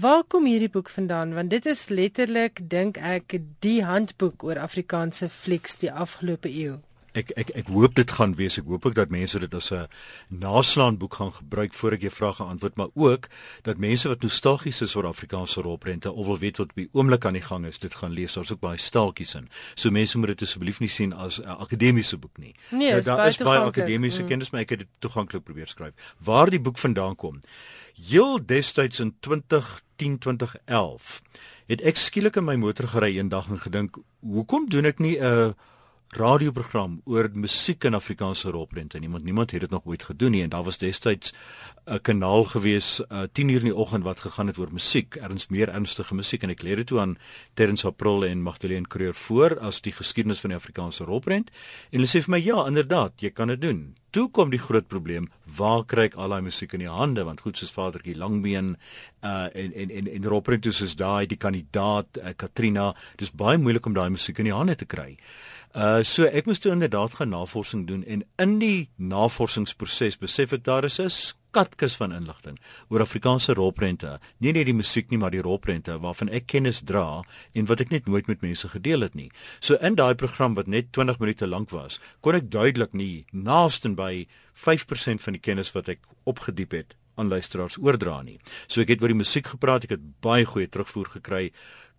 Waar 0.00 0.24
kom 0.28 0.44
hierdie 0.44 0.68
boek 0.68 0.90
vandaan? 0.90 1.30
Want 1.34 1.50
dit 1.50 1.66
is 1.66 1.88
letterlik 1.88 2.58
dink 2.68 2.98
ek 2.98 3.38
die 3.64 3.78
handboek 3.84 4.42
oor 4.44 4.58
Afrikaanse 4.60 5.28
flieks 5.32 5.78
die 5.80 5.92
afgelope 5.92 6.50
eeu. 6.52 6.74
Ek 7.16 7.32
ek 7.40 7.50
ek 7.62 7.70
hoop 7.72 7.94
dit 7.96 8.10
gaan 8.18 8.34
wees. 8.36 8.58
Ek 8.60 8.68
hoop 8.68 8.86
ook 8.86 8.96
dat 8.98 9.12
mense 9.14 9.38
dit 9.40 9.54
as 9.54 9.70
'n 9.72 9.88
naslaan 10.28 10.98
boek 10.98 11.14
gaan 11.14 11.32
gebruik 11.32 11.72
voor 11.74 11.92
ek 11.92 12.00
jou 12.00 12.12
vrae 12.12 12.32
geantwoord, 12.32 12.76
maar 12.76 12.92
ook 12.94 13.28
dat 13.62 13.78
mense 13.78 14.08
wat 14.08 14.22
nostalgies 14.22 14.80
is 14.80 14.94
oor 14.94 15.06
Afrikaanse 15.06 15.60
rolprente 15.60 16.12
of 16.12 16.26
wil 16.26 16.38
weet 16.38 16.56
wat 16.56 16.68
op 16.68 16.76
die 16.76 16.88
oomblik 16.92 17.24
aan 17.24 17.32
die 17.32 17.42
gang 17.42 17.66
is, 17.66 17.78
dit 17.78 17.94
gaan 17.94 18.12
lees. 18.12 18.32
Daar's 18.32 18.52
ook 18.52 18.60
baie 18.60 18.78
staaltjies 18.78 19.34
in. 19.34 19.48
So 19.74 19.90
mense 19.90 20.18
moet 20.18 20.28
dit 20.28 20.42
asseblief 20.42 20.80
nie 20.80 20.88
sien 20.88 21.12
as 21.12 21.40
'n 21.40 21.48
akademiese 21.48 22.16
boek 22.16 22.38
nie. 22.38 22.54
Nee, 22.70 22.90
nou, 22.90 23.02
daar 23.02 23.26
is 23.26 23.36
baie 23.36 23.60
akademiese 23.60 24.22
mm. 24.22 24.28
kennis, 24.28 24.50
maar 24.50 24.60
ek 24.60 24.70
het 24.70 24.78
dit 24.78 24.88
toeganklik 24.98 25.44
probeer 25.44 25.68
skryf. 25.68 25.92
Waar 26.18 26.50
die 26.50 26.60
boek 26.60 26.78
vandaan 26.78 27.16
kom. 27.16 27.40
Heel 28.08 28.46
destyds 28.46 29.00
in 29.00 29.16
2010 29.20 29.84
2011 29.96 31.22
het 31.66 31.82
ek 31.82 31.98
skielik 31.98 32.36
in 32.38 32.46
my 32.46 32.54
motor 32.60 32.88
gery 32.90 33.16
eendag 33.16 33.48
en 33.50 33.58
gedink, 33.58 33.96
hoekom 34.22 34.68
doen 34.70 34.86
ek 34.86 35.00
nie 35.02 35.16
'n 35.18 35.54
radioprogram 36.14 37.00
oor 37.04 37.28
musiek 37.34 37.84
in 37.84 37.94
Afrikaanse 37.94 38.50
rolprente. 38.50 38.98
Niemand 38.98 39.24
niemand 39.24 39.50
het 39.50 39.60
dit 39.60 39.70
nog 39.70 39.84
ooit 39.84 40.02
gedoen 40.02 40.30
nie 40.30 40.42
en 40.42 40.48
daar 40.48 40.64
was 40.64 40.78
destyds 40.78 41.32
'n 41.86 42.00
kanaal 42.02 42.44
gewees 42.44 43.00
uh, 43.12 43.22
10 43.32 43.48
uur 43.48 43.58
in 43.58 43.70
die 43.70 43.74
oggend 43.74 44.04
wat 44.04 44.20
gegaan 44.20 44.46
het 44.46 44.58
oor 44.58 44.72
musiek, 44.72 45.14
erns 45.16 45.46
meer 45.48 45.68
ernstige 45.68 46.14
musiek 46.14 46.42
en 46.42 46.50
ek 46.50 46.62
leer 46.62 46.76
dit 46.76 46.86
toe 46.86 47.00
aan 47.00 47.18
Terrence 47.54 47.86
April 47.86 48.24
en 48.24 48.42
Magdalene 48.42 48.86
Creur 48.88 49.14
voor 49.14 49.58
as 49.58 49.80
die 49.80 49.92
geskiedenis 49.92 50.40
van 50.40 50.50
die 50.50 50.58
Afrikaanse 50.58 51.04
rolprent. 51.04 51.50
En 51.90 52.00
hulle 52.00 52.10
sê 52.10 52.22
vir 52.22 52.30
my 52.30 52.42
ja, 52.42 52.66
inderdaad, 52.66 53.12
jy 53.20 53.30
kan 53.30 53.48
dit 53.48 53.60
doen. 53.60 53.94
Toe 54.10 54.30
kom 54.30 54.50
die 54.50 54.58
groot 54.58 54.88
probleem, 54.88 55.30
waar 55.44 55.84
kry 55.84 56.08
ek 56.08 56.14
al 56.14 56.32
daai 56.32 56.42
musiek 56.42 56.72
in 56.72 56.80
die 56.80 56.90
hande 56.90 57.24
want 57.24 57.40
goed 57.40 57.56
soos 57.56 57.70
Vadertjie 57.70 58.16
Langbeen 58.16 58.76
uh 59.22 59.46
en 59.54 59.72
en 59.72 59.90
en 59.90 60.08
en 60.08 60.24
rolprente 60.24 60.72
soos 60.72 60.96
daai 60.96 61.26
die 61.26 61.38
kandidaat 61.38 62.18
uh, 62.18 62.32
Katrina, 62.36 62.94
dis 63.16 63.30
baie 63.30 63.58
moeilik 63.58 63.86
om 63.86 63.94
daai 63.94 64.10
musiek 64.10 64.38
in 64.38 64.50
die 64.50 64.56
hande 64.56 64.74
te 64.74 64.86
kry. 64.86 65.16
Uh 65.76 66.00
so 66.08 66.24
ek 66.24 66.46
moes 66.48 66.62
toe 66.64 66.70
inderdaad 66.72 67.18
gaan 67.18 67.34
navorsing 67.34 67.82
doen 67.84 68.00
en 68.08 68.22
in 68.40 68.52
die 68.62 68.88
navorsingsproses 68.96 70.16
besef 70.16 70.54
ek 70.56 70.62
daar 70.64 70.88
is 70.88 70.96
'n 70.98 71.10
skatkis 71.12 71.98
van 72.00 72.14
inligting 72.16 72.56
oor 72.88 73.04
Afrikaanse 73.04 73.52
rolprente. 73.52 74.18
Nie 74.40 74.52
net 74.52 74.66
die 74.66 74.74
musiek 74.74 75.10
nie, 75.10 75.18
maar 75.18 75.30
die 75.30 75.44
rolprente 75.44 75.98
waarvan 76.00 76.30
ek 76.30 76.46
kennis 76.46 76.80
dra 76.80 77.22
en 77.52 77.66
wat 77.66 77.80
ek 77.80 77.90
net 77.90 78.06
nooit 78.06 78.26
met 78.26 78.40
mense 78.40 78.68
gedeel 78.68 79.00
het 79.00 79.14
nie. 79.14 79.30
So 79.60 79.74
in 79.74 79.94
daai 79.94 80.14
program 80.14 80.54
wat 80.54 80.66
net 80.66 80.92
20 80.92 81.18
minute 81.20 81.46
lank 81.46 81.70
was, 81.70 82.00
kon 82.22 82.34
ek 82.34 82.50
duidelik 82.50 82.94
nie 82.94 83.26
naaste 83.32 83.94
by 83.94 84.26
5% 84.54 85.20
van 85.20 85.32
die 85.32 85.42
kennis 85.42 85.74
wat 85.74 85.88
ek 85.88 86.00
opgediep 86.24 86.72
het 86.72 86.94
aan 87.16 87.28
luisteraars 87.28 87.78
oordra 87.80 88.22
nie. 88.22 88.38
So 88.68 88.80
ek 88.80 88.88
het 88.94 89.02
oor 89.02 89.12
die 89.12 89.22
musiek 89.22 89.46
gepraat, 89.46 89.84
ek 89.84 89.96
het 89.96 90.04
baie 90.24 90.44
goeie 90.48 90.68
terugvoer 90.68 91.08
gekry 91.18 91.50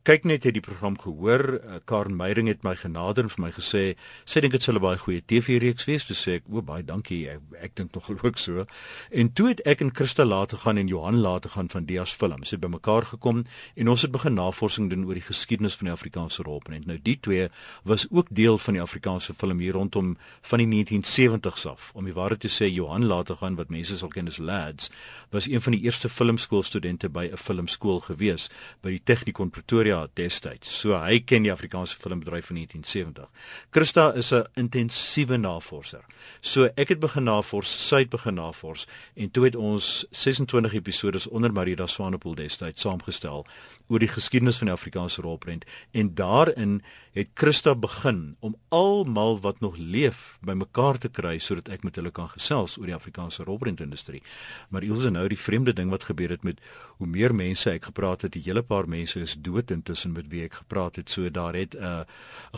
kyk 0.08 0.24
net 0.24 0.46
het 0.48 0.54
die 0.56 0.64
program 0.64 0.96
gehoor. 1.00 1.60
Uh, 1.60 1.80
Karen 1.86 2.16
Meyering 2.16 2.48
het 2.48 2.64
my 2.64 2.76
genader 2.80 3.26
en 3.28 3.30
vir 3.30 3.42
my 3.44 3.52
gesê, 3.52 3.82
sy 4.26 4.40
dink 4.40 4.54
dit 4.54 4.64
sal 4.64 4.76
'n 4.76 4.82
baie 4.82 4.98
goeie 4.98 5.22
TV-reeks 5.22 5.86
wees. 5.86 6.06
Toe 6.06 6.16
sê 6.16 6.32
ek, 6.40 6.44
"O, 6.50 6.62
baie 6.62 6.84
dankie. 6.84 7.30
Ek, 7.30 7.42
ek 7.62 7.76
dink 7.76 7.94
nog 7.94 8.10
ook 8.10 8.38
so." 8.38 8.64
En 9.12 9.34
toe 9.34 9.48
het 9.50 9.60
ek 9.66 9.82
en 9.82 9.92
Christa 9.94 10.24
later 10.26 10.58
gaan 10.58 10.78
en 10.78 10.88
Johan 10.88 11.20
later 11.20 11.50
gaan 11.50 11.70
van 11.70 11.86
Dias 11.86 12.12
Films 12.12 12.52
het 12.52 12.60
bymekaar 12.60 13.06
gekom 13.06 13.46
en 13.76 13.88
ons 13.88 14.02
het 14.02 14.12
begin 14.12 14.34
navorsing 14.34 14.90
doen 14.90 15.06
oor 15.06 15.14
die 15.14 15.22
geskiedenis 15.22 15.76
van 15.76 15.86
die 15.86 15.94
Afrikaanse 15.94 16.44
rolprent. 16.44 16.86
Nou 16.86 17.00
die 17.02 17.20
twee 17.20 17.50
was 17.84 18.08
ook 18.12 18.28
deel 18.30 18.58
van 18.58 18.74
die 18.74 18.82
Afrikaanse 18.82 19.34
film 19.34 19.60
hier 19.60 19.74
rondom 19.74 20.18
van 20.42 20.60
die 20.60 20.68
1970s 20.68 21.66
af. 21.66 21.92
Om 21.94 22.06
die 22.06 22.14
waarheid 22.14 22.40
te 22.40 22.48
sê, 22.50 22.72
Johan 22.72 23.06
later 23.06 23.36
gaan 23.36 23.56
wat 23.56 23.70
mense 23.70 23.98
sal 23.98 24.08
ken 24.10 24.28
as 24.28 24.38
Lads, 24.38 24.90
was 25.32 25.48
een 25.48 25.62
van 25.62 25.72
die 25.72 25.82
eerste 25.82 26.10
filmskoolstudente 26.10 27.10
by 27.10 27.30
'n 27.32 27.38
filmskool 27.38 28.00
gewees 28.00 28.50
by 28.82 28.90
die 28.90 29.04
Technikon 29.04 29.50
Pretoria 29.50 29.97
Ja, 29.98 30.06
destyds. 30.14 30.70
So 30.82 30.98
hy 31.00 31.22
ken 31.26 31.46
die 31.46 31.52
Afrikaanse 31.52 31.98
filmbedryf 31.98 32.52
van 32.52 32.60
1970. 32.60 33.30
Christa 33.74 34.12
is 34.14 34.32
'n 34.32 34.46
intensiewe 34.54 35.38
navorser. 35.38 36.04
So 36.42 36.70
ek 36.76 36.90
het 36.90 37.00
begin 37.00 37.24
navors, 37.24 37.88
sy 37.88 38.00
het 38.04 38.10
begin 38.10 38.36
navors 38.36 38.88
en 39.16 39.32
toe 39.32 39.44
het 39.46 39.56
ons 39.56 40.06
26 40.12 40.74
episode 40.74 41.30
onder 41.30 41.54
Marida 41.54 41.88
Swanepoel 41.88 42.36
destyds 42.36 42.82
saamgestel 42.82 43.46
oor 43.88 44.00
die 44.00 44.12
geskiedenis 44.12 44.58
van 44.58 44.68
die 44.68 44.76
Afrikaanse 44.76 45.22
rolprent 45.22 45.66
en 45.92 46.14
daarin 46.16 46.82
het 47.18 47.30
Christa 47.34 47.76
begin 47.76 48.36
om 48.40 48.56
almal 48.70 49.40
wat 49.42 49.60
nog 49.60 49.78
leef 49.78 50.38
bymekaar 50.42 50.98
te 50.98 51.10
kry 51.10 51.38
sodat 51.40 51.70
ek 51.70 51.84
met 51.84 51.96
hulle 51.96 52.12
kan 52.12 52.30
gesels 52.30 52.78
oor 52.78 52.86
die 52.86 52.96
Afrikaanse 52.96 53.44
rolprentindustrie. 53.44 54.22
Maar 54.70 54.84
Ilse 54.84 55.10
nou 55.10 55.28
die 55.28 55.40
vreemde 55.40 55.74
ding 55.74 55.90
wat 55.90 56.04
gebeur 56.04 56.30
het 56.30 56.44
met 56.44 56.60
hoe 56.98 57.08
meer 57.08 57.36
mense 57.36 57.72
ek 57.72 57.90
gepraat 57.90 58.22
het, 58.22 58.34
die 58.34 58.44
hele 58.46 58.62
paar 58.62 58.88
mense 58.90 59.20
is 59.20 59.36
dood 59.40 59.72
intussen 59.78 60.16
met 60.16 60.28
wie 60.32 60.44
ek 60.48 60.60
gepraat 60.62 61.00
het. 61.02 61.10
So 61.14 61.30
daar 61.32 61.56
het 61.56 61.76
'n 61.78 61.84
uh, 61.84 62.02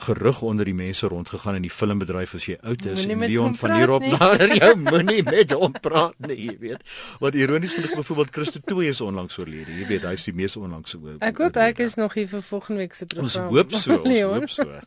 gerug 0.07 0.41
onder 0.41 0.65
die 0.65 0.73
mense 0.73 1.07
rondgegaan 1.07 1.55
in 1.55 1.65
die 1.67 1.73
filmbedryf 1.73 2.35
as 2.35 2.45
jy 2.45 2.57
oud 2.61 2.85
is 2.85 3.05
en 3.05 3.19
Leon 3.19 3.55
van 3.55 3.75
hierop 3.75 4.05
nader 4.05 4.55
jou 4.55 4.75
moenie 4.75 5.23
met 5.23 5.51
hom 5.51 5.71
praat 5.71 6.15
nie, 6.27 6.37
jy 6.45 6.57
weet. 6.59 6.83
Wat 7.19 7.35
ironies 7.35 7.73
genoeg 7.73 7.95
byvoorbeeld 7.95 8.31
Christo 8.31 8.59
Tooi 8.65 8.87
is 8.89 9.01
onlangs 9.01 9.37
oorlede. 9.37 9.75
Jy 9.79 9.87
weet, 9.87 10.07
hy 10.07 10.13
is 10.17 10.23
die 10.23 10.33
mees 10.33 10.55
onlangs 10.57 10.95
oor. 10.95 11.17
Ek 11.25 11.37
hoop 11.43 11.59
ek 11.59 11.81
is 11.83 11.95
nog 11.99 12.13
hier 12.13 12.27
vir 12.31 12.41
volgende 12.41 12.83
week 12.83 12.93
se 12.93 13.05
program. 13.05 13.49
Ons 13.49 13.55
hoop 13.55 13.71
so, 13.71 13.99
ons 14.03 14.19
hoop 14.21 14.49
so. 14.49 14.79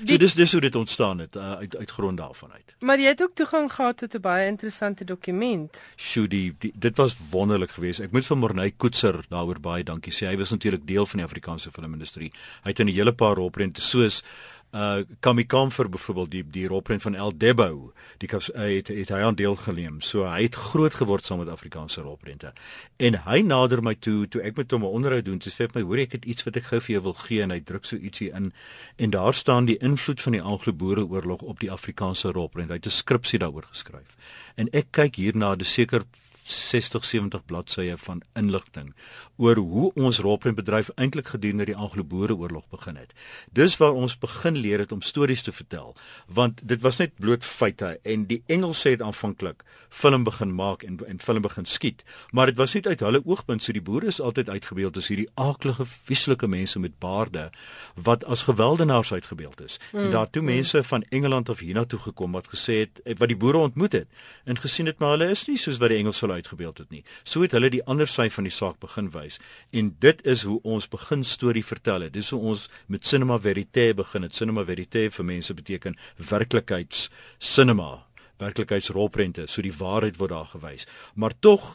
die, 0.00 0.12
so 0.16 0.20
dis 0.24 0.34
dis 0.34 0.52
hoe 0.52 0.60
dit 0.60 0.76
ontstaan 0.76 1.24
het 1.24 1.36
uh, 1.36 1.52
uit 1.62 1.76
uit 1.76 1.90
grond 1.90 2.18
daarvan 2.18 2.52
uit. 2.52 2.74
Maar 2.80 3.02
jy 3.02 3.14
het 3.14 3.22
ook 3.22 3.34
toegang 3.34 3.72
gehad 3.72 3.96
tot 3.96 4.14
'n 4.14 4.20
baie 4.20 4.46
interessante 4.46 5.04
dokument. 5.04 5.84
Sjoe, 5.96 6.28
die, 6.28 6.54
die 6.58 6.72
dit 6.74 6.96
was 6.96 7.16
wonderlik 7.30 7.70
geweest. 7.70 8.00
Ek 8.00 8.12
moet 8.12 8.26
vir 8.26 8.36
Morney 8.36 8.72
Koetser 8.76 9.24
daaroor 9.28 9.60
baie 9.60 9.84
dankie 9.84 10.12
sê. 10.12 10.26
Hy 10.26 10.36
was 10.36 10.50
natuurlik 10.50 10.86
deel 10.90 11.06
van 11.06 11.22
die 11.22 11.28
Afrikaanse 11.28 11.70
filmindustrie. 11.74 12.32
Hy 12.64 12.74
het 12.74 12.82
in 12.82 12.90
'n 12.90 12.98
hele 12.98 13.12
paar 13.12 13.38
rolprente 13.38 13.80
soos 13.80 14.22
uh 14.70 15.02
Kamikamfer 15.20 15.88
byvoorbeeld 15.88 16.30
die 16.30 16.44
die 16.50 16.66
rolprent 16.66 17.02
van 17.02 17.14
El 17.14 17.36
Debo 17.36 17.92
die 18.18 18.28
uh, 18.30 18.38
het 18.76 18.88
het 18.88 19.08
hy 19.08 19.18
aan 19.18 19.34
deel 19.34 19.56
geneem 19.56 20.00
so 20.00 20.22
hy 20.24 20.42
het 20.42 20.54
groot 20.54 20.94
geword 20.94 21.26
saam 21.26 21.38
met 21.38 21.48
Afrikaanse 21.48 22.00
rolprente. 22.00 22.52
En 22.96 23.18
hy 23.24 23.40
nader 23.42 23.82
my 23.82 23.96
toe 23.98 24.28
toe 24.28 24.42
ek 24.42 24.56
met 24.56 24.70
hom 24.70 24.84
'n 24.84 24.94
onderhoud 24.94 25.24
doen 25.24 25.38
toe 25.38 25.52
sê 25.52 25.66
hy 25.74 25.82
hoor 25.82 25.98
ek 25.98 26.12
het 26.12 26.24
iets 26.24 26.46
wat 26.46 26.56
ek 26.56 26.70
gou 26.70 26.80
vir 26.80 26.92
jou 26.92 27.02
wil 27.02 27.18
gee 27.18 27.42
en 27.42 27.50
hy 27.50 27.60
druk 27.60 27.84
so 27.84 27.96
ietsie 27.96 28.30
in. 28.30 28.52
En 28.96 29.10
daar 29.10 29.34
staan 29.34 29.64
die 29.64 29.78
invloed 29.78 30.20
van 30.20 30.32
die 30.32 30.42
Anglo-Boereoorlog 30.42 31.42
op 31.42 31.60
die 31.60 31.70
Afrikaanse 31.70 32.30
rolprent. 32.30 32.68
Hy 32.68 32.74
het 32.74 32.86
'n 32.86 32.90
skripsie 32.90 33.38
daaroor 33.38 33.66
geskryf. 33.66 34.16
En 34.54 34.68
ek 34.72 34.86
kyk 34.90 35.16
hierna 35.16 35.56
dis 35.56 35.72
seker 35.72 36.04
60 36.50 37.04
70 37.04 37.44
bladsye 37.44 37.96
van 37.98 38.22
inligting 38.34 38.94
oor 39.36 39.56
hoe 39.56 39.90
ons 39.94 40.18
rolprentbedryf 40.18 40.90
eintlik 40.96 41.30
gedurende 41.32 41.64
die 41.70 41.76
Anglo-Boereoorlog 41.76 42.68
begin 42.68 42.96
het. 43.00 43.14
Dis 43.52 43.76
waar 43.80 43.96
ons 43.96 44.18
begin 44.18 44.56
leer 44.56 44.82
het 44.84 44.92
om 44.92 45.02
stories 45.02 45.42
te 45.42 45.52
vertel, 45.52 45.94
want 46.26 46.60
dit 46.68 46.80
was 46.80 46.98
net 47.00 47.14
bloot 47.16 47.44
feite 47.44 47.98
en 48.02 48.26
die 48.26 48.42
Engelse 48.46 48.94
het 48.94 49.02
aanvanklik 49.02 49.64
film 49.88 50.24
begin 50.24 50.54
maak 50.54 50.82
en 50.82 50.98
en 51.06 51.20
film 51.20 51.42
begin 51.42 51.64
skiet, 51.64 52.04
maar 52.30 52.46
dit 52.46 52.56
was 52.56 52.74
net 52.74 52.86
uit 52.86 53.00
hulle 53.00 53.22
oogpunt, 53.24 53.62
so 53.62 53.72
die 53.72 53.82
boere 53.82 54.06
is 54.06 54.20
altyd 54.20 54.48
uitgebeeld 54.48 54.96
as 54.96 55.08
hierdie 55.08 55.28
aaklige, 55.34 55.86
vieslike 55.86 56.46
mense 56.46 56.78
met 56.78 56.98
baarde 56.98 57.50
wat 57.94 58.24
as 58.24 58.42
geweldenaars 58.48 59.12
uitgebeeld 59.12 59.60
is. 59.60 59.78
Mm, 59.92 60.04
en 60.04 60.10
daartoe 60.10 60.42
mm. 60.42 60.52
mense 60.54 60.84
van 60.84 61.04
Engeland 61.08 61.48
of 61.48 61.58
hiernatoe 61.58 61.98
gekom 61.98 62.32
wat 62.32 62.48
gesê 62.52 62.80
het 62.84 63.18
wat 63.18 63.28
die 63.28 63.36
boere 63.36 63.58
ontmoet 63.58 63.92
het 63.92 64.08
en 64.44 64.58
gesien 64.58 64.86
het 64.86 64.98
maar 64.98 65.16
hulle 65.16 65.30
is 65.30 65.46
nie 65.48 65.58
soos 65.58 65.78
wat 65.80 65.92
die 65.92 65.98
Engelse 65.98 66.26
hulle 66.26 66.39
uitgebeeld 66.40 66.82
het 66.84 66.90
nie. 66.90 67.04
So 67.24 67.44
het 67.44 67.54
hulle 67.56 67.70
die 67.70 67.84
ander 67.84 68.08
sy 68.10 68.28
van 68.32 68.48
die 68.48 68.54
saak 68.54 68.80
begin 68.82 69.12
wys. 69.14 69.38
En 69.76 69.94
dit 70.02 70.24
is 70.26 70.42
hoe 70.48 70.58
ons 70.64 70.88
begin 70.90 71.24
storie 71.24 71.64
vertel 71.64 72.08
het. 72.08 72.16
Dis 72.16 72.32
hoe 72.34 72.40
ons 72.52 72.68
met 72.88 73.06
cinema 73.06 73.38
verite 73.38 73.90
begin 73.96 74.26
het. 74.26 74.34
Cinema 74.34 74.64
verite 74.64 75.06
vir 75.10 75.28
mense 75.34 75.54
beteken 75.54 75.98
werklikheids 76.30 77.08
cinema 77.38 78.06
werklikheidsrolprente 78.40 79.46
so 79.52 79.60
die 79.64 79.74
waarheid 79.76 80.16
word 80.20 80.32
daar 80.32 80.48
gewys 80.54 80.86
maar 81.14 81.34
tog 81.44 81.74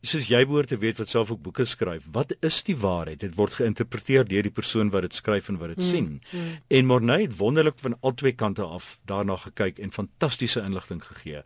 soos 0.00 0.30
jy 0.30 0.40
behoort 0.48 0.70
te 0.72 0.78
weet 0.80 1.00
wat 1.00 1.12
self 1.12 1.30
ook 1.34 1.42
boeke 1.44 1.66
skryf, 1.68 2.06
wat 2.12 2.32
is 2.46 2.62
die 2.64 2.76
waarheid? 2.80 3.20
Dit 3.20 3.34
word 3.36 3.58
geïnterpreteer 3.58 4.24
deur 4.28 4.46
die 4.46 4.54
persoon 4.54 4.88
wat 4.94 5.04
dit 5.04 5.16
skryf 5.18 5.50
en 5.52 5.58
wat 5.60 5.74
dit 5.74 5.82
mm, 5.82 5.88
sien. 5.90 6.06
Mm. 6.32 6.54
En 6.78 6.88
Morney 6.88 7.26
het 7.26 7.36
wonderlik 7.36 7.76
van 7.82 7.98
albei 8.00 8.32
kante 8.32 8.64
af 8.64 8.94
daarna 9.10 9.36
gekyk 9.42 9.78
en 9.78 9.92
fantastiese 9.92 10.64
inligting 10.64 11.02
gegee. 11.04 11.42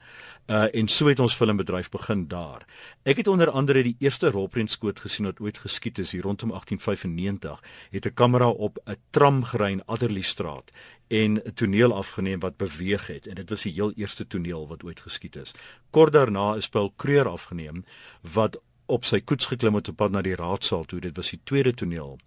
Uh 0.47 0.67
en 0.77 0.89
so 0.89 1.07
het 1.09 1.19
ons 1.19 1.35
filmbedryf 1.35 1.89
begin 1.89 2.27
daar. 2.29 2.67
Ek 3.03 3.17
het 3.17 3.29
onder 3.33 3.49
andere 3.51 3.83
die 3.83 3.97
eerste 3.99 4.29
rolprentskoot 4.31 4.99
gesien 5.01 5.25
wat 5.25 5.41
ooit 5.41 5.59
geskiet 5.59 5.99
is 5.99 6.13
hier 6.13 6.23
rondom 6.23 6.51
1895. 6.53 7.63
Het 7.91 8.07
'n 8.07 8.15
kamera 8.15 8.49
op 8.49 8.79
'n 8.85 8.97
tram 9.11 9.45
gery 9.45 9.71
in 9.71 9.85
Adderley 9.87 10.21
Straat 10.23 10.71
en 11.09 11.41
'n 11.41 11.55
toneel 11.55 11.95
afgeneem 11.95 12.41
wat 12.41 12.57
beweeg 12.57 13.07
het 13.07 13.27
en 13.27 13.35
dit 13.35 13.51
was 13.51 13.63
die 13.63 13.73
heel 13.73 13.93
eerste 13.93 14.27
toneel 14.27 14.69
wat 14.69 14.85
ooit 14.85 15.01
geskiet 15.01 15.37
is. 15.37 15.53
Kort 15.91 16.13
daarna 16.13 16.55
is 16.55 16.69
Paul 16.69 16.93
Kreur 16.97 17.29
afgeneem 17.29 17.85
wat 18.21 18.61
op 18.87 19.05
sy 19.09 19.21
koets 19.25 19.47
geklim 19.49 19.75
het 19.79 19.89
op 19.89 19.97
pad 19.97 20.13
na 20.13 20.21
die 20.25 20.35
raadsaal 20.37 20.85
toe. 20.85 21.01
Dit 21.01 21.17
was 21.17 21.31
die 21.33 21.41
tweede 21.45 21.73
toneel 21.75 22.19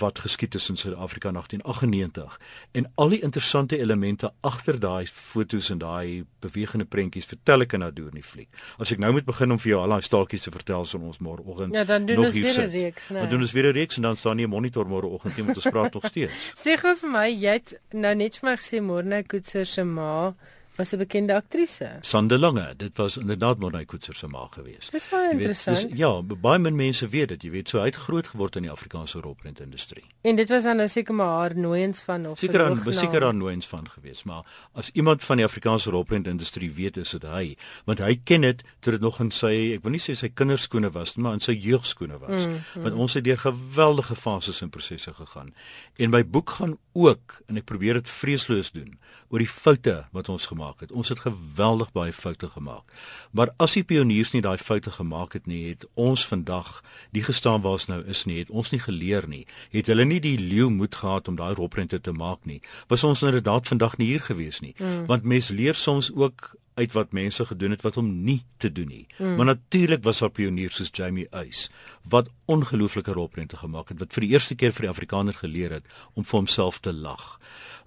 wat 0.00 0.18
geskied 0.18 0.54
is 0.54 0.68
in 0.68 0.76
Suid-Afrika 0.76 1.28
in 1.28 1.34
1898. 1.34 2.38
En 2.72 2.90
al 2.94 3.08
die 3.14 3.20
interessante 3.22 3.78
elemente 3.78 4.32
agter 4.40 4.80
daai 4.80 5.06
fotos 5.06 5.70
en 5.70 5.78
daai 5.78 6.24
bewegende 6.40 6.84
prentjies 6.84 7.28
vertel 7.30 7.66
ek 7.66 7.76
in 7.78 7.86
Adore 7.86 8.14
nie 8.14 8.24
fliek. 8.26 8.48
As 8.78 8.90
ek 8.90 9.02
nou 9.02 9.12
moet 9.14 9.28
begin 9.28 9.54
om 9.54 9.60
vir 9.62 9.74
jou 9.74 9.82
al 9.82 9.96
daai 9.96 10.06
staaltjies 10.06 10.48
te 10.48 10.54
vertel 10.54 10.84
son 10.84 11.06
ons 11.10 11.20
môreoggend. 11.22 11.74
Ja, 11.74 11.84
dan 11.84 12.06
doen 12.06 12.24
ons 12.24 12.34
weer 12.34 12.62
'n 12.66 12.70
reeks, 12.70 13.08
né? 13.08 13.12
Nee. 13.12 13.20
Dan 13.22 13.30
doen 13.30 13.40
ons 13.40 13.52
weer 13.52 13.66
'n 13.70 13.74
reeks 13.74 13.96
en 13.96 14.02
dan 14.02 14.16
staan 14.16 14.36
nie 14.36 14.46
'n 14.46 14.50
monitor 14.50 14.86
môreoggend 14.86 15.36
nie 15.36 15.44
met 15.44 15.56
ons 15.56 15.70
praat 15.70 15.92
nog 15.92 16.06
steeds. 16.06 16.52
Sê 16.64 16.76
gou 16.76 16.96
vir 16.96 17.10
my, 17.10 17.28
jy 17.28 17.52
het 17.52 17.80
nou 17.92 18.14
net 18.14 18.38
vir 18.38 18.50
my 18.50 18.56
gesê 18.56 18.82
Morne 18.82 19.22
Koetser 19.22 19.66
se 19.66 19.84
ma 19.84 20.34
was 20.76 20.92
'n 20.92 20.98
bekende 20.98 21.34
aktrise. 21.34 21.98
Sande 22.00 22.38
Lange, 22.38 22.74
dit 22.76 22.96
was 22.96 23.16
inderdaad 23.16 23.58
Morney 23.58 23.84
Koetser 23.84 24.14
se 24.14 24.26
ma 24.26 24.46
geweest. 24.50 24.92
Dis 24.92 25.08
baie 25.08 25.30
interessant. 25.30 25.76
Weet, 25.76 25.88
dis, 25.88 25.98
ja, 25.98 26.22
baie 26.22 26.58
min 26.58 26.76
mense 26.76 27.08
weet 27.08 27.28
dit, 27.28 27.42
jy 27.42 27.50
weet, 27.50 27.68
so 27.68 27.78
uit 27.78 27.96
groot 27.96 28.26
geword 28.26 28.56
in 28.56 28.62
die 28.62 28.70
Afrikaanse 28.70 29.20
rolprentindustrie. 29.20 30.04
En 30.20 30.36
dit 30.36 30.48
was 30.48 30.62
dan 30.62 30.76
nou 30.76 30.88
seker 30.88 31.14
maar 31.14 31.38
haar 31.38 31.56
nooiens 31.56 32.00
van 32.00 32.26
of 32.26 32.38
seker 32.38 32.64
aan 32.64 32.92
seker 32.92 33.24
aan 33.24 33.36
nooiens 33.36 33.66
van 33.66 33.88
geweest, 33.88 34.24
maar 34.24 34.44
as 34.72 34.90
iemand 34.92 35.24
van 35.24 35.36
die 35.36 35.44
Afrikaanse 35.44 35.90
rolprentindustrie 35.90 36.72
weet, 36.72 36.96
is 36.96 37.10
dit 37.10 37.22
hy, 37.22 37.56
want 37.84 37.98
hy 37.98 38.20
ken 38.24 38.40
dit 38.40 38.62
toe 38.80 38.92
dit 38.92 39.00
nog 39.00 39.20
in 39.20 39.30
sy, 39.30 39.72
ek 39.74 39.82
wil 39.82 39.90
nie 39.90 40.02
sê 40.02 40.14
sy 40.14 40.28
kinderskoene 40.28 40.90
was, 40.90 41.14
maar 41.16 41.32
in 41.32 41.40
sy 41.40 41.52
jeugskoene 41.52 42.18
was. 42.18 42.46
Mm, 42.46 42.52
mm. 42.52 42.82
Want 42.82 42.94
ons 42.94 43.14
het 43.14 43.24
deur 43.24 43.38
geweldige 43.38 44.14
fases 44.14 44.60
en 44.62 44.70
prosesse 44.70 45.14
gegaan. 45.14 45.54
En 45.96 46.10
my 46.10 46.22
boek 46.26 46.50
gaan 46.50 46.78
ook, 46.92 47.40
en 47.48 47.56
ek 47.56 47.64
probeer 47.64 47.94
dit 48.00 48.08
vreesloos 48.08 48.70
doen, 48.70 48.98
oor 49.30 49.38
die 49.38 49.50
foute 49.50 49.96
wat 50.12 50.28
ons 50.28 50.46
gemaak 50.50 50.69
gemaak 50.70 50.80
het. 50.80 50.92
Ons 50.92 51.08
het 51.08 51.20
geweldig 51.20 51.92
baie 51.92 52.12
foute 52.12 52.48
gemaak. 52.48 52.84
Maar 53.32 53.50
as 53.58 53.74
die 53.74 53.84
pioniers 53.84 54.32
nie 54.32 54.42
daai 54.42 54.58
foute 54.58 54.90
gemaak 54.90 55.32
het 55.32 55.46
nie, 55.46 55.68
het 55.68 55.86
ons 55.94 56.26
vandag 56.26 56.82
die 57.12 57.22
gestaan 57.22 57.62
waar 57.62 57.72
ons 57.72 57.88
nou 57.88 58.02
is 58.06 58.24
nie, 58.24 58.38
het 58.38 58.50
ons 58.50 58.70
nie 58.70 58.80
geleer 58.80 59.28
nie. 59.28 59.46
Het 59.70 59.86
hulle 59.86 60.04
nie 60.04 60.20
die 60.20 60.38
leeu 60.38 60.68
moed 60.68 60.94
gehad 60.94 61.28
om 61.28 61.36
daai 61.36 61.54
roprente 61.54 62.00
te 62.00 62.12
maak 62.12 62.44
nie, 62.44 62.60
was 62.88 63.04
ons 63.04 63.22
inderdaad 63.22 63.66
vandag 63.66 63.98
nie 63.98 64.06
hier 64.06 64.22
gewees 64.22 64.60
nie. 64.60 64.74
Mm. 64.78 65.06
Want 65.06 65.24
mense 65.24 65.54
leer 65.54 65.74
soms 65.74 66.10
ook 66.12 66.54
uit 66.80 66.92
wat 66.92 67.12
mense 67.12 67.44
gedoen 67.44 67.70
het 67.74 67.82
wat 67.82 67.94
hom 67.98 68.22
nie 68.24 68.44
te 68.56 68.72
doen 68.72 68.88
nie. 68.88 69.06
Mm. 69.18 69.36
Maar 69.36 69.44
natuurlik 69.44 70.02
was 70.02 70.18
daar 70.18 70.30
pioniers 70.30 70.76
soos 70.76 70.90
Jamie 70.92 71.28
Uys 71.30 71.68
wat 72.08 72.30
ongelooflike 72.46 73.12
rolprente 73.12 73.56
gemaak 73.56 73.88
het 73.88 73.98
wat 73.98 74.12
vir 74.12 74.24
die 74.24 74.30
eerste 74.32 74.54
keer 74.54 74.72
vir 74.72 74.86
die 74.86 74.92
Afrikaner 74.92 75.36
geleer 75.36 75.74
het 75.80 75.84
om 76.14 76.24
vir 76.24 76.38
homself 76.38 76.80
te 76.80 76.92
lag 76.92 77.36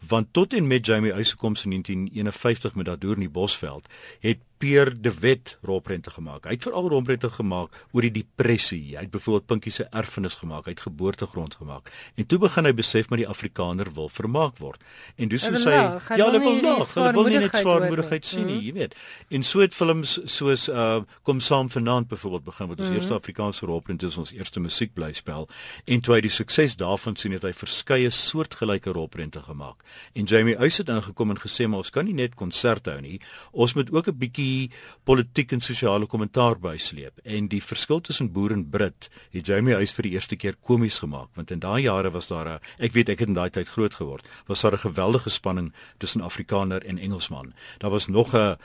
want 0.08 0.28
tot 0.32 0.54
en 0.54 0.68
met 0.68 0.86
Jamie 0.86 1.12
Eisekoms 1.12 1.64
in 1.64 1.70
1951 1.70 2.76
met 2.76 2.86
daardeur 2.86 3.14
in 3.14 3.20
die 3.20 3.30
Bosveld 3.30 3.88
het 4.20 4.38
Pierre 4.58 4.94
de 5.00 5.12
Wet 5.20 5.58
rolprente 5.62 6.12
gemaak. 6.12 6.46
Hy 6.46 6.56
het 6.56 6.64
veral 6.64 6.88
rolprente 6.90 7.30
gemaak 7.30 7.74
oor 7.92 8.06
die 8.06 8.12
depressie. 8.12 8.96
Hy 8.96 9.04
het 9.06 9.12
byvoorbeeld 9.12 9.46
Pinkie 9.46 9.72
se 9.72 9.88
erfenis 9.92 10.38
gemaak, 10.40 10.66
hy 10.66 10.76
het 10.76 10.84
geboortegrond 10.86 11.56
gemaak. 11.60 11.92
En 12.16 12.28
toe 12.28 12.40
begin 12.40 12.66
hy 12.66 12.74
besef 12.74 13.10
maar 13.10 13.22
die 13.22 13.28
Afrikaner 13.28 13.92
wil 13.94 14.10
vermaak 14.10 14.58
word. 14.64 14.84
En 15.16 15.32
dis 15.32 15.48
hoe 15.48 15.60
sy 15.60 15.74
ja, 15.74 16.00
hulle 16.10 16.40
wil 16.44 16.62
lag, 16.64 16.94
hulle 16.94 17.14
wil 17.18 17.30
nie 17.30 17.42
net 17.44 17.58
swaarmoedigheid 17.58 18.26
sien 18.26 18.48
nie, 18.48 18.60
jy 18.68 18.74
weet. 18.78 18.96
En 19.30 19.44
so 19.44 19.64
het 19.64 19.76
films 19.76 20.20
soos 20.26 20.70
uh 20.70 21.02
Kom 21.24 21.40
saam 21.40 21.70
vanaand 21.72 22.08
byvoorbeeld 22.08 22.44
begin 22.44 22.68
wat 22.68 22.78
ons 22.78 22.88
mm 22.88 22.94
-hmm. 22.94 23.02
eerste 23.02 23.14
Afrikaanse 23.14 23.66
rolprente 23.66 24.06
is, 24.06 24.18
ons 24.18 24.32
eerste 24.32 24.60
musiekblyspel. 24.60 25.48
En 25.86 26.02
toe 26.02 26.16
hy 26.16 26.22
die 26.22 26.32
sukses 26.32 26.76
daarvan 26.76 27.16
sien 27.16 27.32
het 27.32 27.44
hy 27.44 27.54
verskeie 27.54 28.10
soortgelyke 28.10 28.92
rolprente 28.92 29.40
gemaak. 29.40 29.84
En 30.14 30.24
Jamie 30.24 30.58
Uys 30.60 30.78
het 30.78 30.90
ingekom 30.90 31.30
en 31.30 31.40
gesê 31.40 31.68
maar 31.68 31.78
ons 31.78 31.90
kan 31.90 32.06
nie 32.06 32.14
net 32.14 32.36
konserte 32.36 32.90
hou 32.90 33.02
nie. 33.02 33.22
Ons 33.52 33.74
moet 33.74 33.92
ook 33.92 34.08
'n 34.08 34.18
bietjie 34.18 34.43
die 34.44 34.70
politiek 35.08 35.54
en 35.56 35.64
sosiale 35.64 36.08
kommentaar 36.10 36.60
bysleep 36.64 37.24
en 37.24 37.50
die 37.52 37.62
verskil 37.64 38.02
tussen 38.06 38.32
boer 38.36 38.56
en 38.56 38.66
Brit 38.74 39.10
het 39.36 39.50
Jamie 39.52 39.78
Huys 39.80 39.96
vir 39.98 40.10
die 40.10 40.16
eerste 40.18 40.40
keer 40.40 40.58
komies 40.60 41.00
gemaak 41.04 41.32
want 41.40 41.54
in 41.56 41.64
daai 41.64 41.84
jare 41.88 42.12
was 42.12 42.28
daar 42.32 42.50
'n 42.56 42.60
ek 42.80 42.94
weet 42.94 43.10
ek 43.10 43.20
het 43.20 43.28
in 43.28 43.40
daai 43.40 43.50
tyd 43.50 43.70
groot 43.76 43.96
geword 44.02 44.28
was 44.48 44.62
daar 44.62 44.74
'n 44.74 44.88
geweldige 44.88 45.30
spanning 45.30 45.74
tussen 45.98 46.22
Afrikaner 46.22 46.86
en 46.86 46.98
Engelsman 46.98 47.54
daar 47.80 47.92
was 47.92 48.08
nog 48.08 48.34
'n 48.34 48.58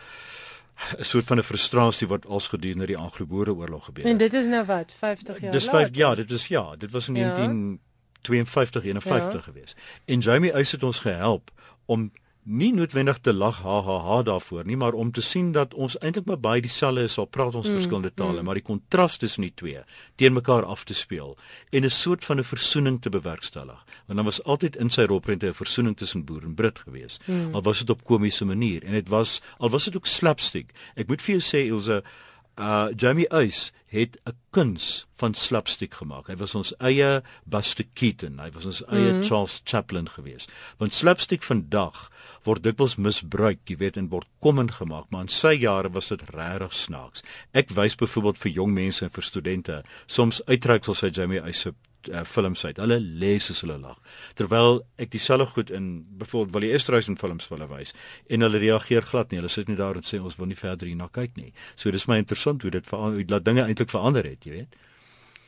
'n 0.99 1.05
soort 1.05 1.25
van 1.25 1.39
'n 1.39 1.43
frustrasie 1.43 2.09
wat 2.09 2.27
als 2.27 2.49
gedurende 2.49 2.87
die 2.87 2.97
Anglo-Boereoorlog 2.97 3.85
gebeur 3.85 4.05
het. 4.05 4.13
En 4.13 4.19
dit 4.19 4.33
is 4.33 4.47
nou 4.47 4.65
wat 4.67 4.93
50 4.93 5.41
jaar. 5.41 5.53
Dis 5.53 5.69
5 5.69 5.89
ja, 5.93 6.15
dit 6.15 6.31
is 6.31 6.47
ja, 6.47 6.77
dit 6.77 6.91
was 6.91 7.09
in 7.09 7.15
ja. 7.15 7.35
1952 7.35 8.85
51 8.85 9.33
ja. 9.33 9.53
gewees. 9.53 9.77
En 10.05 10.19
Jamie 10.19 10.55
Uys 10.55 10.71
het 10.71 10.83
ons 10.83 10.99
gehelp 10.99 11.51
om 11.85 12.13
nie 12.49 12.71
noodwendig 12.73 13.19
te 13.21 13.33
lag 13.33 13.61
ha 13.61 13.81
ha 13.85 13.97
ha 14.07 14.23
daarvoor 14.25 14.65
nie, 14.65 14.77
maar 14.77 14.97
om 14.97 15.11
te 15.13 15.21
sien 15.21 15.51
dat 15.53 15.75
ons 15.75 15.99
eintlik 15.99 16.25
maar 16.27 16.41
baie 16.41 16.63
dieselfde 16.65 17.05
is, 17.05 17.19
al 17.21 17.29
praat 17.29 17.55
ons 17.55 17.69
mm, 17.69 17.75
verskillende 17.77 18.13
tale, 18.15 18.41
mm. 18.41 18.49
maar 18.49 18.57
die 18.57 18.65
kontras 18.65 19.19
tussen 19.21 19.45
die 19.45 19.53
twee 19.55 19.83
teen 20.17 20.33
mekaar 20.33 20.65
af 20.65 20.85
te 20.89 20.97
speel 20.97 21.37
en 21.71 21.85
'n 21.85 21.91
soort 21.91 22.25
van 22.25 22.39
'n 22.39 22.45
versoening 22.45 23.01
te 23.03 23.11
bewerkstellig. 23.11 23.85
Want 24.07 24.17
dan 24.17 24.25
was 24.25 24.43
altyd 24.45 24.77
in 24.77 24.91
sy 24.91 25.03
rolprente 25.03 25.47
'n 25.47 25.55
versoening 25.55 25.97
tussen 25.97 26.25
boer 26.25 26.43
en 26.43 26.55
Brit 26.55 26.79
geweest. 26.79 27.27
Mm. 27.27 27.55
Al 27.55 27.63
was 27.63 27.79
dit 27.79 27.91
op 27.91 28.05
komiese 28.05 28.45
manier 28.45 28.83
en 28.85 28.93
dit 28.93 29.09
was 29.09 29.43
al 29.59 29.71
was 29.71 29.85
dit 29.85 29.97
ook 29.97 30.07
slapstick. 30.07 30.73
Ek 30.95 31.09
moet 31.09 31.23
vir 31.23 31.37
jou 31.39 31.43
sê 31.43 31.67
Ilse 31.69 32.03
uh 32.59 32.89
Jamie 32.97 33.29
Uys 33.33 33.73
het 33.89 34.19
'n 34.27 34.37
kuns 34.51 35.07
van 35.17 35.35
slapstick 35.35 35.95
gemaak. 35.95 36.27
Hy 36.27 36.37
was 36.37 36.55
ons 36.55 36.75
eie 36.79 37.23
Buster 37.45 37.85
Keaton, 37.95 38.39
hy 38.39 38.51
was 38.51 38.67
ons 38.67 38.83
eie 38.87 39.13
mm. 39.13 39.23
Charles 39.23 39.61
Chaplin 39.65 40.09
geweest. 40.09 40.51
Want 40.77 40.95
slapstick 40.95 41.43
vandag 41.43 42.11
word 42.45 42.63
dikwels 42.63 42.97
misbruik, 42.97 43.59
jy 43.65 43.77
weet, 43.77 43.97
en 43.97 44.09
word 44.09 44.27
kommen 44.39 44.71
gemaak, 44.73 45.07
maar 45.11 45.21
in 45.21 45.29
sy 45.29 45.55
jare 45.57 45.91
was 45.91 46.09
dit 46.09 46.23
regtig 46.35 46.73
snaaks. 46.73 47.23
Ek 47.53 47.71
wys 47.71 47.97
byvoorbeeld 47.97 48.39
vir 48.39 48.53
jong 48.53 48.73
mense 48.73 49.05
en 49.05 49.11
vir 49.11 49.23
studente 49.23 49.83
soms 50.07 50.43
uittreksels 50.47 51.03
uit 51.03 51.17
Jamie 51.17 51.43
Uys 51.43 51.61
se 51.61 51.75
uh, 52.11 52.25
films 52.25 52.65
uit. 52.65 52.77
Hulle 52.77 52.99
lees 53.01 53.51
as 53.51 53.61
hulle 53.65 53.79
lag. 53.79 53.99
Terwyl 54.39 54.83
ek 54.97 55.11
dieselfde 55.15 55.47
goed 55.55 55.71
in 55.71 56.07
byvoorbeeld 56.19 56.55
Willie 56.55 56.73
Esterhuis 56.77 57.09
in 57.09 57.19
films 57.19 57.47
vir 57.47 57.59
hulle 57.59 57.71
wys 57.73 57.95
en 58.29 58.47
hulle 58.47 58.59
reageer 58.63 59.03
glad 59.03 59.31
nie. 59.31 59.41
Hulle 59.43 59.53
sit 59.53 59.69
net 59.69 59.81
daar 59.81 59.99
en 59.99 60.07
sê 60.07 60.21
ons 60.21 60.37
wil 60.39 60.51
nie 60.51 60.59
verder 60.59 60.91
hierna 60.91 61.09
kyk 61.13 61.37
nie. 61.37 61.53
So 61.75 61.91
dis 61.91 62.09
my 62.11 62.21
interessant 62.23 62.63
hoe 62.63 62.71
dit 62.71 62.87
verander, 62.87 63.19
hoe 63.19 63.33
laat 63.35 63.45
dinge 63.45 63.67
eintlik 63.67 63.91
verander 63.91 64.29
het, 64.29 64.47
jy 64.47 64.61
weet. 64.61 64.79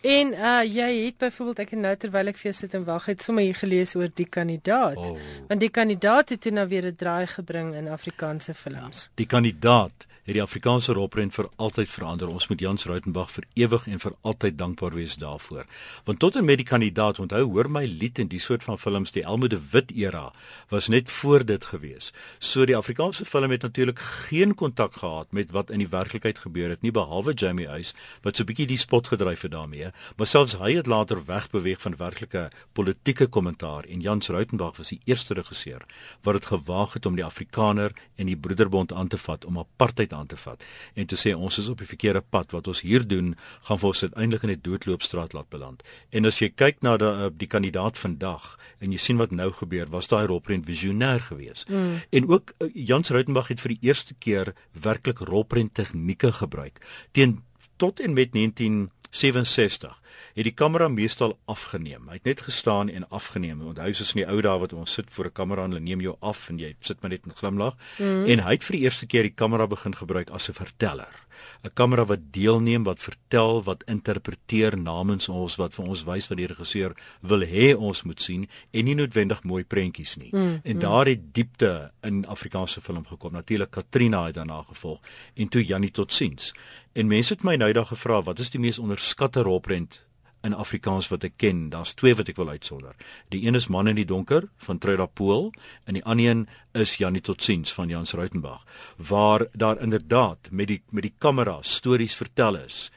En 0.01 0.32
uh 0.32 0.61
jy 0.64 0.90
het 1.05 1.18
byvoorbeeld 1.20 1.59
ek 1.59 1.72
het 1.74 1.80
nou 1.80 1.96
terwyl 2.01 2.32
ek 2.32 2.38
vir 2.40 2.51
jou 2.51 2.57
sit 2.57 2.74
en 2.78 2.84
wag 2.86 3.09
het 3.11 3.22
sommer 3.22 3.44
hier 3.44 3.59
gelees 3.59 3.92
oor 3.98 4.09
die 4.09 4.28
kandidaat. 4.28 4.96
Oh. 4.96 5.18
Want 5.48 5.61
die 5.61 5.68
kandidaat 5.68 6.32
het 6.32 6.48
nou 6.51 6.68
weer 6.68 6.86
'n 6.88 6.96
draai 6.96 7.26
gebring 7.26 7.74
in 7.74 7.88
Afrikaanse 7.88 8.55
films. 8.55 9.03
Ja, 9.03 9.11
die 9.14 9.26
kandidaat 9.26 10.07
het 10.31 10.37
die 10.39 10.45
Afrikaanse 10.45 10.95
rolprent 10.95 11.35
vir 11.35 11.49
altyd 11.59 11.91
verander. 11.91 12.31
Ons 12.31 12.47
moet 12.47 12.61
Jans 12.62 12.85
Rautenbach 12.87 13.33
vir 13.35 13.45
ewig 13.59 13.87
en 13.91 13.99
vir 13.99 14.12
altyd 14.22 14.59
dankbaar 14.61 14.95
wees 14.95 15.16
daarvoor. 15.18 15.64
Want 16.07 16.20
tot 16.22 16.37
en 16.39 16.47
met 16.47 16.61
die 16.61 16.66
kandidaat, 16.68 17.18
onthou, 17.18 17.41
hoor 17.51 17.66
my 17.66 17.83
lied 17.91 18.20
en 18.22 18.31
die 18.31 18.39
soort 18.39 18.62
van 18.62 18.78
films, 18.78 19.11
die 19.11 19.24
Elmo 19.26 19.49
de 19.51 19.59
Wit 19.72 19.91
era 19.91 20.28
was 20.70 20.87
net 20.89 21.11
voor 21.11 21.43
dit 21.45 21.64
gewees. 21.72 22.12
So 22.39 22.62
die 22.64 22.76
Afrikaanse 22.78 23.26
film 23.26 23.51
het 23.51 23.66
natuurlik 23.66 23.99
geen 23.99 24.55
kontak 24.55 25.01
gehad 25.01 25.33
met 25.35 25.51
wat 25.51 25.72
in 25.74 25.83
die 25.83 25.89
werklikheid 25.91 26.39
gebeur 26.39 26.70
het 26.70 26.87
nie 26.87 26.95
behalwe 26.95 27.35
Jamie 27.35 27.66
Eis 27.66 27.91
wat 28.22 28.37
so 28.37 28.45
'n 28.45 28.47
bietjie 28.47 28.66
die 28.66 28.78
spot 28.78 29.09
gedryf 29.09 29.43
het 29.43 29.51
daarmee, 29.51 29.91
maar 30.16 30.26
selfs 30.26 30.59
hy 30.62 30.76
het 30.76 30.87
later 30.87 31.24
wegbeweeg 31.26 31.81
van 31.81 31.97
werklike 31.97 32.51
politieke 32.72 33.26
kommentaar 33.26 33.85
en 33.85 34.01
Jans 34.01 34.28
Rautenbach 34.28 34.76
was 34.76 34.89
die 34.89 35.01
eerste 35.05 35.35
regisseur 35.35 35.83
wat 36.22 36.35
dit 36.35 36.47
gewaag 36.47 36.93
het 36.93 37.07
om 37.07 37.16
die 37.16 37.24
Afrikaner 37.24 37.93
en 38.16 38.26
die 38.26 38.37
Broederbond 38.37 38.93
aan 38.93 39.09
te 39.09 39.18
vat 39.18 39.45
om 39.45 39.59
apartheid 39.59 40.12
aan 40.21 40.29
te 40.31 40.39
vat 40.41 40.64
en 40.95 41.09
te 41.11 41.18
sê 41.18 41.35
ons 41.35 41.59
is 41.59 41.68
op 41.73 41.83
die 41.83 41.89
verkeerde 41.89 42.23
pad 42.23 42.53
wat 42.57 42.68
ons 42.71 42.85
hier 42.87 43.07
doen 43.07 43.35
gaan 43.68 43.81
vir 43.83 43.91
ons 43.91 44.03
uiteindelik 44.03 44.47
in 44.47 44.51
'n 44.55 44.61
doodloopstraat 44.62 45.33
laat 45.33 45.49
beland. 45.49 45.83
En 46.11 46.27
as 46.27 46.39
jy 46.39 46.51
kyk 46.55 46.83
na 46.83 46.97
die, 46.97 47.07
uh, 47.07 47.29
die 47.33 47.49
kandidaat 47.49 47.99
vandag 47.99 48.59
en 48.79 48.93
jy 48.93 48.99
sien 48.99 49.16
wat 49.16 49.31
nou 49.31 49.51
gebeur, 49.53 49.87
was 49.91 50.09
daai 50.09 50.27
rolprent 50.27 50.66
visionêr 50.66 51.21
geweest. 51.21 51.68
Mm. 51.68 52.01
En 52.11 52.29
ook 52.29 52.55
uh, 52.59 52.68
Jans 52.75 53.11
Rautenbach 53.11 53.49
het 53.49 53.61
vir 53.61 53.75
die 53.77 53.89
eerste 53.89 54.14
keer 54.14 54.55
werklik 54.73 55.18
rolprent 55.18 55.75
tegnieke 55.75 56.33
gebruik 56.33 56.81
teen 57.12 57.43
tot 57.77 58.01
en 58.01 58.12
met 58.12 58.33
1967 58.33 59.99
het 60.35 60.45
die 60.45 60.55
kamera 60.55 60.89
meestal 60.89 61.39
afgeneem. 61.45 62.09
Hy 62.09 62.18
het 62.21 62.25
net 62.25 62.41
gestaan 62.41 62.89
en 62.89 63.09
afgeneem. 63.09 63.62
Onthou 63.62 63.93
soos 63.95 64.14
in 64.14 64.23
die 64.23 64.29
ou 64.29 64.41
dae 64.41 64.59
wat 64.59 64.73
ons 64.73 64.93
sit 64.93 65.11
voor 65.11 65.27
'n 65.27 65.33
kamera 65.33 65.64
en 65.64 65.71
hulle 65.71 65.85
neem 65.85 66.01
jou 66.01 66.16
af 66.21 66.49
en 66.51 66.59
jy 66.59 66.75
sit 66.81 67.01
maar 67.03 67.11
net 67.11 67.27
en 67.27 67.35
glimlag. 67.35 67.75
Mm. 67.99 68.25
En 68.25 68.45
hy 68.45 68.53
het 68.53 68.64
vir 68.64 68.77
die 68.77 68.85
eerste 68.85 69.07
keer 69.07 69.23
die 69.23 69.35
kamera 69.35 69.66
begin 69.66 69.95
gebruik 69.95 70.31
as 70.31 70.49
'n 70.49 70.53
verteller. 70.53 71.31
'n 71.62 71.73
Kamera 71.75 72.05
wat 72.05 72.21
deelneem, 72.33 72.83
wat 72.83 73.03
vertel, 73.03 73.62
wat 73.62 73.85
interpreteer 73.87 74.79
namens 74.79 75.29
ons, 75.29 75.57
wat 75.57 75.75
vir 75.75 75.85
ons 75.85 76.05
wys 76.09 76.29
wat 76.29 76.39
die 76.41 76.49
regisseur 76.51 76.97
wil 77.21 77.45
hê 77.45 77.73
ons 77.77 78.03
moet 78.09 78.21
sien 78.21 78.47
en 78.71 78.85
nie 78.85 78.97
noodwendig 78.97 79.43
mooi 79.45 79.64
prentjies 79.64 80.16
nie. 80.16 80.31
Mm. 80.33 80.61
En 80.64 80.75
mm. 80.75 80.81
daar 80.81 81.07
het 81.07 81.35
diepte 81.35 81.73
in 82.07 82.27
Afrikaanse 82.27 82.81
film 82.81 83.07
gekom. 83.07 83.33
Natuurlik 83.33 83.71
Katrina 83.71 84.25
het 84.27 84.35
daarna 84.35 84.62
gevolg 84.68 85.01
en 85.35 85.49
toe 85.49 85.64
Jannie 85.64 85.91
totsiens. 85.91 86.53
En 86.93 87.07
mense 87.07 87.35
het 87.35 87.45
my 87.45 87.57
nou 87.57 87.73
daag 87.73 87.93
gevra, 87.93 88.23
wat 88.23 88.39
is 88.39 88.51
die 88.51 88.61
mees 88.61 88.79
onderskatte 88.79 89.43
rolprent 89.47 90.03
in 90.43 90.55
Afrikaans 90.55 91.09
wat 91.12 91.24
ek 91.24 91.36
ken. 91.36 91.68
Daar's 91.72 91.95
twee 91.95 92.14
wat 92.16 92.30
ek 92.32 92.38
wil 92.41 92.49
uitsonder. 92.49 92.95
Die 93.32 93.43
een 93.47 93.59
is 93.59 93.68
Man 93.68 93.91
in 93.91 93.99
die 93.99 94.09
donker 94.09 94.49
van 94.64 94.78
Truida 94.78 95.07
Pool 95.07 95.51
en 95.84 95.99
die 95.99 96.05
ander 96.05 96.30
een 96.30 96.47
is 96.72 96.97
Janie 97.01 97.22
Totsiens 97.24 97.72
van 97.74 97.88
Jans 97.88 98.12
Rautenbach 98.14 98.64
waar 98.97 99.47
daar 99.53 99.80
inderdaad 99.80 100.51
met 100.51 100.68
die 100.68 100.82
met 100.91 101.03
die 101.03 101.14
kamera 101.18 101.59
stories 101.62 102.16
vertel 102.16 102.57
is 102.57 102.91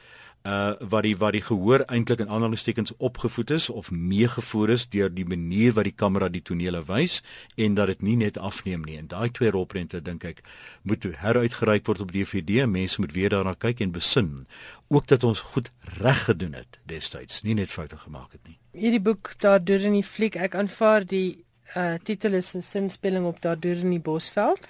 uh 0.44 0.72
wat 0.92 1.06
die 1.06 1.14
wat 1.16 1.32
die 1.32 1.42
gehoor 1.42 1.86
eintlik 1.88 2.20
in 2.20 2.28
aanhalingstekens 2.28 2.92
opgevoed 2.98 3.50
is 3.50 3.70
of 3.70 3.90
meegevoer 3.90 4.74
is 4.74 4.88
deur 4.92 5.08
die 5.08 5.24
manier 5.24 5.72
wat 5.72 5.88
die 5.88 5.94
kamera 5.96 6.28
die 6.28 6.42
tonele 6.44 6.82
wys 6.84 7.22
en 7.56 7.74
dat 7.78 7.86
dit 7.86 8.02
nie 8.02 8.16
net 8.20 8.36
afneem 8.38 8.84
nie. 8.84 8.98
En 9.00 9.08
daai 9.08 9.30
twee 9.30 9.50
rolprente 9.50 10.02
dink 10.04 10.24
ek 10.28 10.42
moet 10.82 11.06
heruitgereik 11.22 11.86
word 11.88 12.04
op 12.04 12.12
DVD 12.12 12.66
mense 12.68 13.00
moet 13.00 13.14
weer 13.16 13.32
daarna 13.32 13.54
kyk 13.56 13.80
en 13.80 13.94
besin 13.96 14.44
ook 14.92 15.08
dat 15.08 15.24
ons 15.24 15.40
goed 15.54 15.70
reg 15.96 16.24
gedoen 16.28 16.60
het 16.60 16.78
destyds 16.84 17.40
nie 17.42 17.56
net 17.56 17.72
foute 17.72 17.96
gemaak 17.96 18.36
het 18.36 18.44
nie. 18.44 18.58
Hierdie 18.76 19.00
boek 19.00 19.32
daardeur 19.40 19.88
in 19.88 19.96
die 19.96 20.04
fliek 20.04 20.36
ek 20.36 20.60
aanvaar 20.60 21.08
die 21.08 21.40
uh 21.74 21.96
titel 22.04 22.36
is 22.36 22.52
'n 22.54 22.60
sinspeling 22.60 23.24
op 23.24 23.40
daardeur 23.40 23.80
in 23.80 23.96
die 23.96 24.04
Bosveld 24.10 24.68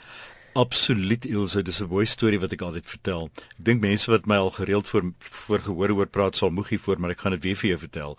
Absoluut 0.54 1.24
Ilse, 1.26 1.62
dis 1.62 1.80
'n 1.80 1.88
mooi 1.88 2.06
storie 2.06 2.40
wat 2.40 2.52
ek 2.52 2.60
altyd 2.62 2.86
vertel. 2.86 3.30
Ek 3.58 3.64
dink 3.64 3.80
mense 3.80 4.10
wat 4.10 4.26
my 4.26 4.36
al 4.36 4.50
gereeld 4.50 4.88
voor 4.88 5.12
voor 5.18 5.60
gehoor 5.60 5.90
oor 5.90 6.06
praat 6.06 6.36
sal 6.36 6.50
moegie 6.50 6.78
voor, 6.78 7.00
maar 7.00 7.10
ek 7.10 7.20
gaan 7.20 7.32
dit 7.32 7.42
weer 7.42 7.56
vir 7.56 7.68
jou 7.68 7.78
vertel. 7.78 8.18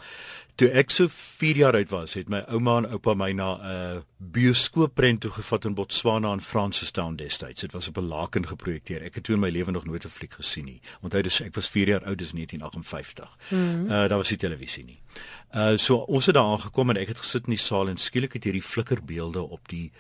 Toe 0.56 0.70
ek 0.72 0.90
so 0.90 1.08
4 1.12 1.58
jaar 1.60 1.76
oud 1.76 1.90
was, 1.92 2.14
het 2.16 2.30
my 2.32 2.40
ouma 2.48 2.78
en 2.78 2.86
oupa 2.96 3.14
my 3.14 3.32
na 3.32 3.60
'n 3.60 4.04
bioskoopprent 4.18 5.22
toe 5.22 5.32
gevat 5.32 5.66
in 5.66 5.76
Botswana 5.76 6.32
in 6.34 6.42
Francistown 6.42 7.16
destyds. 7.16 7.62
Dit 7.62 7.72
was 7.72 7.88
op 7.88 7.98
'n 7.98 8.08
laken 8.08 8.48
geprojekteer. 8.48 9.02
Ek 9.02 9.16
het 9.16 9.24
toe 9.24 9.36
in 9.36 9.42
my 9.42 9.50
lewe 9.50 9.72
nog 9.72 9.86
nooit 9.86 10.06
'n 10.06 10.10
fliek 10.10 10.34
gesien 10.34 10.66
nie. 10.66 10.82
Onthou 11.02 11.22
dis 11.22 11.42
ek 11.42 11.56
was 11.56 11.70
4 11.70 11.88
jaar 11.88 12.06
oud, 12.06 12.18
dis 12.18 12.32
1958. 12.32 13.38
Mm 13.50 13.58
-hmm. 13.58 13.86
Uh 13.86 14.08
daar 14.08 14.18
was 14.18 14.30
nie 14.30 14.40
televisie 14.40 14.84
nie. 14.84 15.00
Uh 15.54 15.78
so 15.78 15.96
ons 15.96 16.26
het 16.26 16.36
daar 16.36 16.46
aangekom 16.46 16.90
en 16.90 16.98
ek 16.98 17.08
het 17.08 17.20
gesit 17.20 17.46
in 17.46 17.54
die 17.54 17.60
saal 17.64 17.90
en 17.90 17.98
skielik 17.98 18.34
het 18.34 18.44
hierdie 18.44 18.64
flikkerbeelde 18.64 19.42
op 19.42 19.68
die 19.68 19.92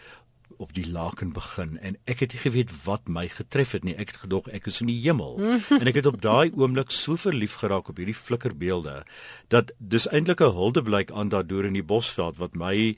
op 0.58 0.74
die 0.74 0.86
laken 0.92 1.34
begin 1.36 1.78
en 1.78 1.98
ek 2.06 2.24
het 2.24 2.34
nie 2.36 2.42
geweet 2.42 2.72
wat 2.86 3.10
my 3.12 3.28
getref 3.32 3.76
het 3.78 3.84
nie. 3.84 3.96
Ek 3.96 4.14
het 4.14 4.22
gedog 4.24 4.50
ek 4.54 4.70
is 4.72 4.82
in 4.84 4.90
die 4.92 5.00
hemel. 5.04 5.38
en 5.82 5.88
ek 5.88 6.00
het 6.02 6.10
op 6.10 6.22
daai 6.22 6.52
oomblik 6.54 6.94
so 6.96 7.20
verlief 7.20 7.60
geraak 7.62 7.90
op 7.92 8.02
hierdie 8.02 8.18
flikkerbeelde 8.18 9.04
dat 9.54 9.72
dis 9.80 10.08
eintlik 10.08 10.42
'n 10.42 10.56
huldeblyk 10.56 11.12
aan 11.12 11.30
daardeur 11.30 11.66
in 11.66 11.78
die 11.78 11.86
Bosveld 11.86 12.38
wat 12.38 12.56
my 12.56 12.96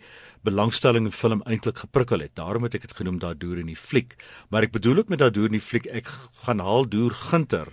belangstelling 0.48 1.06
in 1.06 1.12
film 1.12 1.42
eintlik 1.46 1.78
geprikkel 1.84 2.20
het. 2.24 2.36
Daarom 2.36 2.64
het 2.64 2.76
ek 2.78 2.88
dit 2.88 2.98
genoem 3.00 3.20
daardeur 3.20 3.58
in 3.58 3.68
die 3.68 3.80
fliek. 3.80 4.16
Maar 4.50 4.64
ek 4.68 4.72
bedoel 4.72 5.04
ook 5.04 5.10
met 5.10 5.20
daardeur 5.20 5.50
in 5.52 5.60
die 5.60 5.68
fliek 5.70 5.88
ek 5.88 6.08
gaan 6.46 6.60
haal 6.60 6.88
deur 6.88 7.12
Ginter 7.12 7.68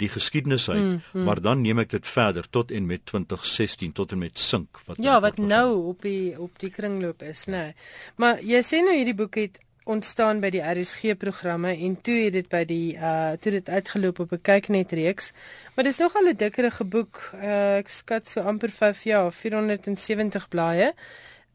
die 0.00 0.10
geskiedenis 0.10 0.68
uit, 0.70 0.82
mm, 0.82 1.00
mm. 1.12 1.24
maar 1.28 1.40
dan 1.44 1.62
neem 1.64 1.82
ek 1.82 1.90
dit 1.94 2.06
verder 2.08 2.46
tot 2.50 2.72
en 2.74 2.86
met 2.88 3.04
2016 3.10 3.92
tot 3.96 4.12
en 4.12 4.22
met 4.24 4.38
Sink 4.38 4.82
wat 4.86 5.00
Ja, 5.00 5.20
wat 5.20 5.38
nou 5.38 5.66
op 5.92 6.02
die 6.06 6.38
op 6.40 6.58
die 6.62 6.70
kringloop 6.70 7.22
is, 7.22 7.46
nê. 7.46 7.64
Nee. 7.70 7.74
Maar 8.16 8.40
jy 8.42 8.62
sê 8.66 8.80
nou 8.84 8.96
hierdie 8.96 9.16
boek 9.16 9.38
het 9.40 9.60
ontstaan 9.90 10.40
by 10.42 10.50
die 10.52 10.62
RSG 10.62 11.16
programme 11.18 11.72
en 11.72 11.96
toe 12.04 12.16
het 12.26 12.36
dit 12.36 12.48
by 12.52 12.62
die 12.68 12.94
uh 12.96 13.32
toe 13.40 13.52
dit 13.56 13.68
uitgeloop 13.68 14.20
op 14.26 14.32
'n 14.32 14.42
kyknet 14.42 14.92
reeks. 14.92 15.32
Maar 15.74 15.84
dis 15.84 15.98
nogal 15.98 16.28
'n 16.28 16.36
dikkerige 16.36 16.84
boek. 16.84 17.30
Uh 17.34 17.78
ek 17.80 17.88
skat 17.88 18.28
so 18.28 18.40
amper 18.40 18.70
5 18.70 19.02
jaar, 19.04 19.32
470 19.32 20.48
blaaie. 20.48 20.92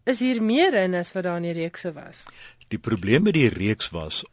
Is 0.05 0.19
hier 0.19 0.43
meer 0.43 0.73
in 0.73 0.93
as 0.93 1.13
wat 1.13 1.23
daar 1.23 1.37
in 1.37 1.43
die 1.43 1.53
reekse 1.53 1.93
was? 1.93 2.25
Die 2.67 2.79
probleem 2.79 3.23
met 3.23 3.33
die 3.33 3.49
reeks 3.49 3.89
was 3.89 4.23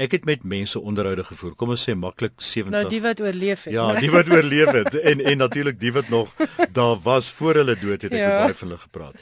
Ek 0.00 0.14
het 0.16 0.24
met 0.24 0.44
mense 0.48 0.80
onderhoude 0.80 1.24
gevoer. 1.28 1.52
Kom 1.60 1.74
ons 1.74 1.82
sê 1.84 1.92
maklik 1.92 2.38
70. 2.40 2.72
Nou 2.72 2.86
die 2.88 3.00
wat 3.04 3.20
oorleef 3.20 3.66
het. 3.66 3.74
Ja, 3.74 3.88
die 4.00 4.08
wat 4.12 4.30
oorleef 4.32 4.70
het 4.72 4.94
en 4.96 5.20
en 5.20 5.36
natuurlik 5.42 5.76
die 5.80 5.92
wat 5.92 6.08
nog 6.08 6.30
daar 6.72 6.96
was 7.04 7.28
voor 7.36 7.60
hulle 7.60 7.74
dood 7.76 8.06
het 8.06 8.14
ek 8.16 8.22
ja. 8.22 8.30
baie 8.46 8.54
van 8.56 8.68
hulle 8.68 8.80
gepraat. 8.80 9.18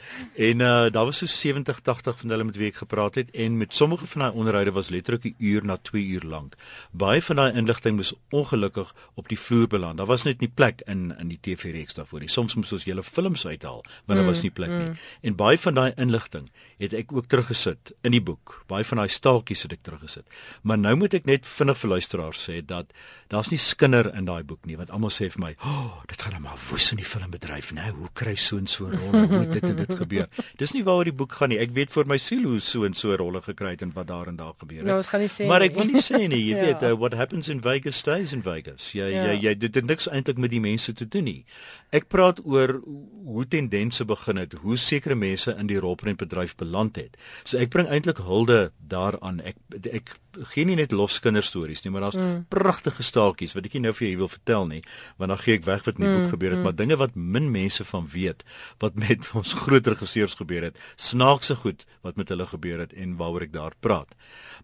En 0.47 0.63
uh 0.63 0.87
daar 0.95 1.09
was 1.09 1.19
so 1.19 1.27
70, 1.27 1.81
80 1.83 2.19
van 2.19 2.29
hulle 2.29 2.47
met 2.47 2.59
wie 2.61 2.69
ek 2.71 2.79
gepraat 2.83 3.19
het 3.19 3.33
en 3.35 3.57
met 3.57 3.75
sommige 3.75 4.07
van 4.07 4.21
daai 4.21 4.31
onderhoude 4.33 4.71
was 4.71 4.89
letterlik 4.89 5.25
'n 5.25 5.35
uur 5.37 5.65
na 5.65 5.77
2 5.77 6.03
uur 6.15 6.23
lank. 6.23 6.55
Baie 6.91 7.21
van 7.21 7.35
daai 7.35 7.53
inligting 7.53 7.95
moes 7.95 8.13
ongelukkig 8.29 8.95
op 9.13 9.27
die 9.27 9.39
vloer 9.39 9.67
beland. 9.67 9.97
Daar 9.97 10.07
was 10.07 10.23
net 10.23 10.39
nie 10.39 10.51
plek 10.53 10.81
in 10.85 11.15
in 11.19 11.27
die 11.27 11.39
TV-reeks 11.41 11.93
daarvoor 11.93 12.19
nie. 12.19 12.29
Soms 12.29 12.55
moes 12.55 12.71
ons 12.71 12.83
hele 12.83 13.03
films 13.03 13.47
uithaal, 13.47 13.83
maar 14.05 14.15
daar 14.15 14.25
mm, 14.25 14.31
was 14.31 14.41
nie 14.41 14.51
plek 14.51 14.69
mm. 14.69 14.77
nie. 14.77 14.97
En 15.21 15.35
baie 15.35 15.59
van 15.59 15.73
daai 15.73 15.91
inligting 15.95 16.49
het 16.77 16.93
ek 16.93 17.11
ook 17.11 17.27
teruggesit 17.27 17.93
in 18.01 18.11
die 18.11 18.23
boek. 18.23 18.63
Baie 18.67 18.85
van 18.85 18.97
daai 18.97 19.09
staaltjies 19.09 19.61
het 19.61 19.71
ek 19.71 19.83
teruggesit. 19.83 20.25
Maar 20.69 20.77
nou 20.77 20.95
moet 21.01 21.15
ek 21.17 21.25
net 21.25 21.47
vinnig 21.49 21.77
vir 21.81 21.89
luisteraars 21.95 22.39
sê 22.45 22.59
dat 22.61 22.91
daar's 23.33 23.49
nie 23.49 23.57
skinder 23.61 24.11
in 24.13 24.27
daai 24.27 24.43
boek 24.45 24.67
nie 24.69 24.75
want 24.77 24.91
almal 24.93 25.09
sê 25.13 25.29
vir 25.33 25.41
my, 25.41 25.51
"O, 25.65 25.69
oh, 25.69 26.01
dit 26.07 26.21
gaan 26.21 26.33
nou 26.37 26.41
maar 26.43 26.59
woes 26.69 26.91
in 26.91 26.97
die 27.01 27.05
filmbedryf, 27.05 27.71
né? 27.73 27.89
Hoe 27.89 28.09
kry 28.13 28.35
so 28.35 28.57
'n 28.57 28.67
so 28.67 28.85
'n 28.85 28.97
rol? 28.97 29.27
Hoe 29.27 29.47
dit 29.49 29.63
en 29.63 29.75
dit 29.75 29.95
gebeur?" 29.95 30.27
Dis 30.57 30.73
nie 30.73 30.83
waaroor 30.83 31.05
die 31.05 31.13
boek 31.13 31.31
gaan 31.31 31.49
nie. 31.49 31.57
Ek 31.57 31.73
weet 31.73 31.91
vir 31.91 32.05
my 32.05 32.17
siel 32.17 32.43
hoe 32.43 32.59
so 32.59 32.83
'n 32.85 32.93
so 32.93 33.15
rolle 33.15 33.41
gekry 33.41 33.71
het 33.71 33.81
en 33.81 33.93
wat 33.93 34.07
daar 34.07 34.27
en 34.27 34.35
daar 34.35 34.53
gebeur 34.59 34.77
het. 34.77 34.85
Nou, 34.85 34.97
ons 34.97 35.07
gaan 35.07 35.21
nie 35.21 35.29
sê 35.29 35.47
Maar 35.47 35.61
ek 35.61 35.73
wil 35.73 35.85
nie 35.85 36.01
sê 36.01 36.27
nie, 36.27 36.45
jy 36.45 36.55
ja. 36.57 36.61
weet, 36.61 36.83
uh, 36.83 36.93
what 36.93 37.13
happens 37.13 37.49
in 37.49 37.61
Vegas 37.61 37.97
stays 37.97 38.33
in 38.33 38.43
Vegas. 38.43 38.91
Jy 38.91 39.09
ja. 39.09 39.25
jy 39.25 39.39
jy 39.41 39.57
dit 39.57 39.75
het 39.75 39.85
niks 39.85 40.07
eintlik 40.07 40.37
met 40.37 40.51
die 40.51 40.61
mense 40.61 40.93
te 40.93 41.07
doen 41.07 41.23
nie. 41.23 41.45
Ek 41.91 42.07
praat 42.07 42.39
oor 42.45 42.81
hoe 43.25 43.47
tendense 43.47 44.05
begin 44.05 44.37
het, 44.37 44.53
hoe 44.53 44.77
sekere 44.77 45.15
mense 45.15 45.55
in 45.57 45.67
die 45.67 45.79
rolprentbedryf 45.79 46.55
beland 46.55 46.95
het. 46.95 47.17
So 47.43 47.57
ek 47.57 47.69
bring 47.69 47.87
eintlik 47.87 48.17
hulde 48.17 48.71
daaraan. 48.77 49.41
Ek 49.41 49.55
ek 49.91 50.19
gee 50.59 50.67
nie 50.67 50.77
net 50.79 50.93
los 50.95 51.19
kinderstories 51.23 51.83
nie, 51.85 51.91
maar 51.93 52.07
daar's 52.07 52.19
mm. 52.19 52.45
pragtige 52.51 53.03
staaltjies 53.05 53.55
wat 53.55 53.67
ek 53.69 53.77
nie 53.77 53.85
nou 53.87 53.93
vir 53.95 54.07
jou 54.09 54.21
wil 54.23 54.31
vertel 54.31 54.67
nie, 54.69 54.81
want 55.21 55.31
dan 55.33 55.41
gee 55.43 55.57
ek 55.59 55.67
weg 55.67 55.85
wat 55.87 55.99
in 55.99 56.05
die 56.05 56.09
mm. 56.09 56.17
boek 56.19 56.33
gebeur 56.35 56.53
het, 56.53 56.59
mm. 56.59 56.67
maar 56.67 56.77
dinge 56.77 56.97
wat 56.99 57.15
min 57.15 57.51
mense 57.53 57.85
van 57.87 58.07
weet 58.11 58.43
wat 58.83 58.97
met 58.99 59.29
ons 59.39 59.53
groter 59.63 59.95
regisseurs 59.95 60.35
gebeur 60.39 60.69
het, 60.69 60.79
snaakse 60.99 61.59
goed 61.63 61.85
wat 62.07 62.19
met 62.19 62.31
hulle 62.33 62.47
gebeur 62.49 62.83
het 62.83 62.95
en 62.95 63.15
waaroor 63.19 63.47
ek 63.47 63.53
daar 63.55 63.77
praat. 63.79 64.15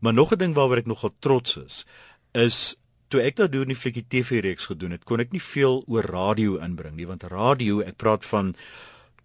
Maar 0.02 0.18
nog 0.18 0.34
'n 0.34 0.42
ding 0.42 0.56
waaroor 0.56 0.84
ek 0.84 0.92
nogal 0.92 1.14
trots 1.20 1.58
is, 1.58 1.86
is 2.34 2.76
toe 3.08 3.22
ek 3.22 3.38
daardeur 3.38 3.64
in 3.64 3.74
die 3.74 3.80
flikkie 3.80 4.06
TV 4.10 4.42
reeks 4.44 4.68
gedoen 4.68 4.92
het, 4.92 5.06
kon 5.06 5.20
ek 5.20 5.32
nie 5.32 5.42
veel 5.42 5.84
oor 5.88 6.04
radio 6.04 6.58
inbring 6.60 6.96
nie, 6.96 7.08
want 7.08 7.24
radio, 7.24 7.80
ek 7.82 7.98
praat 7.98 8.26
van 8.26 8.56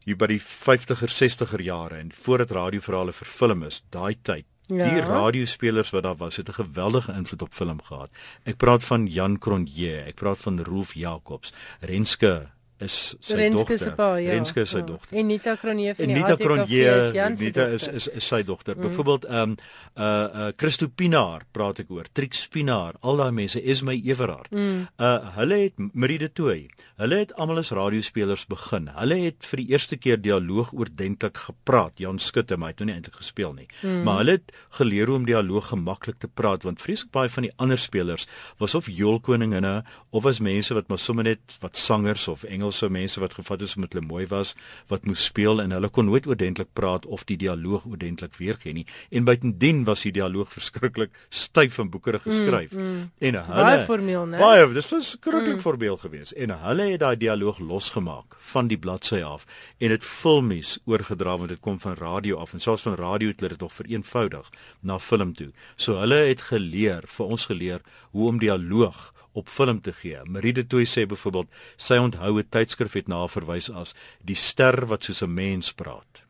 hier 0.04 0.16
by 0.16 0.26
die 0.26 0.40
50er 0.40 1.10
60er 1.10 1.62
jare 1.62 1.98
en 1.98 2.12
voordat 2.12 2.50
radioverhale 2.50 3.12
vervilm 3.12 3.66
is, 3.66 3.82
daai 3.90 4.16
tyd 4.22 4.46
Ja. 4.70 4.88
Die 4.88 5.02
radiospelers 5.02 5.90
wat 5.90 6.02
daar 6.02 6.16
was, 6.16 6.36
het 6.36 6.48
'n 6.48 6.62
geweldige 6.62 7.12
invloed 7.12 7.42
op 7.42 7.52
film 7.52 7.82
gehad. 7.82 8.10
Ek 8.42 8.56
praat 8.56 8.84
van 8.84 9.06
Jan 9.06 9.38
Cronje, 9.38 9.96
ek 10.06 10.14
praat 10.14 10.38
van 10.38 10.62
Rolf 10.62 10.94
Jacobs, 10.94 11.52
Renske 11.80 12.48
is 12.80 13.14
sy 13.20 13.36
Renske 13.36 13.76
se 13.78 13.84
dogter. 13.84 13.94
pa, 13.96 14.08
ja. 14.16 14.30
Renske 14.34 14.60
is 14.60 14.70
sy 14.70 14.78
Ja. 14.78 14.84
dogter. 14.86 15.18
En 15.18 15.26
Nita 15.26 15.56
Cronje 15.56 15.94
van 15.94 16.06
die 16.06 16.14
Nita 16.14 16.32
ATKV 16.32 16.44
Cronje, 16.44 16.84
is 16.84 17.12
Jan 17.14 17.36
se 17.36 17.44
Nita 17.44 17.66
is 17.66 17.88
is, 17.88 18.08
is 18.08 18.24
sy 18.26 18.42
dogter. 18.42 18.76
Mm. 18.76 18.82
Byvoorbeeld 18.82 19.24
ehm 19.24 19.50
um, 19.50 19.56
uh 19.96 20.04
uh 20.34 20.52
Christo 20.56 20.88
Pinaar 20.88 21.42
praat 21.52 21.78
ek 21.78 21.90
oor, 21.90 22.04
Trix 22.12 22.46
Pinaar, 22.48 22.94
al 23.00 23.16
daai 23.16 23.30
mense 23.32 23.62
is 23.62 23.82
my 23.82 24.00
Everard. 24.04 24.50
Mm. 24.50 24.86
Uh 24.98 25.18
hulle 25.36 25.54
het 25.54 25.74
Meride 25.92 26.32
Tooi. 26.32 26.68
Hulle 26.96 27.16
het 27.16 27.34
almal 27.34 27.58
as 27.58 27.70
radiospelers 27.70 28.46
begin. 28.46 28.88
Hulle 28.96 29.16
het 29.24 29.44
vir 29.44 29.56
die 29.56 29.68
eerste 29.72 29.96
keer 29.96 30.20
dialoog 30.20 30.72
oordentlik 30.72 31.36
gepraat. 31.36 31.92
Jan 31.96 32.18
Skutte, 32.18 32.56
maar 32.56 32.68
hy 32.68 32.72
het 32.72 32.78
nog 32.80 32.86
nie 32.88 32.94
eintlik 32.94 33.16
gespeel 33.16 33.52
nie. 33.52 33.68
Mm. 33.82 34.02
Maar 34.02 34.16
hulle 34.18 34.30
het 34.30 34.52
geleer 34.70 35.06
hoe 35.06 35.16
om 35.16 35.24
dialoog 35.26 35.68
gemaklik 35.68 36.18
te 36.18 36.28
praat 36.28 36.62
want 36.62 36.80
vreeslik 36.82 37.10
baie 37.10 37.28
van 37.28 37.42
die 37.42 37.52
ander 37.56 37.78
spelers 37.78 38.26
was 38.58 38.74
of 38.74 38.88
joelkoninginne 38.88 39.84
of 40.10 40.22
was 40.22 40.40
mense 40.40 40.74
wat 40.74 40.88
maar 40.88 40.98
sommer 40.98 41.24
net 41.24 41.56
wat 41.60 41.76
sangers 41.76 42.28
of 42.28 42.44
Engelse 42.70 42.88
mense 42.88 43.20
wat 43.20 43.34
gevat 43.34 43.62
is 43.62 43.74
omdat 43.74 43.94
hulle 43.94 44.06
mooi 44.06 44.26
was 44.30 44.54
wat 44.88 45.06
moes 45.08 45.24
speel 45.24 45.60
en 45.62 45.72
hulle 45.74 45.88
kon 45.90 46.06
nooit 46.06 46.26
oordentlik 46.26 46.68
praat 46.72 47.06
of 47.06 47.24
die 47.26 47.36
dialoog 47.36 47.86
oordentlik 47.90 48.36
weergee 48.38 48.72
nie. 48.72 48.86
En 49.10 49.26
buitendien 49.26 49.82
was 49.84 50.04
die 50.06 50.12
dialoog 50.14 50.52
verskriklik 50.52 51.10
styf 51.28 51.78
en 51.82 51.90
boekerig 51.90 52.22
geskryf. 52.22 52.72
Mm, 52.72 52.86
mm. 52.86 53.10
En 53.18 53.40
hulle 53.48 53.64
Baie 53.66 53.84
formeel, 53.88 54.26
né? 54.30 54.38
Baie, 54.38 54.68
dis 54.74 54.90
was 54.92 55.10
skrikkelik 55.16 55.58
mm. 55.58 55.64
voorbeeld 55.66 56.00
geweest. 56.06 56.32
En 56.38 56.54
hulle 56.62 56.88
het 56.92 57.02
daai 57.02 57.16
dialoog 57.18 57.58
losgemaak 57.58 58.38
van 58.52 58.70
die 58.70 58.78
bladsy 58.78 59.22
af 59.26 59.46
en 59.78 59.94
dit 59.94 60.04
filmies 60.06 60.76
oorgedra 60.86 61.36
want 61.40 61.50
dit 61.50 61.60
kom 61.60 61.80
van 61.82 61.98
radio 61.98 62.38
af 62.38 62.54
en 62.54 62.62
selfs 62.62 62.86
van 62.86 62.98
radio 63.00 63.34
het 63.34 63.42
hulle 63.42 63.56
dit 63.56 63.66
nog 63.66 63.74
vereenvoudig 63.74 64.50
na 64.80 64.98
film 64.98 65.34
toe. 65.34 65.50
So 65.76 65.98
hulle 65.98 66.22
het 66.30 66.46
geleer, 66.52 67.06
vir 67.06 67.26
ons 67.26 67.50
geleer 67.50 67.82
hoe 68.14 68.28
om 68.28 68.38
dialoog 68.38 69.10
op 69.32 69.48
film 69.48 69.80
te 69.80 69.92
gee. 69.92 70.18
Marie 70.24 70.52
de 70.52 70.66
Tooy 70.66 70.84
sê 70.84 71.06
byvoorbeeld 71.06 71.48
sy 71.76 71.94
onthou 71.94 72.38
'n 72.38 72.48
tydskrif 72.48 72.92
het 72.92 73.08
na 73.08 73.26
verwys 73.26 73.70
as 73.70 73.94
die 74.24 74.36
ster 74.36 74.86
wat 74.86 75.04
soos 75.04 75.22
'n 75.22 75.34
mens 75.34 75.72
praat. 75.72 76.29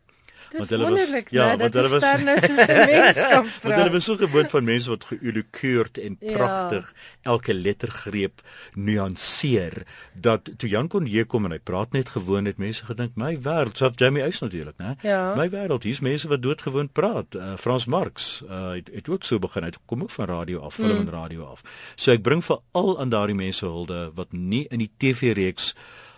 Dis 0.51 0.59
want 0.59 0.71
hulle 0.71 0.83
was- 0.83 0.99
wonderlik, 0.99 1.31
ja, 1.31 1.43
ja, 1.43 1.57
want 1.57 1.73
dat 1.73 1.83
hulle 1.83 1.89
was- 1.89 2.01
daar 2.03 2.25
nou 2.25 2.39
soos 2.39 2.67
'n 2.67 2.87
mens 2.91 3.17
kan 3.31 3.47
Want 3.63 3.75
hulle 3.75 3.91
was 3.91 4.05
so 4.05 4.17
gewoond 4.17 4.51
van 4.51 4.65
mense 4.65 4.89
wat 4.89 5.05
geëlokueerd 5.05 5.99
en 5.99 6.17
Ja. 6.21 6.33
pragtig 6.33 6.93
elke 7.23 7.55
lettergreep 7.55 8.43
nuanceer 8.75 9.83
dat 10.15 10.51
toe 10.57 10.69
Jan 10.69 10.89
Konje 10.89 11.25
kom 11.25 11.45
en 11.45 11.51
hy 11.51 11.59
praat 11.59 11.93
net 11.93 12.09
gewoon 12.09 12.45
het 12.45 12.59
mense 12.59 12.85
gedink 12.85 13.15
my 13.17 13.37
wêreld, 13.39 13.77
self 13.77 13.93
Jamie 13.97 14.23
Eis 14.23 14.39
natuurlik, 14.41 14.75
né? 14.79 14.97
Ja. 15.03 15.35
My 15.37 15.49
wêreld, 15.51 15.83
hier's 15.83 16.01
mense 16.01 16.29
wat 16.29 16.43
doodgewoon 16.43 16.89
praat. 16.93 17.35
Uh, 17.35 17.57
Frans 17.57 17.85
Marx 17.87 18.43
uh, 18.49 18.71
het, 18.71 18.91
het 18.95 19.09
ook 19.09 19.23
so 19.25 19.39
begin. 19.39 19.63
Hy 19.63 19.71
kom 19.87 20.03
ook 20.03 20.11
van 20.11 20.27
radio 20.27 20.61
af, 20.61 20.75
film 20.75 20.91
mm. 21.01 21.07
en 21.07 21.11
radio 21.11 21.45
af. 21.45 21.63
So 21.97 22.13
ek 22.13 22.23
bring 22.23 22.45
veral 22.45 22.99
aan 23.01 23.09
daardie 23.09 23.37
mense 23.37 23.65
hulde 23.65 24.11
wat 24.15 24.33
nie 24.33 24.67
in 24.71 24.79
die 24.79 24.91
TV-reeks 24.97 25.75
uh 25.75 26.09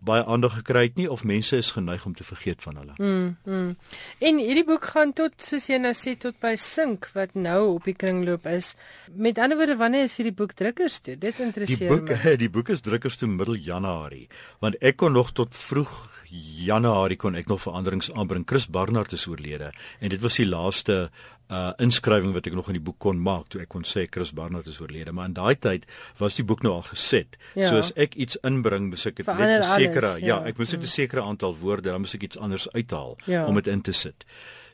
baie 0.00 0.24
aandag 0.24 0.54
gekry 0.62 0.86
het 0.88 0.96
nie 0.96 1.08
of 1.12 1.24
mense 1.28 1.56
is 1.56 1.70
geneig 1.76 2.06
om 2.08 2.14
te 2.16 2.24
vergeet 2.24 2.62
van 2.64 2.76
hulle. 2.80 2.94
Mm, 2.96 3.36
mm. 3.44 3.76
En 4.18 4.38
hierdie 4.40 4.64
boek 4.64 4.84
gaan 4.94 5.12
tot 5.12 5.36
soos 5.44 5.68
jy 5.68 5.76
nou 5.82 5.92
sê 5.96 6.16
tot 6.18 6.38
by 6.40 6.54
Sink 6.56 7.10
wat 7.14 7.34
nou 7.36 7.74
op 7.74 7.84
die 7.84 7.94
kringloop 7.94 8.46
is. 8.48 8.74
Met 9.12 9.38
ander 9.38 9.60
woorde, 9.60 9.76
wanneer 9.76 10.08
is 10.08 10.16
hierdie 10.16 10.34
boek 10.34 10.56
drukkers 10.56 11.00
toe? 11.00 11.18
Dit 11.20 11.36
Die 11.36 11.44
interesseer 11.44 11.92
boek 11.92 12.14
my. 12.14 12.36
die 12.44 12.50
boek 12.52 12.72
is 12.72 12.80
drukkers 12.80 13.20
toe 13.20 13.28
middel 13.28 13.58
Januarie 13.60 14.28
want 14.62 14.78
ek 14.84 14.98
kon 15.02 15.12
nog 15.12 15.32
tot 15.36 15.54
vroeg 15.56 15.92
Januarie 16.30 17.16
kon 17.16 17.34
ek 17.34 17.48
nog 17.48 17.62
veranderings 17.62 18.10
aanbring. 18.12 18.44
Chris 18.46 18.66
Barnard 18.68 19.12
is 19.12 19.26
oorlede 19.26 19.72
en 20.00 20.08
dit 20.08 20.20
was 20.20 20.36
die 20.36 20.46
laaste 20.46 21.10
uh 21.48 21.72
inskrywing 21.80 22.34
wat 22.34 22.46
ek 22.46 22.52
nog 22.52 22.66
in 22.68 22.76
die 22.76 22.84
boek 22.84 22.98
kon 23.00 23.16
maak 23.24 23.46
toe 23.48 23.62
ek 23.62 23.70
kon 23.72 23.82
sê 23.88 24.04
Chris 24.12 24.34
Barnard 24.36 24.66
is 24.68 24.80
oorlede 24.82 25.14
maar 25.16 25.30
in 25.30 25.32
daai 25.32 25.54
tyd 25.56 25.86
was 26.18 26.36
die 26.36 26.44
boek 26.44 26.62
nou 26.62 26.74
al 26.74 26.82
geset. 26.82 27.38
Ja. 27.54 27.70
So 27.70 27.78
as 27.80 27.92
ek 27.96 28.14
iets 28.20 28.36
inbring, 28.44 28.90
moet 28.90 29.06
ek 29.06 29.16
dit 29.16 29.26
net 29.26 29.62
'n 29.62 29.80
sekere 29.80 30.18
ja, 30.20 30.26
ja. 30.26 30.44
ek 30.44 30.58
moet 30.58 30.72
net 30.72 30.82
'n 30.82 30.86
sekere 30.86 31.22
aantal 31.22 31.56
woorde, 31.56 31.88
dan 31.90 32.00
moet 32.00 32.14
ek 32.14 32.22
iets 32.22 32.36
anders 32.36 32.68
uithaal 32.74 33.16
Ja. 33.26 33.46
om 33.46 33.54
dit 33.54 33.66
in 33.66 33.80
te 33.80 33.92
sit. 33.92 34.24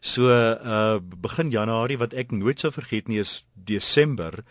So 0.04 0.28
uh 0.28 1.00
begin 1.00 1.48
Januarie 1.48 1.96
wat 1.96 2.12
ek 2.12 2.32
nooit 2.36 2.60
sou 2.60 2.68
vergeet 2.68 3.06
nie 3.08 3.22
is 3.22 3.38
Desember. 3.56 4.42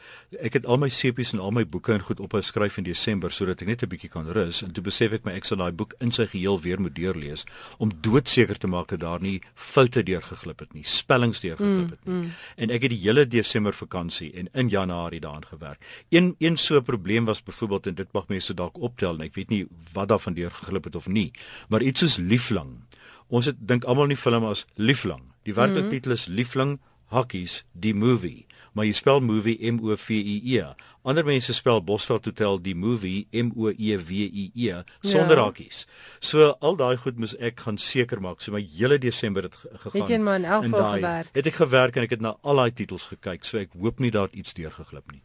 Ek 0.41 0.56
het 0.58 0.66
al 0.66 0.80
my 0.82 0.88
sepies 0.89 1.36
en 1.36 1.41
al 1.45 1.54
my 1.54 1.62
boeke 1.70 1.93
en 1.93 2.01
goed 2.01 2.24
ophou 2.26 2.41
skryf 2.41 2.80
in 2.82 2.88
Desember 2.88 3.30
sodat 3.30 3.62
ek 3.62 3.70
net 3.70 3.84
'n 3.84 3.89
bietjie 3.91 4.10
kan 4.10 4.26
rus 4.26 4.64
en 4.66 4.74
toe 4.74 4.82
besef 4.84 5.14
ek 5.14 5.26
my 5.26 5.36
ek 5.38 5.45
sal 5.45 5.62
daai 5.62 5.72
boek 5.72 5.93
in 6.01 6.12
sy 6.12 6.26
geheel 6.26 6.58
weer 6.58 6.82
moet 6.82 6.95
deurlees 6.95 7.45
om 7.78 7.91
doodseker 8.01 8.58
te 8.58 8.68
maak 8.68 8.88
dat 8.88 9.01
daar 9.06 9.22
nie 9.22 9.41
foute 9.54 10.01
deurgeglip 10.04 10.60
het 10.60 10.74
nie, 10.74 10.84
spellings 10.84 11.39
deurgeglip 11.39 11.89
het 11.89 12.06
nie. 12.06 12.14
Mm, 12.14 12.22
mm. 12.22 12.32
En 12.58 12.70
ek 12.72 12.82
het 12.82 12.91
die 12.91 13.04
hele 13.06 13.28
Desember 13.28 13.74
vakansie 13.74 14.34
en 14.34 14.49
in 14.54 14.70
Januarie 14.70 15.22
daaraan 15.22 15.45
gewerk. 15.45 15.86
Een 16.10 16.36
een 16.39 16.58
so 16.58 16.78
'n 16.78 16.84
probleem 16.84 17.26
was 17.26 17.43
byvoorbeeld 17.43 17.88
en 17.88 17.95
dit 17.95 18.14
mag 18.14 18.28
mense 18.28 18.54
dalk 18.54 18.82
optel 18.82 19.14
en 19.14 19.22
ek 19.22 19.36
weet 19.36 19.49
nie 19.49 19.68
wat 19.93 20.08
daarvan 20.08 20.34
deurgeglip 20.34 20.84
het 20.84 20.95
of 20.95 21.08
nie, 21.08 21.32
maar 21.70 21.84
iets 21.84 21.99
soos 21.99 22.18
lieflang. 22.18 22.82
Ons 23.28 23.45
het 23.45 23.56
dink 23.60 23.84
almal 23.84 24.04
in 24.04 24.10
die 24.10 24.18
film 24.18 24.43
as 24.43 24.66
lieflang. 24.76 25.32
Die 25.46 25.54
werklike 25.54 25.89
titel 25.89 26.12
is 26.12 26.26
Liefling 26.28 26.80
Hakkies 27.14 27.60
die 27.78 27.94
movie, 27.94 28.46
maar 28.74 28.86
jy 28.88 28.94
spel 28.98 29.20
movie 29.22 29.60
M 29.70 29.76
O 29.86 29.94
V 29.96 30.16
I 30.18 30.39
E. 30.56 30.64
Ander 31.06 31.24
mense 31.28 31.54
spel 31.54 31.82
Bosveld 31.86 32.26
Hotel 32.26 32.58
die 32.64 32.74
movie 32.74 33.28
M 33.32 33.52
O 33.56 33.70
E 33.70 33.98
W 34.02 34.12
I 34.26 34.46
E 34.56 34.80
sonder 35.04 35.38
Ja. 35.38 35.44
hakkies. 35.44 35.84
So 36.22 36.56
al 36.60 36.76
daai 36.80 36.98
goed 36.98 37.20
moes 37.20 37.36
ek 37.38 37.60
gaan 37.60 37.78
seker 37.78 38.20
maak. 38.22 38.41
So 38.41 38.52
my 38.52 38.64
hele 38.78 38.98
Desember 38.98 39.44
het 39.44 39.56
ge- 39.56 39.70
gegaan. 39.78 40.02
Het 40.02 40.10
jy 40.10 40.18
maar 40.18 40.39
in 40.39 40.46
elk 40.46 40.64
geval 40.64 40.94
gewerk? 40.94 41.28
Het 41.34 41.46
ek 41.48 41.54
gewerk 41.62 41.96
en 41.98 42.04
ek 42.04 42.10
het 42.10 42.22
na 42.22 42.36
al 42.41 42.56
daai 42.56 42.72
titels 42.74 43.08
gekyk. 43.08 43.46
So 43.46 43.58
ek 43.60 43.70
hoop 43.80 44.00
nie 44.00 44.12
daar 44.12 44.30
iets 44.32 44.54
deurgeglip 44.54 45.12
nie. 45.12 45.22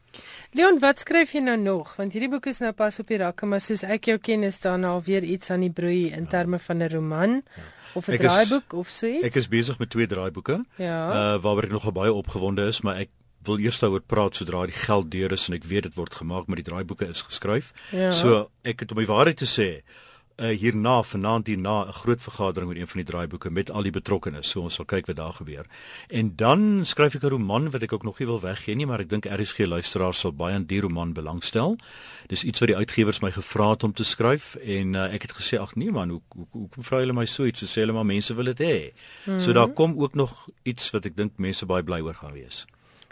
Leon, 0.53 0.79
wat 0.81 0.99
skryf 0.99 1.33
jy 1.33 1.41
nou 1.41 1.57
nog? 1.57 1.97
Want 1.97 2.12
hierdie 2.12 2.29
boek 2.31 2.47
is 2.47 2.59
nou 2.61 2.73
pas 2.73 2.99
op 3.01 3.07
die 3.09 3.16
rakke, 3.19 3.47
maar 3.47 3.61
soos 3.61 3.83
ek 3.83 4.05
jou 4.05 4.19
ken, 4.19 4.43
is 4.43 4.61
daar 4.61 4.79
nou 4.79 4.93
alweer 5.01 5.25
iets 5.25 5.51
aan 5.51 5.61
die 5.61 5.71
broei 5.73 6.11
in 6.12 6.27
terme 6.27 6.59
van 6.59 6.83
'n 6.83 6.89
roman 6.93 7.43
of 7.95 8.09
'n 8.09 8.12
Ek 8.12 8.20
is- 8.20 8.26
draaiboek 8.26 8.72
of 8.72 8.89
so 8.91 9.07
iets. 9.07 9.24
Ek 9.24 9.34
is 9.36 9.49
besig 9.49 9.78
met 9.78 9.91
twee 9.91 10.07
draaiboeke. 10.07 10.64
Ja. 10.76 11.34
Uh 11.34 11.41
waaroor 11.43 11.64
ek 11.64 11.70
nogal 11.70 11.93
baie 11.93 12.12
opgewonde 12.12 12.66
is, 12.68 12.80
maar 12.80 12.97
ek 12.97 13.09
wil 13.45 13.59
eers 13.59 13.78
daaroor 13.78 14.01
praat 14.07 14.34
sodra 14.36 14.66
die 14.66 14.74
geld 14.74 15.11
deur 15.11 15.32
is 15.32 15.49
en 15.49 15.55
ek 15.55 15.64
weet 15.64 15.82
dit 15.82 15.95
word 15.95 16.14
gemaak, 16.14 16.47
maar 16.47 16.57
die 16.57 16.64
draaiboeke 16.64 17.09
is 17.09 17.22
geskryf. 17.22 17.72
Ja. 17.93 18.11
So 18.12 18.51
ek 18.64 18.80
het 18.80 18.91
om 18.91 18.99
die 18.99 19.07
waarheid 19.07 19.36
te 19.36 19.47
sê, 19.47 19.82
uh 20.39 20.55
hierna 20.55 21.03
vanaand 21.03 21.47
hierna 21.47 21.86
'n 21.86 21.93
groot 21.93 22.20
vergadering 22.20 22.70
oor 22.70 22.76
een 22.76 22.86
van 22.86 23.01
die 23.03 23.11
draaiboeke 23.11 23.51
met 23.51 23.70
al 23.70 23.82
die 23.82 23.91
betrokkenes. 23.93 24.51
So 24.51 24.61
ons 24.61 24.74
sal 24.74 24.84
kyk 24.84 25.07
wat 25.07 25.16
daar 25.16 25.32
gebeur. 25.32 25.66
En 26.09 26.36
dan 26.36 26.86
skryf 26.86 27.14
ek 27.14 27.22
'n 27.22 27.28
roman 27.28 27.70
wat 27.70 27.82
ek 27.82 27.93
ook 27.93 28.03
nog 28.03 28.18
nie 28.18 28.26
wil 28.26 28.41
weggee 28.41 28.74
nie, 28.74 28.86
maar 28.86 29.01
ek 29.01 29.09
dink 29.09 29.24
RSG 29.24 29.59
luisteraars 29.59 30.18
sal 30.18 30.32
baie 30.32 30.55
aan 30.55 30.64
die 30.64 30.80
roman 30.80 31.12
belangstel. 31.12 31.76
Dis 32.26 32.45
iets 32.45 32.59
wat 32.61 32.68
die 32.68 32.76
uitgewers 32.76 33.20
my 33.20 33.30
gevra 33.30 33.70
het 33.70 33.82
om 33.82 33.93
te 33.93 34.05
skryf 34.05 34.55
en 34.55 34.95
uh, 34.95 35.14
ek 35.14 35.22
het 35.22 35.32
gesê 35.32 35.59
ag 35.59 35.74
nee 35.74 35.91
man, 35.91 36.09
hoe 36.09 36.20
hoe 36.28 36.47
hoekom 36.51 36.84
vra 36.84 37.01
julle 37.01 37.12
my 37.12 37.26
so 37.26 37.45
iets? 37.45 37.59
So 37.61 37.66
sê 37.66 37.80
hulle 37.80 37.93
maar 37.93 38.07
mense 38.07 38.34
wil 38.34 38.45
dit 38.45 38.61
hê. 38.61 38.93
Mm 38.93 39.32
-hmm. 39.32 39.41
So 39.41 39.53
daar 39.53 39.68
kom 39.68 40.01
ook 40.01 40.14
nog 40.14 40.49
iets 40.62 40.91
wat 40.91 41.05
ek 41.05 41.16
dink 41.16 41.32
mense 41.36 41.66
baie 41.66 41.82
bly 41.82 42.01
oor 42.01 42.14
gaan 42.14 42.32
wees. 42.32 42.66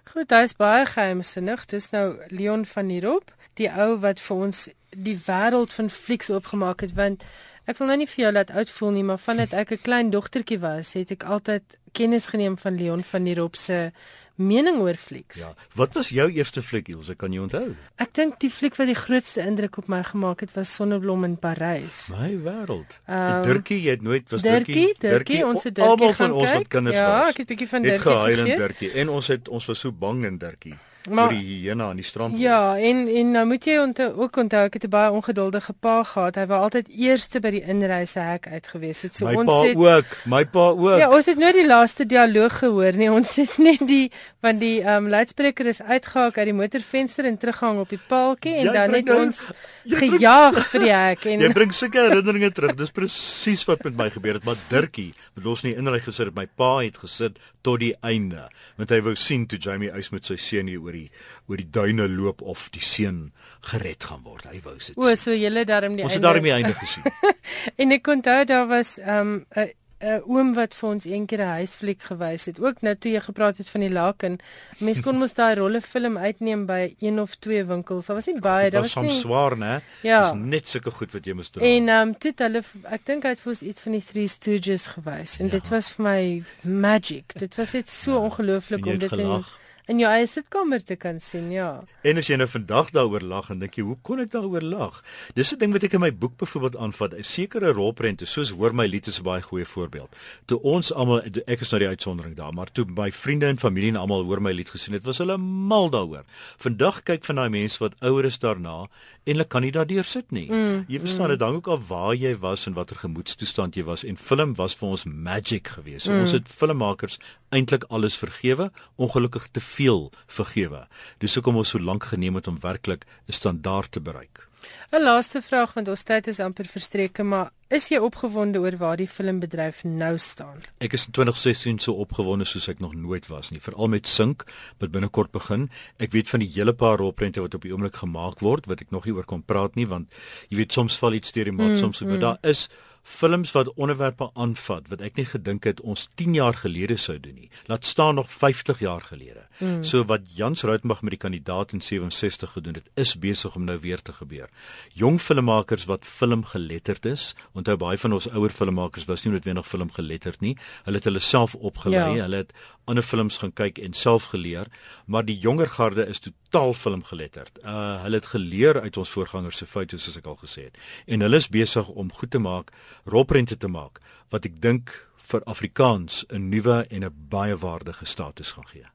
Goed, 0.05 0.31
hy's 0.31 0.55
baie 0.57 0.87
geheimsinnig. 0.87 1.65
Dis 1.65 1.91
nou 1.91 2.17
Leon 2.29 2.67
van 2.67 2.89
der 2.89 3.03
Rop, 3.03 3.33
die 3.55 3.71
ou 3.71 3.99
wat 3.99 4.21
vir 4.21 4.37
ons 4.37 4.69
die 5.03 5.17
wêreld 5.27 5.73
van 5.77 5.91
flieks 5.91 6.31
oopgemaak 6.31 6.81
het 6.81 6.95
want 6.97 7.25
ek 7.67 7.79
wil 7.79 7.89
nou 7.91 7.97
nie 7.99 8.07
vir 8.07 8.23
jou 8.25 8.33
laat 8.33 8.51
oud 8.51 8.71
voel 8.71 8.91
nie, 8.95 9.03
maar 9.03 9.19
vandat 9.19 9.53
ek 9.53 9.71
'n 9.73 9.83
klein 9.83 10.11
dogtertjie 10.11 10.59
was, 10.61 10.93
het 10.95 11.11
ek 11.11 11.25
altyd 11.25 11.63
kennis 11.93 12.29
geneem 12.29 12.57
van 12.59 12.77
Leon 12.77 13.03
van 13.05 13.25
der 13.25 13.37
Rop 13.37 13.57
se 13.57 13.91
mening 14.39 14.79
oor 14.81 14.95
flieks. 14.95 15.39
Ja. 15.39 15.55
Wat 15.75 15.95
was 15.95 16.09
jou 16.09 16.31
eerste 16.31 16.63
fliek, 16.63 16.89
Ilse? 16.89 17.15
Kan 17.17 17.33
jy 17.33 17.39
onthou? 17.41 17.75
Ek 17.97 18.13
dink 18.15 18.39
die 18.41 18.51
fliek 18.51 18.77
wat 18.77 18.87
die 18.87 18.95
grootste 18.95 19.41
indruk 19.41 19.79
op 19.79 19.89
my 19.89 20.03
gemaak 20.03 20.41
het 20.41 20.53
was 20.55 20.75
Sonneblom 20.75 21.25
in 21.25 21.37
Parys. 21.39 22.09
My 22.11 22.37
wêreld. 22.45 22.99
Ehm, 23.07 23.37
Um, 23.37 23.43
Dirkie, 23.43 23.81
jy 23.83 23.91
het 23.91 24.03
nooit 24.03 24.31
was 24.31 24.43
Dirkie, 24.43 24.95
Dirkie, 24.99 25.47
ons 25.47 25.65
het 25.65 25.75
Dirkie 25.75 25.91
Almal 25.91 26.13
gaan 26.13 26.17
van 26.29 26.33
ons 26.33 26.51
kyk. 26.51 26.59
wat 26.59 26.69
kinders 26.69 26.97
Ja, 26.97 27.19
was. 27.21 27.29
ek 27.31 27.37
het 27.37 27.47
bietjie 27.47 27.69
van 27.69 27.83
het 27.83 27.91
Dirkie 27.93 28.11
gehuil 28.13 28.39
in. 28.47 28.59
Dirkie 28.59 28.91
en 28.93 29.09
ons 29.09 29.27
het 29.27 29.49
ons 29.49 29.67
was 29.67 29.79
so 29.79 29.91
bang 29.93 30.25
in 30.25 30.39
Dirkie. 30.39 30.75
Maar- 31.09 31.15
Maar 31.27 31.35
die 31.35 31.61
hyena 31.63 31.89
aan 31.89 31.97
die 31.97 32.05
strand. 32.05 32.39
Ja, 32.39 32.77
en 32.79 33.09
en 33.09 33.31
nou 33.31 33.47
moet 33.47 33.65
jy 33.65 33.79
onthou 33.79 34.13
ook 34.23 34.37
onthou 34.37 34.65
ek 34.65 34.73
het 34.75 34.85
'n 34.85 34.89
baie 34.91 35.11
ongeduldige 35.11 35.73
pa 35.73 36.03
gehad. 36.03 36.35
Hy 36.35 36.47
wou 36.47 36.61
altyd 36.63 36.89
eerste 36.89 37.41
by 37.41 37.51
die 37.51 37.63
inreishek 37.63 38.47
uit 38.49 38.69
gewees 38.69 39.03
het. 39.03 39.15
So 39.17 39.27
my 39.27 39.35
ons 39.35 39.45
pa 39.47 39.63
het 39.63 39.77
ook, 39.77 40.05
my 40.27 40.45
pa 40.45 40.69
ook. 40.69 40.99
Ja, 40.99 41.11
ons 41.11 41.27
het 41.27 41.39
nou 41.39 41.53
die 41.53 41.67
laaste 41.67 42.07
dialoog 42.07 42.59
gehoor 42.59 42.93
nie. 42.93 43.11
Ons 43.19 43.37
het 43.37 43.59
net 43.59 43.87
die 43.87 44.11
want 44.41 44.61
die 44.61 44.81
ehm 44.83 45.05
um, 45.05 45.09
luidspreker 45.09 45.67
is 45.67 45.83
uitgehaak 45.83 46.39
uit 46.39 46.45
die 46.47 46.55
motorvenster 46.55 47.25
en 47.25 47.39
teruggehang 47.39 47.79
op 47.81 47.89
die 47.89 47.99
paaltjie 48.09 48.55
en 48.55 48.65
Jy 48.65 48.73
dan 48.73 48.93
het 48.93 49.05
nou- 49.05 49.25
ons 49.27 49.51
jy 49.85 49.97
bring- 49.97 50.13
gejaag 50.13 50.67
vir 50.71 50.81
die 50.81 50.93
hek 50.93 51.25
en 51.33 51.41
Jy 51.41 51.53
bring 51.53 51.73
sulke 51.75 51.99
herinneringe 51.99 52.51
terug. 52.53 52.75
Dis 52.75 52.91
presies 52.91 53.65
wat 53.65 53.83
met 53.85 53.97
my 53.97 54.11
gebeur 54.11 54.35
het, 54.35 54.45
maar 54.45 54.55
Dirkie, 54.69 55.15
het 55.35 55.47
ons 55.47 55.63
nie 55.63 55.75
inry 55.77 56.01
gesit 56.01 56.27
het. 56.27 56.35
My 56.35 56.47
pa 56.57 56.79
het 56.79 56.97
gesit 56.99 57.39
tot 57.63 57.81
die 57.81 57.95
einde, 58.03 58.49
want 58.77 58.91
hy 58.91 59.01
wou 59.03 59.15
sien 59.15 59.47
toe 59.47 59.59
Jamie 59.59 59.91
Eis 59.91 60.11
met 60.11 60.25
sy 60.25 60.37
seun 60.37 60.67
hier 60.67 60.81
oor 60.81 60.93
die 60.97 61.07
oor 61.47 61.63
die 61.63 61.71
duine 61.79 62.09
loop 62.11 62.43
of 62.43 62.69
die 62.75 62.85
seun 62.85 63.31
gered 63.71 64.05
gaan 64.09 64.23
word. 64.27 64.49
Hy 64.51 64.61
wou 64.67 64.77
sit. 64.81 64.99
o, 64.99 65.15
so 65.15 65.35
julle 65.37 65.67
darm 65.69 65.97
die 65.97 66.07
ons 66.07 66.17
het 66.17 66.23
einde- 66.23 66.33
daarmee 66.33 66.57
einde 66.59 66.77
gesien. 66.83 67.05
En 67.81 67.93
ek 67.95 68.09
onthou 68.11 68.41
daar 68.49 68.67
was 68.71 68.97
ehm 68.99 69.35
um, 69.37 69.45
'n 69.55 69.73
'n 69.97 70.21
oom 70.29 70.53
wat 70.53 70.75
vir 70.77 70.89
ons 70.89 71.05
eendag 71.09 71.41
'n 71.41 71.57
huisfliek 71.57 72.03
gewys 72.03 72.45
het. 72.47 72.59
Ook 72.61 72.83
nou 72.85 72.95
toe 72.95 73.13
jy 73.13 73.21
gepraat 73.21 73.57
het 73.57 73.69
van 73.69 73.81
die 73.81 73.91
laken. 73.91 74.39
Mense 74.79 75.03
kon 75.03 75.17
mos 75.17 75.33
daai 75.35 75.55
rolle 75.57 75.81
film 75.81 76.19
uitneem 76.19 76.67
by 76.67 76.95
een 77.01 77.21
of 77.21 77.37
twee 77.37 77.65
winkels. 77.65 78.07
Daar 78.07 78.17
was 78.17 78.27
nie 78.27 78.41
baie, 78.41 78.71
daar 78.71 78.83
was, 78.83 78.93
was 78.95 79.05
nie 79.05 79.21
swaar, 79.21 79.57
né? 79.57 79.81
Ja. 80.03 80.21
Dis 80.33 80.41
net 80.41 80.69
sulke 80.69 80.91
goed 80.91 81.13
wat 81.13 81.25
jy 81.25 81.33
moes 81.33 81.49
dra. 81.49 81.65
En 81.65 81.89
ehm 81.89 82.09
um, 82.09 82.19
toe 82.19 82.33
hulle 82.37 82.63
ek 82.85 83.07
dink 83.07 83.25
hy 83.25 83.33
het 83.35 83.41
vir 83.41 83.53
ons 83.55 83.63
iets 83.63 83.83
van 83.83 83.93
die 83.93 84.05
Three 84.05 84.29
Stooges 84.29 84.87
gewys 84.99 85.39
en 85.39 85.49
ja. 85.49 85.51
dit 85.57 85.69
was 85.69 85.91
vir 85.91 86.05
my 86.05 86.45
magic. 86.63 87.33
Dit 87.33 87.57
was 87.57 87.73
net 87.73 87.89
so 87.89 88.13
ja. 88.13 88.19
ongelooflik 88.29 88.87
om 88.87 88.99
dit 88.99 89.13
in 89.13 89.45
in 89.87 90.01
jou 90.03 90.09
eie 90.11 90.27
sitkamer 90.27 90.83
te 90.83 90.97
kan 90.99 91.21
sien, 91.23 91.51
ja. 91.55 91.85
En 92.07 92.19
as 92.19 92.27
jy 92.27 92.39
nou 92.41 92.49
vandag 92.51 92.91
daaroor 92.95 93.23
lag 93.23 93.51
en 93.51 93.61
dink 93.63 93.79
jy, 93.79 93.85
hoe 93.87 93.99
kon 94.03 94.21
ek 94.23 94.33
daaroor 94.33 94.65
lag? 94.67 95.03
Dis 95.35 95.53
'n 95.53 95.59
ding 95.59 95.73
wat 95.73 95.85
ek 95.85 95.95
in 95.95 96.01
my 96.01 96.11
boek 96.11 96.37
byvoorbeeld 96.37 96.77
aanvat. 96.77 97.15
'n 97.15 97.23
Sekere 97.23 97.73
rolprente, 97.73 98.27
soos 98.27 98.51
hoor 98.51 98.75
my 98.75 98.87
lied 98.87 99.07
is 99.07 99.21
'n 99.21 99.23
baie 99.23 99.43
goeie 99.43 99.65
voorbeeld. 99.65 100.11
Toe 100.47 100.61
ons 100.63 100.93
almal 100.93 101.23
ek 101.47 101.61
is 101.61 101.71
nou 101.71 101.79
die 101.79 101.89
uitsondering 101.89 102.35
daar, 102.35 102.53
maar 102.53 102.73
toe 102.73 102.85
my 102.85 103.13
vriende 103.13 103.47
en 103.47 103.59
familie 103.59 103.91
en 103.91 103.97
almal 103.97 104.25
hoor 104.25 104.43
my 104.43 104.53
lied 104.53 104.71
gesien 104.71 104.95
het, 104.95 105.05
was 105.05 105.19
hulle 105.19 105.37
mal 105.39 105.91
daaroor. 105.91 106.25
Vandag 106.59 107.03
kyk 107.03 107.25
van 107.25 107.37
daai 107.37 107.49
mense 107.49 107.79
wat 107.79 107.95
ouer 108.01 108.25
is 108.25 108.39
daarna 108.39 108.89
en 109.27 109.33
hulle 109.35 109.45
kan 109.45 109.63
nie 109.63 109.73
daardeur 109.73 110.05
sit 110.05 110.31
nie. 110.31 110.47
Mm, 110.51 110.85
jy 110.89 111.01
verstaan 111.03 111.29
dit 111.29 111.39
mm. 111.39 111.45
dan 111.47 111.55
ook 111.55 111.67
al 111.67 111.81
waar 111.89 112.15
jy 112.15 112.37
was 112.39 112.67
en 112.67 112.75
watter 112.75 112.97
gemoedstoestand 112.97 113.75
jy 113.75 113.85
was 113.85 114.05
en 114.05 114.17
film 114.17 114.55
was 114.55 114.75
vir 114.75 114.89
ons 114.89 115.05
magic 115.05 115.69
geweest. 115.69 116.09
Mm. 116.09 116.21
Ons 116.21 116.33
het 116.33 116.49
filmmakers 116.49 117.19
eintlik 117.55 117.85
alles 117.89 118.17
vergewe, 118.19 118.71
ongelukkig 118.97 119.49
te 119.51 119.61
veel 119.77 120.11
vergewe. 120.39 120.87
Dis 121.23 121.37
hoekom 121.39 121.63
ons 121.63 121.75
so 121.75 121.81
lank 121.81 122.11
geneem 122.13 122.35
het 122.41 122.49
om 122.49 122.61
werklik 122.61 123.07
'n 123.29 123.33
standaard 123.33 123.93
te 123.93 124.01
bereik. 124.01 124.47
'n 124.91 125.03
Laaste 125.03 125.43
vraag 125.43 125.75
want 125.75 125.89
ons 125.89 126.03
tyd 126.03 126.29
is 126.31 126.41
amper 126.41 126.67
verstreke, 126.71 127.23
maar 127.23 127.51
is 127.69 127.89
jy 127.91 127.99
opgewonde 127.99 128.61
oor 128.63 128.77
waar 128.79 128.97
die 128.97 129.09
filmbedryf 129.11 129.83
nou 129.85 130.13
staan? 130.19 130.63
Ek 130.79 130.95
is 130.95 131.07
in 131.07 131.13
2016 131.13 131.79
so 131.83 131.93
opgewonde 132.05 132.47
soos 132.47 132.69
ek 132.69 132.79
nog 132.79 132.95
nooit 132.95 133.27
was 133.27 133.51
nie, 133.51 133.61
veral 133.61 133.91
met 133.91 134.07
Sink 134.07 134.45
wat 134.79 134.95
binnekort 134.95 135.33
begin. 135.35 135.69
Ek 135.99 136.15
weet 136.15 136.31
van 136.31 136.45
die 136.45 136.51
hele 136.55 136.75
paar 136.75 136.99
rolprente 137.03 137.43
wat 137.43 137.55
op 137.59 137.67
die 137.67 137.75
oomblik 137.75 137.99
gemaak 138.03 138.41
word 138.47 138.71
wat 138.71 138.81
ek 138.81 138.95
nog 138.95 139.05
nie 139.07 139.15
oor 139.15 139.27
kon 139.27 139.43
praat 139.43 139.75
nie 139.75 139.89
want 139.91 140.15
jy 140.49 140.63
weet 140.63 140.73
soms 140.73 140.99
val 141.03 141.19
iets 141.19 141.35
deur 141.35 141.51
die 141.51 141.57
maat, 141.57 141.75
mm, 141.75 141.83
soms 141.83 142.03
mm. 142.03 142.09
maar 142.15 142.23
daar 142.23 142.39
is 142.55 142.69
films 143.07 143.53
wat 143.55 143.69
onderwerpe 143.79 144.27
aanvat 144.35 144.89
wat 144.91 145.03
ek 145.07 145.15
nie 145.21 145.27
gedink 145.31 145.67
het 145.69 145.81
ons 145.87 146.09
10 146.19 146.35
jaar 146.35 146.57
gelede 146.59 146.97
sou 146.99 147.15
doen 147.23 147.37
nie. 147.39 147.51
Laat 147.71 147.87
staan 147.87 148.19
nog 148.19 148.31
50 148.33 148.83
jaar 148.83 149.05
gelede. 149.07 149.45
Mm. 149.59 149.85
So 149.87 150.03
wat 150.11 150.27
Jans 150.35 150.65
Routmag 150.67 151.05
met 151.07 151.15
die 151.15 151.21
kandidaat 151.23 151.73
in 151.73 151.81
67 151.81 152.57
gedoen 152.59 152.81
het, 152.81 152.89
is 152.95 153.15
besig 153.19 153.55
om 153.55 153.65
nou 153.65 153.79
weer 153.81 154.03
te 154.03 154.13
gebeur. 154.13 154.51
Jong 154.99 155.21
filmmakers 155.23 155.87
wat 155.87 156.05
filmgeletterd 156.05 157.07
is, 157.07 157.35
onthou 157.55 157.77
baie 157.79 157.99
van 157.99 158.19
ons 158.19 158.27
ouer 158.33 158.51
filmmakers 158.51 159.07
was 159.07 159.23
nie 159.23 159.37
noodwendig 159.37 159.69
filmgeletterd 159.69 160.43
nie. 160.43 160.57
Hulle 160.85 160.99
het 160.99 161.07
hulle 161.07 161.23
self 161.23 161.55
opgelei, 161.55 162.17
ja. 162.17 162.27
hulle 162.27 162.43
het 162.43 162.53
ander 162.87 163.03
films 163.07 163.39
gaan 163.43 163.53
kyk 163.55 163.79
en 163.83 163.95
self 163.99 164.29
geleer, 164.35 164.69
maar 165.07 165.25
die 165.27 165.39
jonger 165.43 165.71
garde 165.71 166.07
is 166.07 166.23
totaal 166.23 166.75
filmgeletterd. 166.75 167.59
Uh 167.63 168.03
hulle 168.03 168.21
het 168.21 168.29
geleer 168.31 168.81
uit 168.81 168.97
ons 168.97 169.11
voorgangers 169.11 169.59
se 169.63 169.67
foute 169.67 169.99
soos 169.99 170.19
ek 170.19 170.27
al 170.31 170.39
gesê 170.43 170.69
het. 170.69 170.79
En 171.07 171.25
hulle 171.25 171.41
is 171.43 171.49
besig 171.51 171.89
om 171.89 172.13
goed 172.13 172.31
te 172.31 172.43
maak 172.43 172.71
rolprente 173.05 173.57
te 173.57 173.69
maak 173.69 174.01
wat 174.29 174.45
ek 174.45 174.61
dink 174.61 175.07
vir 175.27 175.43
Afrikaans 175.45 176.25
'n 176.29 176.49
nuwe 176.49 176.87
en 176.91 177.05
'n 177.05 177.15
baie 177.29 177.57
waardige 177.57 178.05
status 178.05 178.51
gaan 178.53 178.67
gee. 178.67 178.87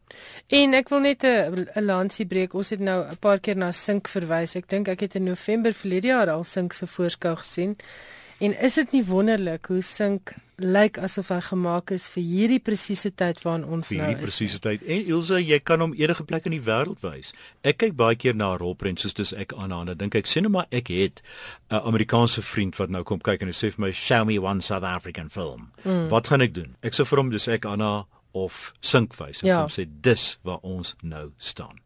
En 0.47 0.73
ek 0.73 0.89
wil 0.89 0.99
net 0.99 1.23
'n 1.23 1.85
lansie 1.85 2.25
breek. 2.25 2.53
Ons 2.53 2.69
het 2.69 2.79
nou 2.79 3.05
'n 3.05 3.17
paar 3.17 3.39
keer 3.39 3.57
na 3.57 3.71
Sink 3.71 4.07
verwys. 4.07 4.55
Ek 4.55 4.69
dink 4.69 4.87
ek 4.87 4.99
het 4.99 5.15
in 5.15 5.23
November 5.23 5.73
verlede 5.73 6.07
jaar 6.07 6.29
al 6.29 6.43
Sink 6.43 6.73
se 6.73 6.87
voorskou 6.87 7.35
gesien. 7.35 7.77
En 8.41 8.55
is 8.57 8.73
dit 8.73 8.91
nie 8.91 9.03
wonderlik 9.05 9.67
hoe 9.69 9.83
Sink 9.85 10.33
lyk 10.61 10.97
asof 10.97 11.27
hy 11.29 11.37
gemaak 11.45 11.91
is 11.93 12.07
vir 12.09 12.23
hierdie 12.25 12.59
presiese 12.61 13.11
tyd 13.13 13.37
waarin 13.45 13.65
ons 13.65 13.91
vir 13.91 13.99
nou 13.99 14.07
is. 14.07 14.09
Hierdie 14.09 14.25
presiese 14.25 14.61
tyd. 14.61 14.85
En 14.85 15.11
Ilse, 15.13 15.37
jy 15.41 15.59
kan 15.65 15.81
hom 15.83 15.93
enige 15.97 16.25
plek 16.25 16.47
in 16.49 16.55
die 16.55 16.61
wêreld 16.65 17.01
wys. 17.05 17.31
Ek 17.61 17.77
kyk 17.83 17.93
baie 17.99 18.17
keer 18.17 18.37
na 18.37 18.55
rolprent 18.57 19.01
soos 19.01 19.13
dis 19.17 19.33
ek 19.37 19.53
aan 19.53 19.73
aan. 19.77 19.93
Dink 19.97 20.17
ek 20.17 20.29
sien 20.29 20.49
maar 20.49 20.65
ek 20.73 20.89
het 20.89 21.21
'n 21.69 21.85
Amerikaanse 21.85 22.41
vriend 22.41 22.77
wat 22.81 22.89
nou 22.89 23.03
kom 23.03 23.21
kyk 23.21 23.41
en 23.41 23.53
hy 23.53 23.53
sê 23.53 23.69
vir 23.73 23.85
my, 23.85 23.91
"Show 23.91 24.25
me 24.25 24.41
one 24.41 24.61
South 24.61 24.83
African 24.83 25.29
film." 25.29 25.71
Mm. 25.85 26.09
Wat 26.09 26.27
gaan 26.27 26.41
ek 26.41 26.53
doen? 26.53 26.75
Ek 26.81 26.93
sê 26.93 27.05
vir 27.05 27.17
hom 27.17 27.29
dis 27.29 27.47
ek 27.47 27.65
Anna 27.65 28.05
of 28.33 28.73
Sink 28.81 29.13
wys 29.19 29.41
en 29.43 29.47
ja. 29.47 29.59
hom 29.61 29.69
sê 29.69 29.85
dis 30.01 30.37
waar 30.43 30.59
ons 30.63 30.95
nou 31.03 31.31
staan. 31.37 31.77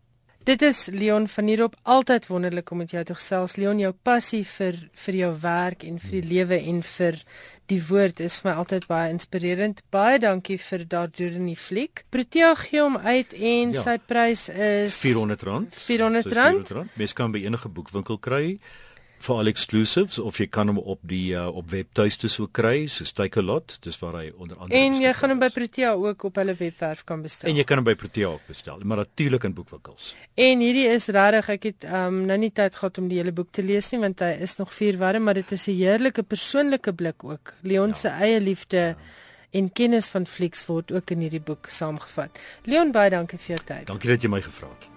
Dit 0.45 0.61
is 0.61 0.85
Leon 0.93 1.23
van 1.27 1.47
hierop 1.49 1.73
altyd 1.81 2.27
wonderlik 2.27 2.69
om 2.71 2.77
met 2.77 2.91
jou 2.93 3.01
te 3.03 3.15
gesels. 3.17 3.55
Leon, 3.57 3.79
jou 3.81 3.89
passie 4.05 4.43
vir 4.45 4.75
vir 5.05 5.15
jou 5.17 5.29
werk 5.41 5.81
en 5.87 5.97
vir 5.97 6.11
die 6.19 6.27
lewe 6.35 6.59
en 6.69 6.83
vir 6.85 7.17
die 7.71 7.79
woord 7.87 8.21
is 8.21 8.35
vir 8.37 8.51
my 8.51 8.53
altyd 8.61 8.85
baie 8.85 9.07
inspirerend. 9.09 9.81
Baie 9.89 10.19
dankie 10.21 10.59
vir 10.61 10.85
daardeur 10.91 11.39
in 11.39 11.47
die 11.49 11.57
fliek. 11.57 12.03
Protea 12.13 12.51
gee 12.61 12.83
hom 12.83 12.99
uit 13.01 13.33
en 13.33 13.73
ja. 13.73 13.87
sy 13.87 13.97
prys 13.97 14.45
is 14.53 14.99
R400. 15.01 15.65
R400. 15.81 16.93
Mens 16.93 17.17
kan 17.17 17.33
by 17.33 17.41
enige 17.41 17.73
boekwinkel 17.73 18.21
kry 18.21 18.59
vir 19.23 19.35
al 19.35 19.49
exclusives 19.49 20.19
of 20.19 20.37
jy 20.39 20.47
kan 20.51 20.69
hom 20.71 20.79
op 20.79 20.99
die 21.07 21.33
uh, 21.33 21.47
op 21.47 21.69
webtuiste 21.71 22.29
so 22.29 22.47
kry 22.47 22.87
so 22.91 23.05
Take 23.15 23.39
a 23.39 23.43
Lot 23.43 23.77
dis 23.85 23.97
waar 24.01 24.17
hy 24.19 24.31
onder 24.37 24.57
andere 24.57 24.79
En 24.79 24.97
jy 25.01 25.13
gaan 25.15 25.33
hom 25.33 25.41
by 25.41 25.49
Protea 25.53 25.93
ook 25.93 26.23
op 26.29 26.39
hulle 26.41 26.55
webwerf 26.59 27.03
kan 27.07 27.21
bestel. 27.23 27.49
En 27.49 27.59
jy 27.59 27.65
kan 27.67 27.79
hom 27.81 27.87
by 27.87 27.95
Protea 27.99 28.29
ook 28.33 28.47
bestel, 28.47 28.79
maar 28.83 29.03
natuurlik 29.03 29.43
in 29.47 29.55
boekwinkels. 29.57 30.13
En 30.35 30.63
hierdie 30.63 30.87
is 30.91 31.07
regtig 31.15 31.51
ek 31.55 31.69
het 31.71 31.89
um, 31.89 32.23
nou 32.29 32.39
nie 32.41 32.51
tyd 32.55 32.75
gehad 32.75 32.97
om 33.01 33.09
die 33.11 33.19
hele 33.21 33.33
boek 33.35 33.51
te 33.55 33.63
lees 33.65 33.91
nie 33.93 34.01
want 34.03 34.23
hy 34.25 34.33
is 34.45 34.57
nog 34.59 34.73
vier 34.75 34.99
warm, 35.01 35.27
maar 35.27 35.39
dit 35.39 35.51
is 35.51 35.67
'n 35.67 35.77
heerlike 35.79 36.23
persoonlike 36.23 36.93
blik 36.93 37.23
ook. 37.23 37.53
Leon 37.61 37.95
ja. 37.95 38.01
se 38.01 38.09
eie 38.09 38.41
liefde 38.41 38.77
ja. 38.77 38.95
en 39.51 39.71
kennis 39.71 40.07
van 40.07 40.25
flieks 40.25 40.65
word 40.65 40.91
ook 40.91 41.09
in 41.11 41.19
hierdie 41.19 41.43
boek 41.43 41.69
saamgevat. 41.69 42.39
Leon 42.63 42.91
baie 42.91 43.09
dankie 43.09 43.39
vir 43.39 43.55
jou 43.55 43.63
tyd. 43.65 43.87
Dankie 43.87 44.09
dat 44.09 44.21
jy 44.21 44.29
my 44.29 44.41
gevra 44.41 44.67
het. 44.67 44.94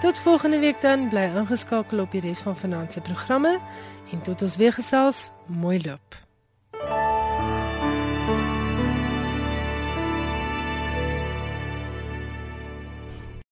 Tot 0.00 0.18
volgende 0.18 0.58
week 0.58 0.80
dan, 0.80 1.08
bly 1.08 1.30
ingeskakel 1.36 2.00
op 2.00 2.10
die 2.10 2.20
res 2.20 2.40
van 2.40 2.56
Finansies 2.56 3.02
programme 3.02 3.58
en 4.12 4.22
tot 4.22 4.42
ons 4.42 4.56
weer 4.56 4.72
gesels, 4.72 5.30
mooi 5.46 5.80
loop. 5.84 6.14